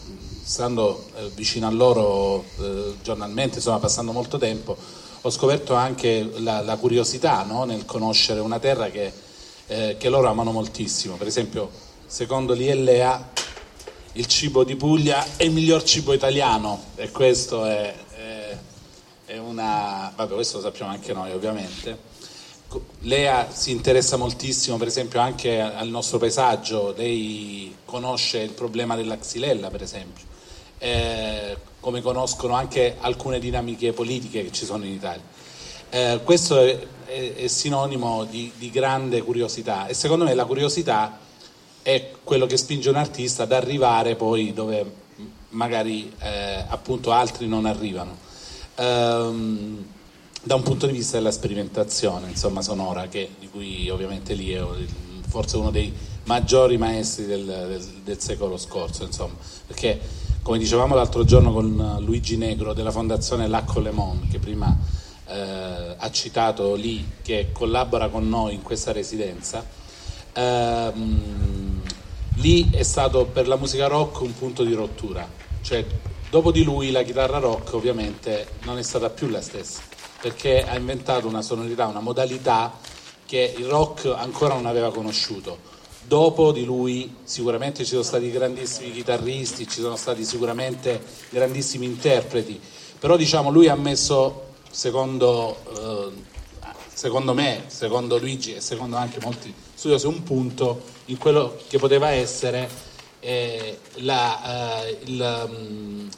stando 0.43 1.05
eh, 1.15 1.29
vicino 1.35 1.67
a 1.67 1.71
loro 1.71 2.43
eh, 2.59 2.95
giornalmente, 3.03 3.57
insomma, 3.57 3.79
passando 3.79 4.11
molto 4.11 4.37
tempo, 4.37 4.77
ho 5.21 5.29
scoperto 5.29 5.73
anche 5.75 6.29
la, 6.37 6.61
la 6.61 6.77
curiosità 6.77 7.43
no? 7.43 7.65
nel 7.65 7.85
conoscere 7.85 8.39
una 8.39 8.59
terra 8.59 8.89
che, 8.89 9.11
eh, 9.67 9.95
che, 9.99 10.09
loro 10.09 10.29
amano 10.29 10.51
moltissimo. 10.51 11.15
Per 11.15 11.27
esempio, 11.27 11.69
secondo 12.05 12.53
l'ILEA, 12.53 13.31
il 14.13 14.25
cibo 14.27 14.63
di 14.63 14.75
Puglia 14.75 15.25
è 15.35 15.43
il 15.43 15.51
miglior 15.51 15.83
cibo 15.83 16.13
italiano 16.13 16.85
e 16.95 17.11
questo 17.11 17.65
è, 17.65 17.93
è, 18.15 18.57
è 19.25 19.37
una... 19.37 20.11
vabbè, 20.15 20.33
questo 20.33 20.57
lo 20.57 20.63
sappiamo 20.63 20.91
anche 20.91 21.13
noi 21.13 21.31
ovviamente. 21.31 22.07
Lea 22.99 23.49
si 23.51 23.71
interessa 23.71 24.15
moltissimo 24.15 24.77
per 24.77 24.87
esempio 24.87 25.19
anche 25.19 25.59
al 25.59 25.87
nostro 25.87 26.19
paesaggio, 26.19 26.93
lei 26.95 27.75
conosce 27.83 28.39
il 28.39 28.51
problema 28.51 28.95
della 28.95 29.17
xylella 29.17 29.69
per 29.71 29.81
esempio, 29.81 30.23
eh, 30.77 31.57
come 31.79 32.01
conoscono 32.01 32.53
anche 32.53 32.97
alcune 32.99 33.39
dinamiche 33.39 33.93
politiche 33.93 34.43
che 34.43 34.51
ci 34.51 34.65
sono 34.65 34.85
in 34.85 34.91
Italia. 34.91 35.23
Eh, 35.89 36.19
questo 36.23 36.59
è, 36.59 36.79
è, 37.05 37.33
è 37.35 37.47
sinonimo 37.47 38.25
di, 38.25 38.51
di, 38.57 38.69
grande 38.69 39.21
curiosità 39.21 39.87
e 39.87 39.93
secondo 39.93 40.25
me 40.25 40.33
la 40.35 40.45
curiosità 40.45 41.17
è 41.81 42.11
quello 42.23 42.45
che 42.45 42.57
spinge 42.57 42.89
un 42.89 42.95
artista 42.95 43.43
ad 43.43 43.51
arrivare 43.51 44.15
poi 44.15 44.53
dove 44.53 44.97
magari 45.49 46.13
eh, 46.19 46.63
appunto 46.67 47.11
altri 47.11 47.47
non 47.47 47.65
arrivano. 47.65 48.27
Um, 48.75 49.85
da 50.41 50.55
un 50.55 50.63
punto 50.63 50.85
di 50.85 50.93
vista 50.93 51.17
della 51.17 51.31
sperimentazione 51.31 52.29
insomma, 52.29 52.61
sonora, 52.61 53.07
che, 53.07 53.31
di 53.39 53.49
cui 53.49 53.89
ovviamente 53.89 54.33
lì 54.33 54.51
è 54.51 54.63
forse 55.27 55.57
uno 55.57 55.69
dei 55.69 55.93
maggiori 56.25 56.77
maestri 56.77 57.25
del, 57.25 57.45
del, 57.45 57.85
del 58.03 58.19
secolo 58.19 58.57
scorso, 58.57 59.03
insomma, 59.03 59.35
perché 59.67 59.99
come 60.41 60.57
dicevamo 60.57 60.95
l'altro 60.95 61.23
giorno 61.23 61.51
con 61.51 61.97
Luigi 61.99 62.37
Negro 62.37 62.73
della 62.73 62.91
Fondazione 62.91 63.47
Lacco 63.47 63.79
Lemon, 63.79 64.27
che 64.29 64.39
prima 64.39 64.75
eh, 65.27 65.95
ha 65.97 66.11
citato 66.11 66.75
lì, 66.75 67.05
che 67.21 67.49
collabora 67.51 68.09
con 68.09 68.27
noi 68.27 68.55
in 68.55 68.61
questa 68.61 68.91
residenza, 68.91 69.63
ehm, 70.33 71.81
lì 72.35 72.69
è 72.71 72.83
stato 72.83 73.25
per 73.25 73.47
la 73.47 73.57
musica 73.57 73.87
rock 73.87 74.21
un 74.21 74.33
punto 74.33 74.63
di 74.63 74.73
rottura, 74.73 75.27
cioè 75.61 75.85
dopo 76.29 76.51
di 76.51 76.63
lui 76.63 76.91
la 76.91 77.03
chitarra 77.03 77.37
rock 77.37 77.73
ovviamente 77.73 78.47
non 78.63 78.77
è 78.77 78.83
stata 78.83 79.09
più 79.09 79.27
la 79.27 79.41
stessa, 79.41 79.81
perché 80.21 80.65
ha 80.65 80.75
inventato 80.75 81.27
una 81.27 81.41
sonorità, 81.41 81.85
una 81.85 81.99
modalità 81.99 82.73
che 83.25 83.53
il 83.57 83.65
rock 83.65 84.05
ancora 84.05 84.55
non 84.55 84.65
aveva 84.65 84.91
conosciuto. 84.91 85.77
Dopo 86.07 86.51
di 86.51 86.63
lui 86.63 87.17
sicuramente 87.23 87.83
ci 87.83 87.91
sono 87.91 88.03
stati 88.03 88.31
grandissimi 88.31 88.91
chitarristi, 88.91 89.67
ci 89.67 89.81
sono 89.81 89.95
stati 89.95 90.23
sicuramente 90.23 91.01
grandissimi 91.29 91.85
interpreti, 91.85 92.59
però 92.97 93.15
diciamo 93.15 93.51
lui 93.51 93.67
ha 93.67 93.75
messo, 93.75 94.53
secondo, 94.71 95.57
eh, 95.77 96.11
secondo 96.91 97.33
me, 97.33 97.65
secondo 97.67 98.17
Luigi 98.17 98.55
e 98.55 98.61
secondo 98.61 98.95
anche 98.95 99.19
molti 99.21 99.53
studiosi, 99.75 100.07
un 100.07 100.23
punto 100.23 100.81
in 101.05 101.17
quello 101.17 101.57
che 101.67 101.77
poteva 101.77 102.09
essere 102.09 102.67
eh, 103.19 103.79
la, 103.95 104.83
eh, 104.85 104.97
il, 105.05 105.47
um, 105.47 106.09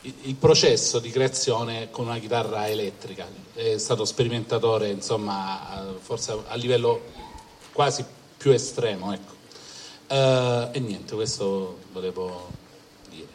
il, 0.00 0.34
processo 0.36 0.98
di 0.98 1.10
creazione 1.10 1.90
con 1.90 2.06
una 2.06 2.18
chitarra 2.18 2.68
elettrica. 2.68 3.28
È 3.52 3.76
stato 3.78 4.04
sperimentatore, 4.04 4.88
insomma, 4.88 5.94
forse 6.00 6.36
a 6.46 6.54
livello 6.54 7.02
quasi 7.72 8.04
più 8.46 8.54
estremo. 8.54 9.12
Ecco. 9.12 9.34
Uh, 10.08 10.68
e 10.70 10.78
niente, 10.78 11.16
questo 11.16 11.78
volevo 11.92 12.48
dire. 13.10 13.26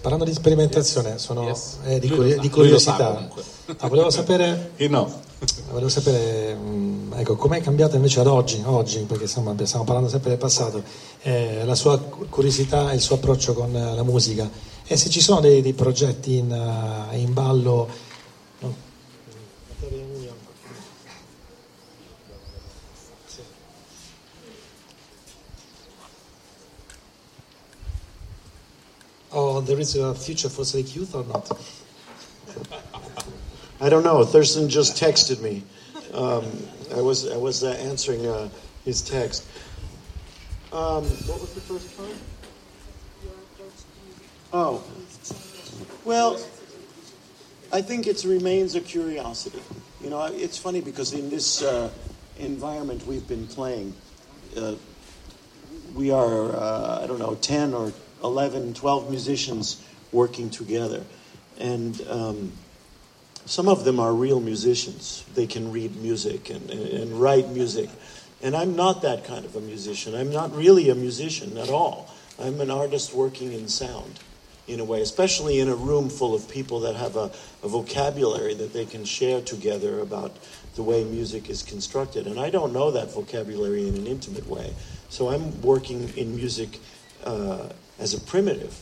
Parlando 0.00 0.24
di 0.24 0.32
sperimentazione, 0.32 1.18
sono 1.18 1.44
yes. 1.44 1.76
eh, 1.84 1.98
di, 1.98 2.08
curio- 2.08 2.38
di, 2.40 2.48
curiosità. 2.48 3.28
Ah, 3.76 3.88
volevo 3.88 4.08
sapere, 4.08 4.72
no. 4.88 5.20
volevo 5.70 5.90
sapere 5.90 6.54
mm, 6.54 7.12
ecco, 7.16 7.36
com'è 7.36 7.60
cambiata 7.60 7.96
invece 7.96 8.20
ad 8.20 8.28
oggi, 8.28 8.62
oggi 8.64 9.00
perché 9.00 9.24
insomma, 9.24 9.54
stiamo 9.62 9.84
parlando 9.84 10.08
sempre 10.08 10.30
del 10.30 10.38
passato, 10.38 10.82
eh, 11.20 11.66
la 11.66 11.74
sua 11.74 11.98
curiosità 11.98 12.92
e 12.92 12.94
il 12.94 13.00
suo 13.02 13.16
approccio 13.16 13.52
con 13.52 13.72
la 13.72 14.02
musica 14.02 14.48
e 14.86 14.96
se 14.96 15.08
ci 15.10 15.20
sono 15.20 15.40
dei, 15.40 15.62
dei 15.62 15.72
progetti 15.72 16.36
in, 16.36 16.50
uh, 16.50 17.14
in 17.16 17.32
ballo 17.32 17.88
Oh, 29.36 29.60
there 29.60 29.80
is 29.80 29.96
a 29.96 30.14
future 30.14 30.48
for 30.48 30.64
Sonic 30.64 30.94
Youth 30.94 31.12
or 31.12 31.24
not? 31.24 31.50
I 33.80 33.88
don't 33.88 34.04
know. 34.04 34.22
Thurston 34.24 34.68
just 34.68 34.96
texted 34.96 35.40
me. 35.40 35.64
Um, 36.12 36.44
I 36.94 37.00
was 37.00 37.28
I 37.28 37.36
was 37.36 37.64
uh, 37.64 37.70
answering 37.70 38.24
uh, 38.24 38.48
his 38.84 39.02
text. 39.02 39.44
Um, 40.72 41.02
what 41.02 41.40
was 41.40 41.52
the 41.52 41.60
first 41.62 41.96
part? 41.96 42.10
Oh, 44.52 44.84
well, 46.04 46.40
I 47.72 47.82
think 47.82 48.06
it 48.06 48.22
remains 48.22 48.76
a 48.76 48.80
curiosity. 48.80 49.60
You 50.00 50.10
know, 50.10 50.26
it's 50.26 50.58
funny 50.58 50.80
because 50.80 51.12
in 51.12 51.28
this 51.28 51.60
uh, 51.60 51.90
environment 52.38 53.04
we've 53.04 53.26
been 53.26 53.48
playing, 53.48 53.94
uh, 54.56 54.76
we 55.92 56.12
are 56.12 56.54
uh, 56.54 57.00
I 57.02 57.08
don't 57.08 57.18
know 57.18 57.34
ten 57.34 57.74
or 57.74 57.92
11, 58.24 58.74
12 58.74 59.10
musicians 59.10 59.84
working 60.10 60.50
together. 60.50 61.04
And 61.58 62.00
um, 62.08 62.52
some 63.46 63.68
of 63.68 63.84
them 63.84 64.00
are 64.00 64.12
real 64.12 64.40
musicians. 64.40 65.24
They 65.34 65.46
can 65.46 65.70
read 65.70 65.96
music 65.96 66.50
and, 66.50 66.70
and 66.70 67.12
write 67.20 67.50
music. 67.50 67.90
And 68.42 68.56
I'm 68.56 68.74
not 68.74 69.02
that 69.02 69.24
kind 69.24 69.44
of 69.44 69.54
a 69.56 69.60
musician. 69.60 70.14
I'm 70.14 70.32
not 70.32 70.54
really 70.54 70.90
a 70.90 70.94
musician 70.94 71.56
at 71.58 71.68
all. 71.68 72.10
I'm 72.40 72.60
an 72.60 72.70
artist 72.70 73.14
working 73.14 73.52
in 73.52 73.68
sound, 73.68 74.18
in 74.66 74.80
a 74.80 74.84
way, 74.84 75.02
especially 75.02 75.60
in 75.60 75.68
a 75.68 75.74
room 75.74 76.08
full 76.08 76.34
of 76.34 76.48
people 76.48 76.80
that 76.80 76.96
have 76.96 77.16
a, 77.16 77.30
a 77.62 77.68
vocabulary 77.68 78.54
that 78.54 78.72
they 78.72 78.86
can 78.86 79.04
share 79.04 79.40
together 79.40 80.00
about 80.00 80.36
the 80.74 80.82
way 80.82 81.04
music 81.04 81.48
is 81.48 81.62
constructed. 81.62 82.26
And 82.26 82.40
I 82.40 82.50
don't 82.50 82.72
know 82.72 82.90
that 82.90 83.12
vocabulary 83.12 83.86
in 83.86 83.94
an 83.94 84.06
intimate 84.06 84.48
way. 84.48 84.74
So 85.10 85.28
I'm 85.28 85.62
working 85.62 86.08
in 86.16 86.34
music 86.34 86.80
uh, 87.24 87.68
as 87.98 88.14
a 88.14 88.20
primitive, 88.20 88.80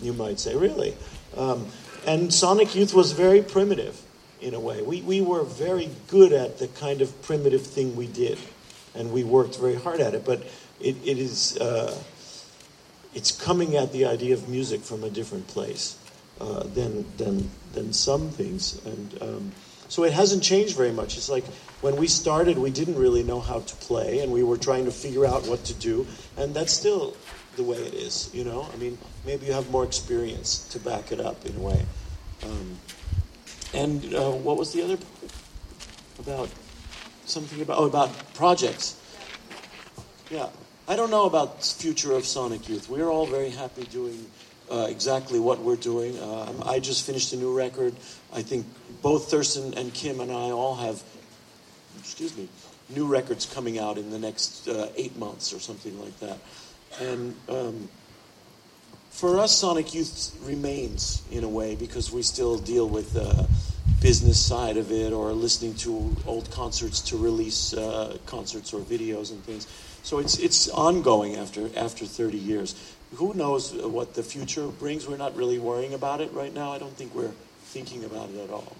you 0.00 0.12
might 0.12 0.40
say, 0.40 0.56
really. 0.56 0.96
Um, 1.36 1.66
and 2.06 2.32
Sonic 2.32 2.74
Youth 2.74 2.94
was 2.94 3.12
very 3.12 3.42
primitive 3.42 4.00
in 4.40 4.54
a 4.54 4.60
way. 4.60 4.82
We, 4.82 5.02
we 5.02 5.20
were 5.20 5.44
very 5.44 5.90
good 6.08 6.32
at 6.32 6.58
the 6.58 6.68
kind 6.68 7.02
of 7.02 7.22
primitive 7.22 7.66
thing 7.66 7.94
we 7.96 8.06
did, 8.06 8.38
and 8.94 9.12
we 9.12 9.24
worked 9.24 9.58
very 9.58 9.74
hard 9.74 10.00
at 10.00 10.14
it, 10.14 10.24
but 10.24 10.42
it, 10.80 10.96
it 11.04 11.18
is, 11.18 11.58
uh, 11.58 11.94
it's 13.14 13.30
coming 13.30 13.76
at 13.76 13.92
the 13.92 14.06
idea 14.06 14.34
of 14.34 14.48
music 14.48 14.80
from 14.80 15.04
a 15.04 15.10
different 15.10 15.46
place 15.48 15.98
uh, 16.40 16.62
than, 16.62 17.04
than, 17.18 17.50
than 17.74 17.92
some 17.92 18.30
things. 18.30 18.84
And 18.86 19.22
um, 19.22 19.52
so 19.88 20.04
it 20.04 20.12
hasn't 20.12 20.42
changed 20.42 20.76
very 20.76 20.92
much. 20.92 21.16
It's 21.16 21.28
like 21.28 21.44
when 21.82 21.96
we 21.96 22.06
started, 22.06 22.56
we 22.56 22.70
didn't 22.70 22.96
really 22.96 23.22
know 23.22 23.40
how 23.40 23.60
to 23.60 23.76
play, 23.76 24.20
and 24.20 24.32
we 24.32 24.42
were 24.42 24.56
trying 24.56 24.86
to 24.86 24.90
figure 24.90 25.26
out 25.26 25.46
what 25.46 25.64
to 25.64 25.74
do, 25.74 26.06
and 26.38 26.54
that's 26.54 26.72
still 26.72 27.14
the 27.56 27.62
way 27.62 27.76
it 27.76 27.94
is, 27.94 28.30
you 28.32 28.44
know? 28.44 28.68
I 28.72 28.76
mean, 28.76 28.98
maybe 29.26 29.46
you 29.46 29.52
have 29.52 29.70
more 29.70 29.84
experience 29.84 30.68
to 30.68 30.78
back 30.78 31.12
it 31.12 31.20
up 31.20 31.44
in 31.46 31.56
a 31.56 31.60
way. 31.60 31.84
Um, 32.44 32.78
and 33.74 34.14
uh, 34.14 34.30
what 34.30 34.56
was 34.56 34.72
the 34.72 34.82
other? 34.82 34.98
About 36.18 36.48
something 37.26 37.60
about, 37.62 37.78
oh, 37.78 37.86
about 37.86 38.10
projects. 38.34 39.00
Yeah. 40.30 40.48
I 40.88 40.96
don't 40.96 41.10
know 41.10 41.26
about 41.26 41.64
future 41.64 42.12
of 42.12 42.24
Sonic 42.24 42.68
Youth. 42.68 42.88
We're 42.88 43.08
all 43.08 43.26
very 43.26 43.50
happy 43.50 43.84
doing 43.84 44.26
uh, 44.70 44.86
exactly 44.88 45.38
what 45.38 45.60
we're 45.60 45.76
doing. 45.76 46.18
Uh, 46.18 46.52
I 46.64 46.80
just 46.80 47.06
finished 47.06 47.32
a 47.32 47.36
new 47.36 47.56
record. 47.56 47.94
I 48.32 48.42
think 48.42 48.66
both 49.02 49.30
Thurston 49.30 49.74
and 49.74 49.94
Kim 49.94 50.20
and 50.20 50.30
I 50.30 50.50
all 50.50 50.76
have, 50.76 51.02
excuse 51.98 52.36
me, 52.36 52.48
new 52.88 53.06
records 53.06 53.46
coming 53.46 53.78
out 53.78 53.98
in 53.98 54.10
the 54.10 54.18
next 54.18 54.68
uh, 54.68 54.88
eight 54.96 55.16
months 55.16 55.52
or 55.52 55.60
something 55.60 55.98
like 56.00 56.18
that. 56.20 56.38
And 56.98 57.36
um, 57.48 57.88
for 59.10 59.38
us, 59.38 59.56
Sonic 59.56 59.94
Youth 59.94 60.36
remains 60.42 61.22
in 61.30 61.44
a 61.44 61.48
way 61.48 61.74
because 61.74 62.10
we 62.10 62.22
still 62.22 62.58
deal 62.58 62.88
with 62.88 63.12
the 63.12 63.48
business 64.00 64.44
side 64.44 64.76
of 64.76 64.90
it 64.90 65.12
or 65.12 65.32
listening 65.32 65.74
to 65.74 66.16
old 66.26 66.50
concerts 66.50 67.00
to 67.00 67.16
release 67.16 67.74
uh, 67.74 68.16
concerts 68.26 68.72
or 68.72 68.80
videos 68.80 69.30
and 69.30 69.42
things. 69.44 69.66
So 70.02 70.18
it's 70.18 70.38
it's 70.38 70.68
ongoing 70.68 71.36
after 71.36 71.68
after 71.76 72.06
30 72.06 72.38
years. 72.38 72.94
Who 73.16 73.34
knows 73.34 73.72
what 73.74 74.14
the 74.14 74.22
future 74.22 74.68
brings? 74.68 75.06
We're 75.06 75.18
not 75.18 75.36
really 75.36 75.58
worrying 75.58 75.94
about 75.94 76.20
it 76.20 76.32
right 76.32 76.54
now. 76.54 76.72
I 76.72 76.78
don't 76.78 76.96
think 76.96 77.14
we're 77.14 77.34
thinking 77.64 78.04
about 78.04 78.30
it 78.30 78.38
at 78.44 78.50
all. 78.50 78.74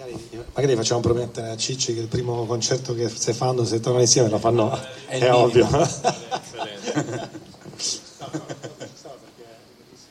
Magari, 0.00 0.18
magari, 0.54 0.76
facciamo 0.76 1.00
promettere 1.00 1.50
a 1.50 1.56
Cicci 1.58 1.92
che 1.92 2.00
il 2.00 2.06
primo 2.06 2.46
concerto 2.46 2.94
che 2.94 3.06
se 3.10 3.34
fanno, 3.34 3.66
se 3.66 3.80
tornano 3.80 4.00
insieme, 4.00 4.30
lo 4.30 4.38
fanno, 4.38 4.74
è, 5.06 5.18
è 5.18 5.30
ovvio. 5.30 5.68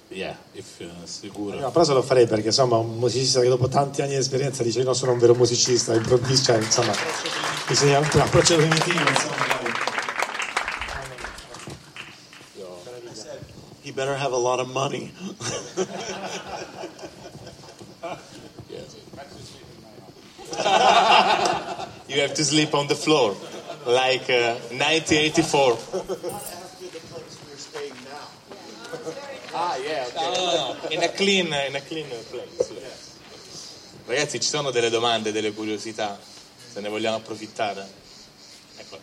yeah, 0.09 0.37
if, 0.51 0.79
uh, 0.81 0.89
sicuro. 1.05 1.57
No, 1.57 1.71
però 1.71 1.83
se 1.83 1.93
lo 1.93 2.03
farei 2.03 2.27
perché 2.27 2.49
insomma 2.49 2.77
un 2.77 2.99
musicista 2.99 3.41
che 3.41 3.47
dopo 3.47 3.67
tanti 3.67 4.03
anni 4.03 4.11
di 4.11 4.17
esperienza 4.17 4.61
dice 4.61 4.83
no 4.83 4.93
sono 4.93 5.13
un 5.13 5.17
vero 5.17 5.33
musicista, 5.33 5.95
improvvisa, 5.95 6.53
cioè 6.53 6.57
insomma 6.57 6.93
bisogna 7.67 7.97
un 7.97 8.19
approccio 8.19 8.57
primitivo 8.57 8.99
insomma. 9.09 9.47
He 13.81 13.91
better 13.91 14.13
have 14.13 14.33
a 14.33 14.37
lot 14.37 14.59
of 14.59 14.67
money. 14.67 15.11
you 22.09 22.21
have 22.21 22.33
to 22.33 22.43
sleep 22.43 22.73
on 22.73 22.87
the 22.87 22.95
floor, 22.95 23.35
like 23.85 24.29
uh, 24.29 24.55
1984. 24.73 25.77
Ah, 29.51 29.75
yeah, 29.77 30.05
okay. 30.07 30.15
no, 30.15 30.33
no, 30.33 30.73
no. 30.73 30.89
In 30.89 31.03
a 31.03 31.09
clean, 31.09 31.47
in 31.47 31.75
a 31.75 31.81
clean 31.81 32.07
place. 32.29 32.71
Ragazzi, 34.05 34.39
ci 34.39 34.47
sono 34.47 34.69
delle 34.71 34.89
domande, 34.89 35.31
delle 35.31 35.51
curiosità, 35.53 36.17
se 36.71 36.79
ne 36.79 36.87
vogliamo 36.87 37.17
approfittare. 37.17 37.85
Ecco. 38.77 38.99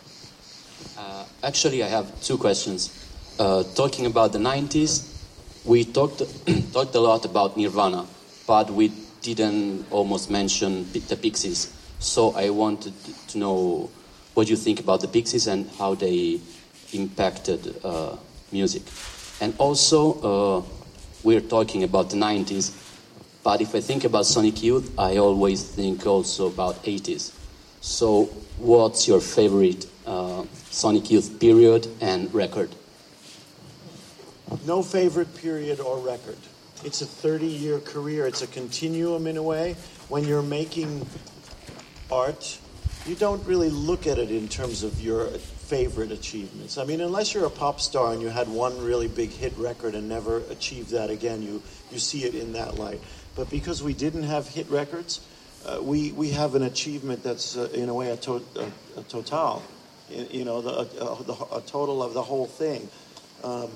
Uh, 0.95 1.23
actually, 1.41 1.83
I 1.83 1.89
have 1.89 2.11
two 2.25 2.37
questions. 2.37 2.89
Uh, 3.37 3.63
talking 3.75 4.05
about 4.05 4.31
the 4.31 4.39
90s, 4.39 5.03
we 5.65 5.83
talked 5.91 6.25
talked 6.71 6.95
a 6.95 6.99
lot 6.99 7.25
about 7.25 7.55
Nirvana, 7.57 8.05
but 8.47 8.69
we 8.71 8.91
didn't 9.21 9.85
almost 9.91 10.29
mention 10.29 10.89
the 10.91 11.15
Pixies. 11.17 11.67
So 11.99 12.31
I 12.35 12.49
wanted 12.49 12.93
to 13.29 13.37
know 13.37 13.89
what 14.33 14.49
you 14.49 14.55
think 14.55 14.79
about 14.79 15.01
the 15.01 15.07
Pixies 15.07 15.47
and 15.47 15.69
how 15.79 15.95
they 15.95 16.39
impacted 16.93 17.83
uh, 17.83 18.15
music. 18.51 18.83
And 19.41 19.53
also, 19.57 20.21
uh, 20.21 20.63
we're 21.23 21.41
talking 21.41 21.83
about 21.83 22.09
the 22.11 22.17
90s, 22.17 22.71
but 23.43 23.61
if 23.61 23.73
I 23.73 23.81
think 23.81 24.03
about 24.03 24.25
Sonic 24.25 24.61
Youth, 24.61 24.93
I 24.97 25.17
always 25.17 25.63
think 25.63 26.05
also 26.05 26.47
about 26.47 26.83
80s. 26.83 27.33
So, 27.81 28.25
what's 28.57 29.07
your 29.07 29.19
favorite 29.19 29.87
uh, 30.05 30.43
Sonic 30.69 31.09
Youth 31.09 31.39
period 31.39 31.87
and 32.01 32.33
record? 32.33 32.69
No 34.65 34.83
favorite 34.83 35.35
period 35.37 35.79
or 35.79 35.97
record. 35.97 36.37
It's 36.83 37.01
a 37.01 37.05
30 37.05 37.45
year 37.45 37.79
career, 37.79 38.27
it's 38.27 38.41
a 38.41 38.47
continuum 38.47 39.27
in 39.27 39.37
a 39.37 39.43
way. 39.43 39.75
When 40.09 40.25
you're 40.25 40.43
making 40.43 41.07
art, 42.11 42.59
you 43.05 43.15
don't 43.15 43.45
really 43.45 43.69
look 43.69 44.07
at 44.07 44.17
it 44.17 44.31
in 44.31 44.47
terms 44.47 44.83
of 44.83 45.01
your 45.01 45.27
favorite 45.27 46.11
achievements. 46.11 46.77
I 46.77 46.85
mean, 46.85 47.01
unless 47.01 47.33
you're 47.33 47.45
a 47.45 47.49
pop 47.49 47.81
star 47.81 48.13
and 48.13 48.21
you 48.21 48.29
had 48.29 48.47
one 48.47 48.81
really 48.81 49.07
big 49.07 49.31
hit 49.31 49.57
record 49.57 49.95
and 49.95 50.07
never 50.07 50.37
achieved 50.49 50.91
that 50.91 51.09
again, 51.09 51.41
you, 51.41 51.61
you 51.91 51.99
see 51.99 52.23
it 52.23 52.35
in 52.35 52.53
that 52.53 52.77
light. 52.77 53.01
But 53.35 53.49
because 53.49 53.83
we 53.83 53.93
didn't 53.93 54.23
have 54.23 54.47
hit 54.47 54.69
records, 54.69 55.21
uh, 55.65 55.81
we, 55.81 56.11
we 56.13 56.31
have 56.31 56.55
an 56.55 56.63
achievement 56.63 57.23
that's, 57.23 57.57
uh, 57.57 57.69
in 57.73 57.89
a 57.89 57.93
way, 57.93 58.09
a, 58.09 58.17
to, 58.17 58.35
a, 58.55 58.99
a 58.99 59.03
total, 59.03 59.61
you 60.09 60.45
know, 60.45 60.61
the, 60.61 60.69
a, 61.01 61.57
a, 61.57 61.61
total 61.61 62.01
of 62.01 62.13
the 62.13 62.23
whole 62.23 62.45
thing. 62.45 62.87
Um, 63.43 63.69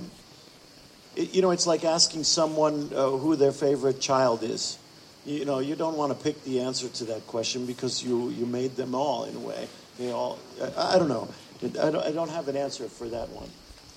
it, 1.15 1.33
you 1.33 1.41
know, 1.41 1.51
it's 1.51 1.67
like 1.67 1.83
asking 1.83 2.23
someone 2.23 2.89
uh, 2.95 3.09
who 3.11 3.35
their 3.35 3.51
favorite 3.51 3.99
child 3.99 4.43
is. 4.43 4.77
You 5.25 5.45
know, 5.45 5.59
you 5.59 5.75
don't 5.75 5.97
want 5.97 6.17
to 6.17 6.23
pick 6.23 6.43
the 6.43 6.61
answer 6.61 6.87
to 6.89 7.03
that 7.05 7.27
question 7.27 7.65
because 7.65 8.03
you, 8.03 8.29
you 8.29 8.45
made 8.45 8.75
them 8.75 8.95
all 8.95 9.25
in 9.25 9.35
a 9.35 9.39
way. 9.39 9.67
They 9.99 10.11
all, 10.11 10.39
I, 10.77 10.95
I 10.95 10.99
don't 10.99 11.09
know. 11.09 11.27
I 11.63 11.67
don't, 11.91 12.03
I 12.03 12.11
don't, 12.11 12.29
have 12.29 12.47
an 12.47 12.57
answer 12.57 12.87
for 12.87 13.07
that 13.09 13.29
one. 13.29 13.49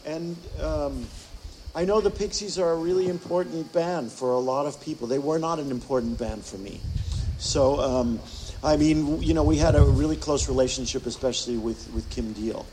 And 0.04 0.36
um, 0.60 1.06
I 1.74 1.86
know 1.86 2.02
the 2.02 2.10
Pixies 2.10 2.58
are 2.58 2.72
a 2.72 2.76
really 2.76 3.08
important 3.08 3.72
band 3.72 4.12
for 4.12 4.32
a 4.32 4.38
lot 4.38 4.66
of 4.66 4.78
people. 4.82 5.06
They 5.06 5.18
were 5.18 5.38
not 5.38 5.58
an 5.58 5.70
important 5.70 6.18
band 6.18 6.44
for 6.44 6.58
me. 6.58 6.80
So, 7.38 7.80
um, 7.80 8.20
I 8.62 8.76
mean, 8.76 9.22
you 9.22 9.32
know, 9.32 9.44
we 9.44 9.56
had 9.56 9.76
a 9.76 9.82
really 9.82 10.16
close 10.16 10.46
relationship, 10.46 11.06
especially 11.06 11.56
with, 11.56 11.90
with 11.94 12.08
Kim 12.10 12.34
Deal 12.34 12.66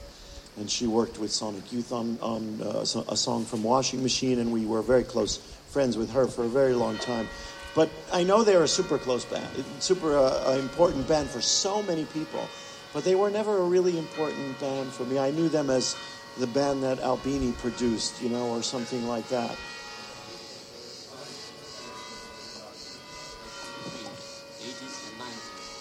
and 0.57 0.69
she 0.69 0.87
worked 0.87 1.17
with 1.17 1.31
Sonic 1.31 1.71
Youth 1.71 1.91
on, 1.91 2.17
on 2.21 2.61
uh, 2.61 2.85
a 3.09 3.17
song 3.17 3.45
from 3.45 3.63
Washing 3.63 4.03
Machine, 4.03 4.39
and 4.39 4.51
we 4.51 4.65
were 4.65 4.81
very 4.81 5.03
close 5.03 5.37
friends 5.69 5.97
with 5.97 6.11
her 6.11 6.27
for 6.27 6.43
a 6.43 6.49
very 6.49 6.73
long 6.73 6.97
time. 6.97 7.27
But 7.73 7.89
I 8.11 8.23
know 8.23 8.43
they're 8.43 8.63
a 8.63 8.67
super 8.67 8.97
close 8.97 9.23
band, 9.23 9.47
super 9.79 10.17
uh, 10.17 10.57
important 10.57 11.07
band 11.07 11.29
for 11.29 11.41
so 11.41 11.81
many 11.83 12.03
people, 12.05 12.49
but 12.93 13.05
they 13.05 13.15
were 13.15 13.29
never 13.29 13.57
a 13.57 13.63
really 13.63 13.97
important 13.97 14.59
band 14.59 14.91
for 14.91 15.05
me. 15.05 15.17
I 15.17 15.31
knew 15.31 15.47
them 15.47 15.69
as 15.69 15.95
the 16.37 16.47
band 16.47 16.83
that 16.83 16.99
Albini 16.99 17.53
produced, 17.53 18.21
you 18.21 18.29
know, 18.29 18.49
or 18.49 18.61
something 18.61 19.07
like 19.07 19.27
that. 19.29 19.55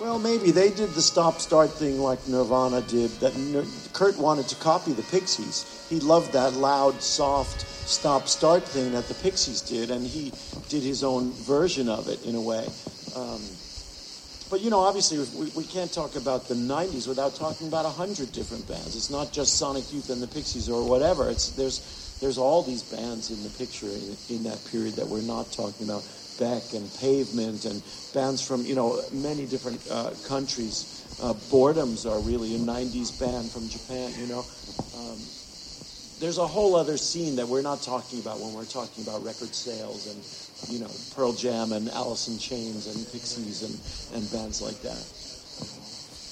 Well, 0.00 0.18
maybe 0.18 0.50
they 0.50 0.70
did 0.70 0.90
the 0.90 1.02
stop-start 1.02 1.70
thing 1.70 2.00
like 2.00 2.26
Nirvana 2.26 2.80
did. 2.82 3.10
That 3.20 3.34
Kurt 3.92 4.16
wanted 4.16 4.48
to 4.48 4.56
copy 4.56 4.92
the 4.92 5.02
Pixies. 5.02 5.79
He 5.90 5.98
loved 5.98 6.32
that 6.32 6.54
loud, 6.54 7.02
soft 7.02 7.66
stop-start 7.90 8.62
thing 8.62 8.92
that 8.92 9.08
the 9.08 9.14
Pixies 9.14 9.60
did, 9.60 9.90
and 9.90 10.06
he 10.06 10.32
did 10.68 10.84
his 10.84 11.02
own 11.02 11.32
version 11.32 11.88
of 11.88 12.08
it 12.08 12.24
in 12.24 12.36
a 12.36 12.40
way. 12.40 12.64
Um, 13.16 13.42
but 14.48 14.60
you 14.60 14.70
know, 14.70 14.80
obviously, 14.80 15.18
we, 15.36 15.50
we 15.50 15.64
can't 15.64 15.92
talk 15.92 16.14
about 16.14 16.46
the 16.46 16.54
'90s 16.54 17.08
without 17.08 17.34
talking 17.34 17.66
about 17.66 17.86
a 17.86 17.90
hundred 17.90 18.32
different 18.32 18.68
bands. 18.68 18.94
It's 18.94 19.10
not 19.10 19.32
just 19.32 19.58
Sonic 19.58 19.92
Youth 19.92 20.10
and 20.10 20.22
the 20.22 20.28
Pixies 20.28 20.68
or 20.68 20.88
whatever. 20.88 21.28
It's 21.28 21.50
there's 21.50 21.80
there's 22.20 22.38
all 22.38 22.62
these 22.62 22.82
bands 22.82 23.30
in 23.30 23.42
the 23.42 23.50
picture 23.50 23.86
in, 23.88 24.16
in 24.28 24.42
that 24.44 24.64
period 24.70 24.94
that 24.94 25.08
we're 25.08 25.22
not 25.22 25.52
talking 25.52 25.88
about. 25.88 26.04
Beck 26.38 26.72
and 26.72 26.92
Pavement 26.94 27.64
and 27.64 27.82
bands 28.14 28.40
from 28.40 28.64
you 28.64 28.74
know 28.74 29.02
many 29.12 29.46
different 29.46 29.80
uh, 29.90 30.10
countries. 30.26 31.04
Uh, 31.20 31.34
Boredoms 31.50 32.10
are 32.10 32.18
really 32.20 32.54
a 32.54 32.58
'90s 32.58 33.18
band 33.18 33.50
from 33.50 33.68
Japan. 33.68 34.12
You 34.18 34.26
know, 34.26 34.46
um, 34.96 35.18
there's 36.20 36.38
a 36.38 36.46
whole 36.46 36.76
other 36.76 36.96
scene 36.96 37.36
that 37.36 37.48
we're 37.48 37.62
not 37.62 37.82
talking 37.82 38.20
about 38.20 38.38
when 38.38 38.52
we're 38.52 38.64
talking 38.64 39.02
about 39.02 39.24
record 39.24 39.54
sales 39.54 40.06
and 40.06 40.72
you 40.72 40.78
know 40.78 40.90
Pearl 41.16 41.32
Jam 41.32 41.72
and 41.72 41.90
Alice 41.90 42.28
in 42.28 42.38
Chains 42.38 42.86
and 42.86 43.10
Pixies 43.12 43.62
and, 43.62 43.78
and 44.14 44.30
bands 44.30 44.60
like 44.60 44.80
that. 44.82 45.04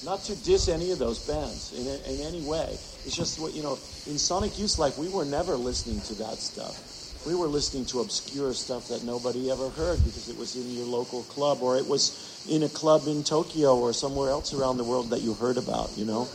Not 0.05 0.23
to 0.25 0.35
diss 0.35 0.69
any 0.69 0.91
of 0.91 0.99
those 0.99 1.19
bands 1.19 1.73
in, 1.73 1.85
in 1.85 2.25
any 2.25 2.41
way. 2.41 2.77
It's 3.05 3.15
just 3.15 3.39
what 3.39 3.53
you 3.53 3.63
know 3.63 3.79
in 4.05 4.17
Sonic 4.17 4.57
Youth 4.57 4.77
Life 4.77 4.97
we 4.97 5.09
were 5.09 5.25
never 5.25 5.57
listening 5.57 6.01
to 6.01 6.13
that 6.15 6.39
stuff 6.39 6.89
we 7.25 7.35
were 7.35 7.47
listening 7.47 7.85
to 7.85 7.99
obscure 7.99 8.53
stuff 8.53 8.87
that 8.87 9.03
nobody 9.03 9.51
ever 9.51 9.69
heard 9.69 10.03
because 10.03 10.29
it 10.29 10.37
was 10.37 10.55
in 10.55 10.71
your 10.71 10.85
local 10.85 11.23
club 11.23 11.61
or 11.61 11.77
it 11.77 11.85
was 11.85 12.43
in 12.47 12.63
a 12.63 12.69
club 12.69 13.07
in 13.07 13.23
Tokyo 13.23 13.77
or 13.77 13.93
somewhere 13.93 14.29
else 14.29 14.53
around 14.53 14.77
the 14.77 14.83
world 14.83 15.09
that 15.09 15.21
you 15.21 15.33
heard 15.33 15.57
about, 15.57 15.97
you 15.97 16.05
know? 16.05 16.27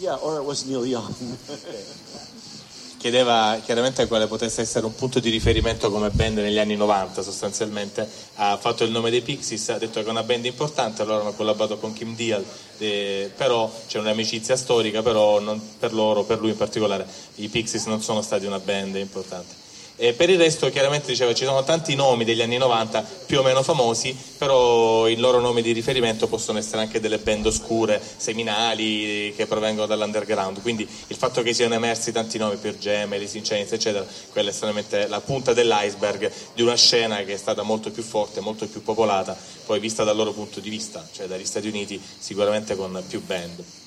Yeah, 0.00 0.14
or 0.14 0.40
it 0.40 0.44
was 0.44 0.64
Neil 0.64 0.86
Young. 0.86 1.14
Chiedeva 2.96 3.60
chiaramente 3.62 4.06
quale 4.06 4.26
potesse 4.26 4.62
essere 4.62 4.86
un 4.86 4.94
punto 4.94 5.20
di 5.20 5.28
riferimento 5.28 5.90
come 5.90 6.08
band 6.08 6.38
negli 6.38 6.58
anni 6.58 6.74
90 6.74 7.20
sostanzialmente, 7.20 8.08
ha 8.36 8.56
fatto 8.56 8.84
il 8.84 8.90
nome 8.90 9.10
dei 9.10 9.20
Pixies, 9.20 9.68
ha 9.68 9.78
detto 9.78 10.00
che 10.00 10.06
è 10.06 10.10
una 10.10 10.22
band 10.22 10.46
importante, 10.46 11.02
allora 11.02 11.20
hanno 11.20 11.34
collaborato 11.34 11.76
con 11.78 11.92
Kim 11.92 12.16
Deal, 12.16 12.42
eh, 12.78 13.30
però 13.36 13.70
c'è 13.86 13.98
un'amicizia 13.98 14.56
storica, 14.56 15.02
però 15.02 15.42
per 15.78 15.92
loro, 15.92 16.24
per 16.24 16.40
lui 16.40 16.50
in 16.50 16.56
particolare, 16.56 17.06
i 17.36 17.48
Pixies 17.48 17.84
non 17.84 18.00
sono 18.00 18.22
stati 18.22 18.46
una 18.46 18.58
band 18.58 18.96
importante. 18.96 19.68
E 20.02 20.14
per 20.14 20.30
il 20.30 20.38
resto 20.38 20.70
chiaramente 20.70 21.08
diceva 21.08 21.34
ci 21.34 21.44
sono 21.44 21.62
tanti 21.62 21.94
nomi 21.94 22.24
degli 22.24 22.40
anni 22.40 22.56
90 22.56 23.04
più 23.26 23.40
o 23.40 23.42
meno 23.42 23.62
famosi, 23.62 24.16
però 24.38 25.06
i 25.06 25.16
loro 25.16 25.40
nomi 25.40 25.60
di 25.60 25.72
riferimento 25.72 26.26
possono 26.26 26.56
essere 26.56 26.80
anche 26.80 27.00
delle 27.00 27.18
band 27.18 27.44
oscure, 27.44 28.00
seminali, 28.16 29.34
che 29.36 29.44
provengono 29.44 29.86
dall'underground. 29.86 30.62
Quindi 30.62 30.88
il 31.08 31.16
fatto 31.16 31.42
che 31.42 31.52
siano 31.52 31.74
emersi 31.74 32.12
tanti 32.12 32.38
nomi, 32.38 32.56
per 32.56 32.78
Gem, 32.78 33.12
Alice 33.12 33.36
in 33.36 33.44
Chains, 33.44 33.72
eccetera, 33.72 34.06
quella 34.32 34.48
è 34.48 34.52
solamente 34.54 35.06
la 35.06 35.20
punta 35.20 35.52
dell'iceberg 35.52 36.32
di 36.54 36.62
una 36.62 36.76
scena 36.76 37.22
che 37.24 37.34
è 37.34 37.36
stata 37.36 37.60
molto 37.60 37.90
più 37.90 38.02
forte, 38.02 38.40
molto 38.40 38.66
più 38.68 38.82
popolata, 38.82 39.36
poi 39.66 39.80
vista 39.80 40.02
dal 40.02 40.16
loro 40.16 40.32
punto 40.32 40.60
di 40.60 40.70
vista, 40.70 41.06
cioè 41.12 41.26
dagli 41.26 41.44
Stati 41.44 41.68
Uniti, 41.68 42.00
sicuramente 42.18 42.74
con 42.74 43.04
più 43.06 43.22
band. 43.22 43.79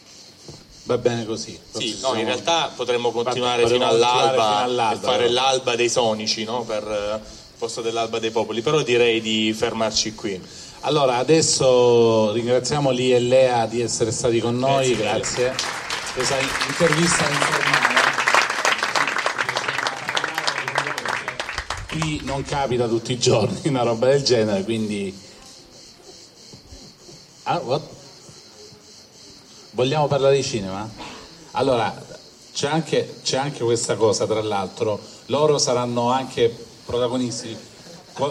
Va 0.85 0.97
bene 0.97 1.25
così. 1.25 1.57
Sì, 1.71 1.97
no, 2.01 2.13
in 2.15 2.25
realtà 2.25 2.71
potremmo 2.75 3.11
continuare, 3.11 3.65
fino, 3.67 3.87
all'alba 3.87 4.31
fino, 4.31 4.63
all'alba 4.63 4.99
e 4.99 5.11
fare 5.11 5.29
l'alba 5.29 5.75
dei 5.75 5.87
sonici, 5.87 6.43
no? 6.43 6.63
Per 6.63 6.83
il 6.83 7.21
eh, 7.23 7.41
posto 7.57 7.81
dell'alba 7.81 8.19
dei 8.19 8.31
popoli, 8.31 8.61
però 8.61 8.81
direi 8.81 9.21
di 9.21 9.53
fermarci 9.53 10.13
qui. 10.13 10.41
Allora, 10.81 11.15
adesso 11.15 12.33
ringraziamo 12.33 12.91
Lee 12.91 13.15
e 13.15 13.19
Lea 13.21 13.65
di 13.65 13.79
essere 13.79 14.11
stati 14.11 14.41
con 14.41 14.57
noi, 14.59 14.93
grazie. 14.97 15.45
grazie. 15.45 15.65
Questa 16.13 16.37
intervista 16.67 17.29
informale. 17.29 18.01
Qui 21.87 22.21
non 22.23 22.43
capita 22.43 22.87
tutti 22.87 23.13
i 23.13 23.17
giorni 23.17 23.61
una 23.69 23.83
roba 23.83 24.07
del 24.07 24.23
genere, 24.23 24.63
quindi... 24.63 25.17
Ah, 27.43 27.59
what? 27.59 27.92
Vogliamo 29.75 30.05
parlare 30.05 30.35
di 30.35 30.43
cinema? 30.43 30.87
Allora, 31.53 31.91
c'è 32.53 32.67
anche, 32.67 33.21
c'è 33.23 33.37
anche 33.37 33.63
questa 33.63 33.95
cosa, 33.95 34.27
tra 34.27 34.39
l'altro, 34.39 34.99
loro 35.27 35.57
saranno 35.57 36.11
anche 36.11 36.55
protagonisti, 36.85 37.57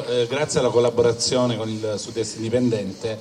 eh, 0.07 0.27
grazie 0.29 0.61
alla 0.61 0.69
collaborazione 0.69 1.57
con 1.57 1.69
il 1.69 1.95
Sud-Est 1.97 2.37
Indipendente, 2.37 3.19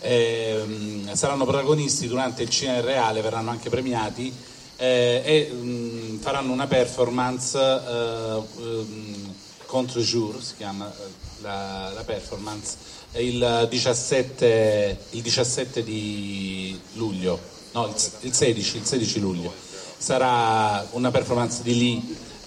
eh, 0.00 0.64
saranno 1.12 1.44
protagonisti 1.44 2.08
durante 2.08 2.44
il 2.44 2.48
cinema 2.48 2.80
reale, 2.80 3.20
verranno 3.20 3.50
anche 3.50 3.68
premiati 3.68 4.34
eh, 4.76 5.20
e 5.22 5.52
mh, 5.52 5.66
mm, 5.66 6.16
faranno 6.20 6.50
una 6.50 6.66
performance 6.66 7.58
eh, 7.58 8.42
um, 8.56 9.34
contre 9.66 10.00
jour, 10.00 10.42
si 10.42 10.56
chiama 10.56 10.90
eh, 10.90 11.12
la, 11.42 11.92
la 11.94 12.04
performance, 12.04 12.76
il 13.18 13.66
17, 13.68 14.98
il 15.10 15.22
17 15.22 15.82
di 15.82 16.78
luglio, 16.94 17.38
no, 17.72 17.86
il, 17.86 17.94
il, 18.20 18.32
16, 18.32 18.76
il 18.76 18.84
16 18.84 19.20
luglio. 19.20 19.52
Sarà 19.98 20.86
una 20.92 21.10
performance 21.10 21.62
di 21.62 21.78
Lee 21.78 22.02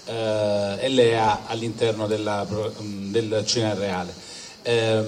eh, 0.06 0.84
e 0.84 0.88
Lea 0.88 1.46
all'interno 1.46 2.06
della, 2.06 2.46
del 2.78 3.42
cinema 3.46 3.74
reale. 3.74 4.14
Eh, 4.62 5.04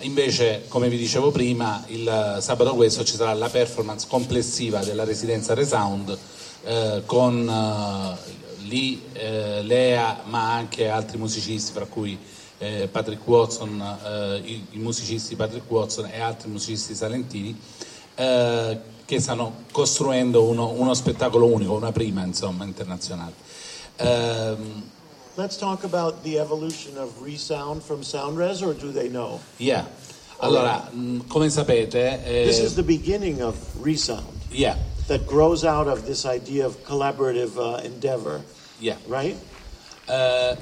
invece, 0.00 0.64
come 0.68 0.88
vi 0.88 0.98
dicevo 0.98 1.30
prima, 1.30 1.84
il 1.88 2.38
sabato 2.40 2.74
questo 2.74 3.04
ci 3.04 3.14
sarà 3.14 3.32
la 3.34 3.48
performance 3.48 4.06
complessiva 4.08 4.80
della 4.80 5.04
residenza 5.04 5.54
Resound 5.54 6.18
eh, 6.64 7.02
con 7.06 7.48
eh, 7.48 8.66
Lee, 8.66 8.98
eh, 9.12 9.62
Lea, 9.62 10.22
ma 10.24 10.54
anche 10.54 10.88
altri 10.88 11.18
musicisti, 11.18 11.70
fra 11.72 11.84
cui 11.86 12.18
eh, 12.58 12.88
Patrick 12.90 13.26
Watson, 13.26 13.80
eh, 14.04 14.40
i, 14.44 14.66
i, 14.70 14.78
musicisti 14.78 15.36
Patrick 15.36 15.70
Watson 15.70 16.06
e 16.06 16.20
altri 16.20 16.50
musicisti 16.50 16.94
salentini 16.94 17.58
eh, 18.14 18.80
che 19.04 19.20
stanno 19.20 19.64
costruendo 19.70 20.44
uno, 20.44 20.70
uno, 20.70 20.94
spettacolo 20.94 21.46
unico, 21.46 21.74
una 21.74 21.92
prima 21.92 22.24
insomma 22.24 22.64
internazionale. 22.64 23.32
Um, 23.98 24.82
Let's 25.36 25.58
talk 25.58 25.84
about 25.84 26.22
the 26.22 26.38
evolution 26.38 26.96
of 26.96 27.20
Resound 27.20 27.82
from 27.82 28.02
Soundres, 28.02 28.62
or 28.62 28.72
do 28.72 28.90
they 28.90 29.08
know? 29.08 29.38
Yeah. 29.58 29.84
Allora, 30.38 30.88
mh, 30.90 31.26
come 31.28 31.50
sapete, 31.50 32.24
eh, 32.24 32.44
This 32.46 32.58
is 32.58 32.74
the 32.74 32.82
beginning 32.82 33.42
of 33.42 33.54
Resound 33.82 34.26
yeah, 34.50 34.76
that 35.08 35.26
grows 35.26 35.64
out 35.64 35.88
of 35.88 36.06
this 36.06 36.24
idea 36.24 36.64
of 36.64 36.82
collaborative 36.84 37.56
uh, 37.58 37.84
endeavor, 37.84 38.40
yeah. 38.80 38.96
right? 39.06 39.36
Eh, 40.08 40.56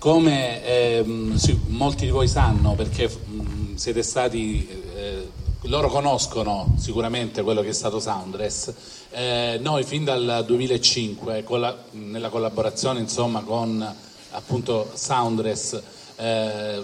come 0.00 0.64
ehm, 0.64 1.36
sì, 1.36 1.60
molti 1.66 2.06
di 2.06 2.10
voi 2.10 2.26
sanno, 2.26 2.72
perché 2.74 3.06
mh, 3.06 3.74
siete 3.74 4.02
stati, 4.02 4.66
eh, 4.94 5.28
loro 5.64 5.90
conoscono 5.90 6.74
sicuramente 6.78 7.42
quello 7.42 7.60
che 7.60 7.68
è 7.68 7.72
stato 7.74 8.00
Soundress, 8.00 8.72
eh, 9.10 9.58
noi 9.60 9.84
fin 9.84 10.04
dal 10.04 10.44
2005, 10.46 11.44
con 11.44 11.60
la- 11.60 11.76
nella 11.90 12.30
collaborazione 12.30 12.98
insomma, 12.98 13.42
con 13.42 13.94
appunto 14.30 14.90
Soundress, 14.94 15.78
eh, 16.16 16.82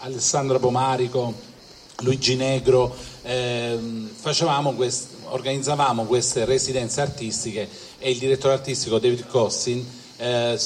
Alessandro 0.00 0.58
Pomarico, 0.58 1.32
Luigi 2.00 2.36
Negro, 2.36 2.94
ehm, 3.22 4.10
facevamo 4.14 4.74
quest- 4.74 5.14
organizzavamo 5.30 6.04
queste 6.04 6.44
residenze 6.44 7.00
artistiche 7.00 7.66
e 7.98 8.10
il 8.10 8.18
direttore 8.18 8.52
artistico 8.52 8.98
David 8.98 9.26
Cossin 9.26 10.04
eh, 10.16 10.58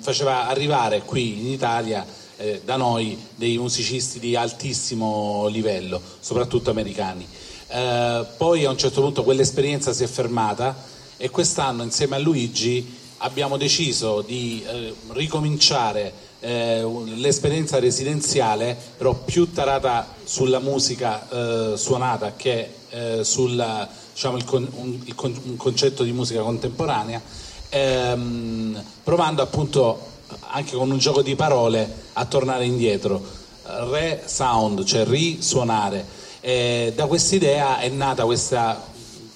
faceva 0.00 0.48
arrivare 0.48 1.02
qui 1.02 1.40
in 1.40 1.46
Italia 1.46 2.04
eh, 2.36 2.62
da 2.64 2.76
noi 2.76 3.18
dei 3.34 3.58
musicisti 3.58 4.18
di 4.18 4.36
altissimo 4.36 5.46
livello, 5.48 6.00
soprattutto 6.20 6.70
americani. 6.70 7.26
Eh, 7.68 8.24
poi 8.36 8.64
a 8.64 8.70
un 8.70 8.78
certo 8.78 9.02
punto 9.02 9.24
quell'esperienza 9.24 9.92
si 9.92 10.04
è 10.04 10.06
fermata 10.06 10.74
e 11.16 11.30
quest'anno 11.30 11.82
insieme 11.82 12.16
a 12.16 12.18
Luigi 12.18 12.96
abbiamo 13.18 13.56
deciso 13.56 14.22
di 14.22 14.64
eh, 14.64 14.94
ricominciare 15.08 16.26
eh, 16.40 16.86
l'esperienza 17.16 17.80
residenziale, 17.80 18.76
però 18.96 19.12
più 19.12 19.52
tarata 19.52 20.14
sulla 20.24 20.60
musica 20.60 21.28
eh, 21.28 21.76
suonata 21.76 22.34
che 22.36 22.76
sul 23.20 23.88
diciamo, 24.14 24.38
il 24.38 24.44
con- 24.44 24.68
un, 24.76 24.98
il 25.04 25.14
con- 25.14 25.38
un 25.44 25.56
concetto 25.56 26.02
di 26.02 26.12
musica 26.12 26.40
contemporanea, 26.40 27.20
ehm, 27.68 28.82
provando 29.02 29.42
appunto 29.42 30.06
anche 30.50 30.76
con 30.76 30.90
un 30.90 30.98
gioco 30.98 31.22
di 31.22 31.34
parole 31.34 31.90
a 32.14 32.24
tornare 32.24 32.64
indietro. 32.64 33.36
Re 33.62 34.22
sound, 34.24 34.84
cioè 34.84 35.04
risuonare. 35.04 36.04
E 36.40 36.92
da 36.94 37.06
quest'idea 37.06 37.78
è 37.78 37.88
nata 37.88 38.24
questa, 38.24 38.82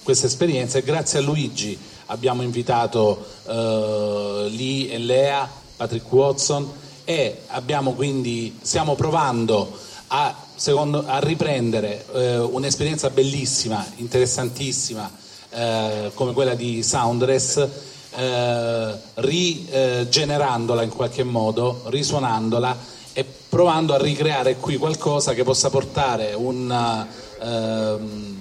questa 0.01 0.25
esperienza 0.25 0.77
e 0.77 0.83
grazie 0.83 1.19
a 1.19 1.21
Luigi 1.21 1.77
abbiamo 2.07 2.41
invitato 2.41 3.25
eh, 3.47 4.47
Lee 4.49 4.89
e 4.89 4.97
Lea, 4.97 5.49
Patrick 5.75 6.11
Watson 6.11 6.71
e 7.03 7.41
abbiamo 7.47 7.93
quindi, 7.93 8.57
stiamo 8.61 8.95
provando 8.95 9.77
a, 10.07 10.35
secondo- 10.55 11.03
a 11.05 11.19
riprendere 11.19 12.05
eh, 12.13 12.37
un'esperienza 12.37 13.09
bellissima, 13.09 13.85
interessantissima 13.97 15.11
eh, 15.49 16.11
come 16.13 16.33
quella 16.33 16.55
di 16.55 16.81
Soundress, 16.83 17.67
eh, 18.15 18.93
rigenerandola 19.15 20.83
in 20.83 20.89
qualche 20.89 21.23
modo, 21.23 21.83
risuonandola 21.85 22.77
e 23.13 23.25
provando 23.49 23.93
a 23.93 23.97
ricreare 23.97 24.57
qui 24.57 24.77
qualcosa 24.77 25.33
che 25.33 25.43
possa 25.43 25.69
portare 25.69 26.33
un, 26.33 27.05
ehm, 27.41 28.37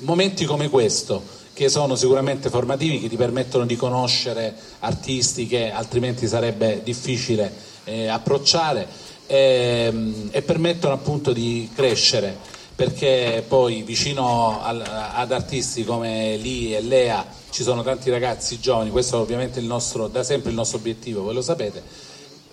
momenti 0.00 0.44
come 0.44 0.68
questo 0.68 1.38
che 1.52 1.68
sono 1.68 1.94
sicuramente 1.94 2.48
formativi, 2.48 3.00
che 3.00 3.08
ti 3.08 3.16
permettono 3.16 3.66
di 3.66 3.76
conoscere 3.76 4.54
artisti 4.80 5.46
che 5.46 5.70
altrimenti 5.70 6.26
sarebbe 6.26 6.80
difficile 6.82 7.52
eh, 7.84 8.06
approcciare 8.06 8.86
ehm, 9.26 10.28
e 10.30 10.42
permettono 10.42 10.94
appunto 10.94 11.32
di 11.32 11.68
crescere 11.74 12.58
perché 12.80 13.44
poi 13.46 13.82
vicino 13.82 14.58
al- 14.62 14.82
ad 14.82 15.32
artisti 15.32 15.84
come 15.84 16.38
Lee 16.38 16.78
e 16.78 16.80
Lea 16.80 17.26
ci 17.50 17.62
sono 17.62 17.82
tanti 17.82 18.08
ragazzi 18.08 18.58
giovani, 18.58 18.88
questo 18.88 19.18
è 19.18 19.20
ovviamente 19.20 19.60
nostro, 19.60 20.08
da 20.08 20.22
sempre 20.22 20.48
il 20.48 20.56
nostro 20.56 20.78
obiettivo, 20.78 21.20
voi 21.20 21.34
lo 21.34 21.42
sapete, 21.42 21.82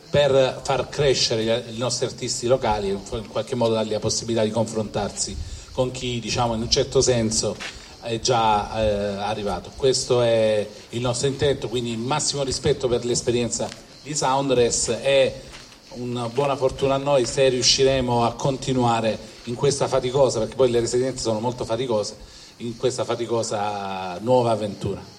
per 0.10 0.60
far 0.62 0.90
crescere 0.90 1.64
i 1.70 1.78
nostri 1.78 2.08
artisti 2.08 2.46
locali 2.46 2.90
e 2.90 2.92
in 2.92 3.28
qualche 3.30 3.56
modo 3.56 3.76
dargli 3.76 3.92
la 3.92 4.00
possibilità 4.00 4.44
di 4.44 4.50
confrontarsi 4.50 5.34
con 5.72 5.92
chi 5.92 6.20
diciamo 6.20 6.56
in 6.56 6.62
un 6.62 6.70
certo 6.70 7.00
senso 7.00 7.56
è 8.02 8.20
già 8.20 8.82
eh, 8.82 9.24
arrivato. 9.24 9.72
Questo 9.78 10.22
è 10.22 10.68
il 10.90 11.00
nostro 11.00 11.30
intento, 11.30 11.70
quindi 11.70 11.96
massimo 11.96 12.44
rispetto 12.44 12.90
per 12.90 13.06
l'esperienza 13.06 13.70
di 14.04 14.14
Soundress 14.14 14.90
e 14.90 15.42
una 15.92 16.28
buona 16.28 16.58
fortuna 16.58 16.96
a 16.96 16.98
noi 16.98 17.26
se 17.26 17.48
riusciremo 17.48 18.26
a 18.26 18.34
continuare 18.34 19.36
in 19.48 19.56
questa 19.56 19.88
faticosa, 19.88 20.40
perché 20.40 20.56
poi 20.56 20.70
le 20.70 20.80
residenze 20.80 21.24
sono 21.24 21.40
molto 21.40 21.66
faticose, 21.66 22.16
in 22.58 22.78
questa 22.78 23.04
faticosa 23.04 24.18
nuova 24.20 24.52
avventura. 24.52 25.16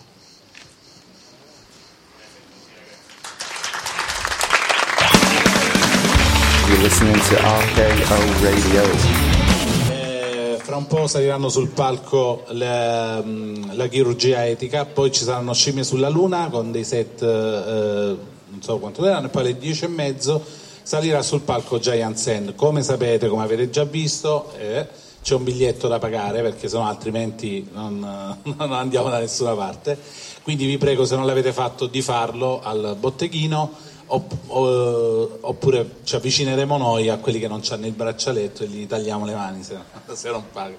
Eh, 9.91 10.59
fra 10.59 10.77
un 10.77 10.87
po' 10.87 11.07
saliranno 11.07 11.49
sul 11.49 11.69
palco 11.69 12.45
le- 12.49 13.23
mm, 13.23 13.71
la 13.73 13.87
chirurgia 13.87 14.47
etica, 14.47 14.85
poi 14.85 15.11
ci 15.11 15.25
saranno 15.25 15.55
scimmie 15.55 15.85
sulla 15.85 16.11
luna 16.11 16.49
con 16.51 16.71
dei 16.71 16.85
set, 16.85 17.23
eh, 17.23 17.27
non 17.27 18.63
so 18.63 18.79
quanto 18.79 19.01
dureranno, 19.01 19.27
e 19.27 19.31
poi 19.31 19.43
alle 19.43 19.59
10 19.59 19.85
e 19.87 19.89
mezzo 19.89 20.45
salirà 20.89 21.21
sul 21.21 21.43
palco 21.43 21.79
Giant 21.79 22.17
Sand. 22.17 22.55
Come 22.55 22.83
sapete, 22.83 23.29
come 23.29 23.43
avete 23.43 23.69
già 23.69 23.85
visto, 23.85 24.55
eh, 24.57 24.87
c'è 25.21 25.35
un 25.35 25.45
biglietto 25.45 25.87
da 25.87 25.99
pagare 25.99 26.41
perché 26.41 26.67
sennò 26.67 26.87
altrimenti 26.87 27.69
non, 27.75 27.99
non 28.57 28.73
andiamo 28.73 29.11
da 29.11 29.19
nessuna 29.19 29.53
parte. 29.53 29.99
Quindi 30.43 30.65
vi 30.65 30.79
prego, 30.79 31.05
se 31.05 31.15
non 31.15 31.27
l'avete 31.27 31.53
fatto, 31.53 31.89
di 31.89 32.01
farlo 32.01 32.63
al 32.63 32.97
botteghino 32.99 33.71
o- 34.07 35.39
oppure 35.43 35.97
ci 36.05 36.15
avvicineremo 36.15 36.79
noi 36.79 37.11
a 37.11 37.19
quelli 37.19 37.39
che 37.39 37.49
non 37.49 37.61
hanno 37.69 37.85
il 37.85 37.93
braccialetto 37.93 38.63
e 38.63 38.69
gli 38.69 38.87
tagliamo 38.87 39.27
le 39.27 39.35
mani 39.35 39.63
se, 39.63 39.77
se 40.15 40.31
non 40.31 40.45
pagano. 40.51 40.79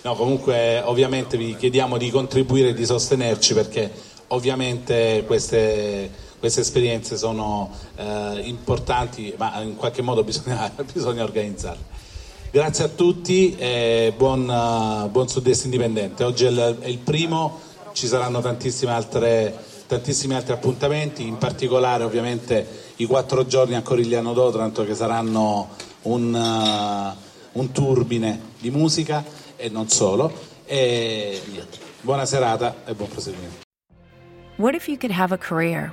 No, 0.00 0.14
comunque 0.14 0.80
ovviamente 0.82 1.36
vi 1.36 1.54
chiediamo 1.54 1.98
di 1.98 2.08
contribuire 2.08 2.70
e 2.70 2.72
di 2.72 2.86
sostenerci 2.86 3.52
perché 3.52 3.92
ovviamente 4.28 5.22
queste, 5.26 6.10
queste 6.40 6.62
esperienze 6.62 7.18
sono 7.18 7.70
eh, 7.96 8.40
importanti 8.44 9.34
ma 9.36 9.60
in 9.60 9.76
qualche 9.76 10.00
modo 10.02 10.24
bisogna, 10.24 10.72
bisogna 10.92 11.22
organizzarle. 11.22 11.98
Grazie 12.50 12.84
a 12.84 12.88
tutti 12.88 13.54
e 13.56 14.12
buon, 14.16 14.50
eh, 14.50 15.08
buon 15.10 15.28
Sud-Est 15.28 15.66
Indipendente. 15.66 16.24
Oggi 16.24 16.46
è 16.46 16.48
il, 16.48 16.78
è 16.80 16.88
il 16.88 16.98
primo, 16.98 17.60
ci 17.92 18.06
saranno 18.08 18.42
altre, 18.42 19.54
tantissimi 19.86 20.34
altri 20.34 20.54
appuntamenti, 20.54 21.24
in 21.24 21.36
particolare 21.36 22.02
ovviamente 22.02 22.66
i 22.96 23.04
quattro 23.04 23.46
giorni 23.46 23.76
a 23.76 23.82
Corigliano 23.82 24.32
d'Otranto 24.32 24.84
che 24.84 24.94
saranno 24.94 25.68
un, 26.02 26.34
eh, 26.34 27.16
un 27.52 27.70
turbine 27.70 28.40
di 28.58 28.70
musica 28.70 29.24
e 29.56 29.68
non 29.68 29.88
solo. 29.88 30.32
E. 30.64 31.40
Buona 32.00 32.24
serata 32.24 32.76
e 32.86 32.94
buon 32.94 33.10
proseguimento. 33.10 33.58
What 34.56 34.74
if 34.74 34.88
you 34.88 34.96
could 34.96 35.14
have 35.14 35.34
a 35.34 35.38
career 35.38 35.92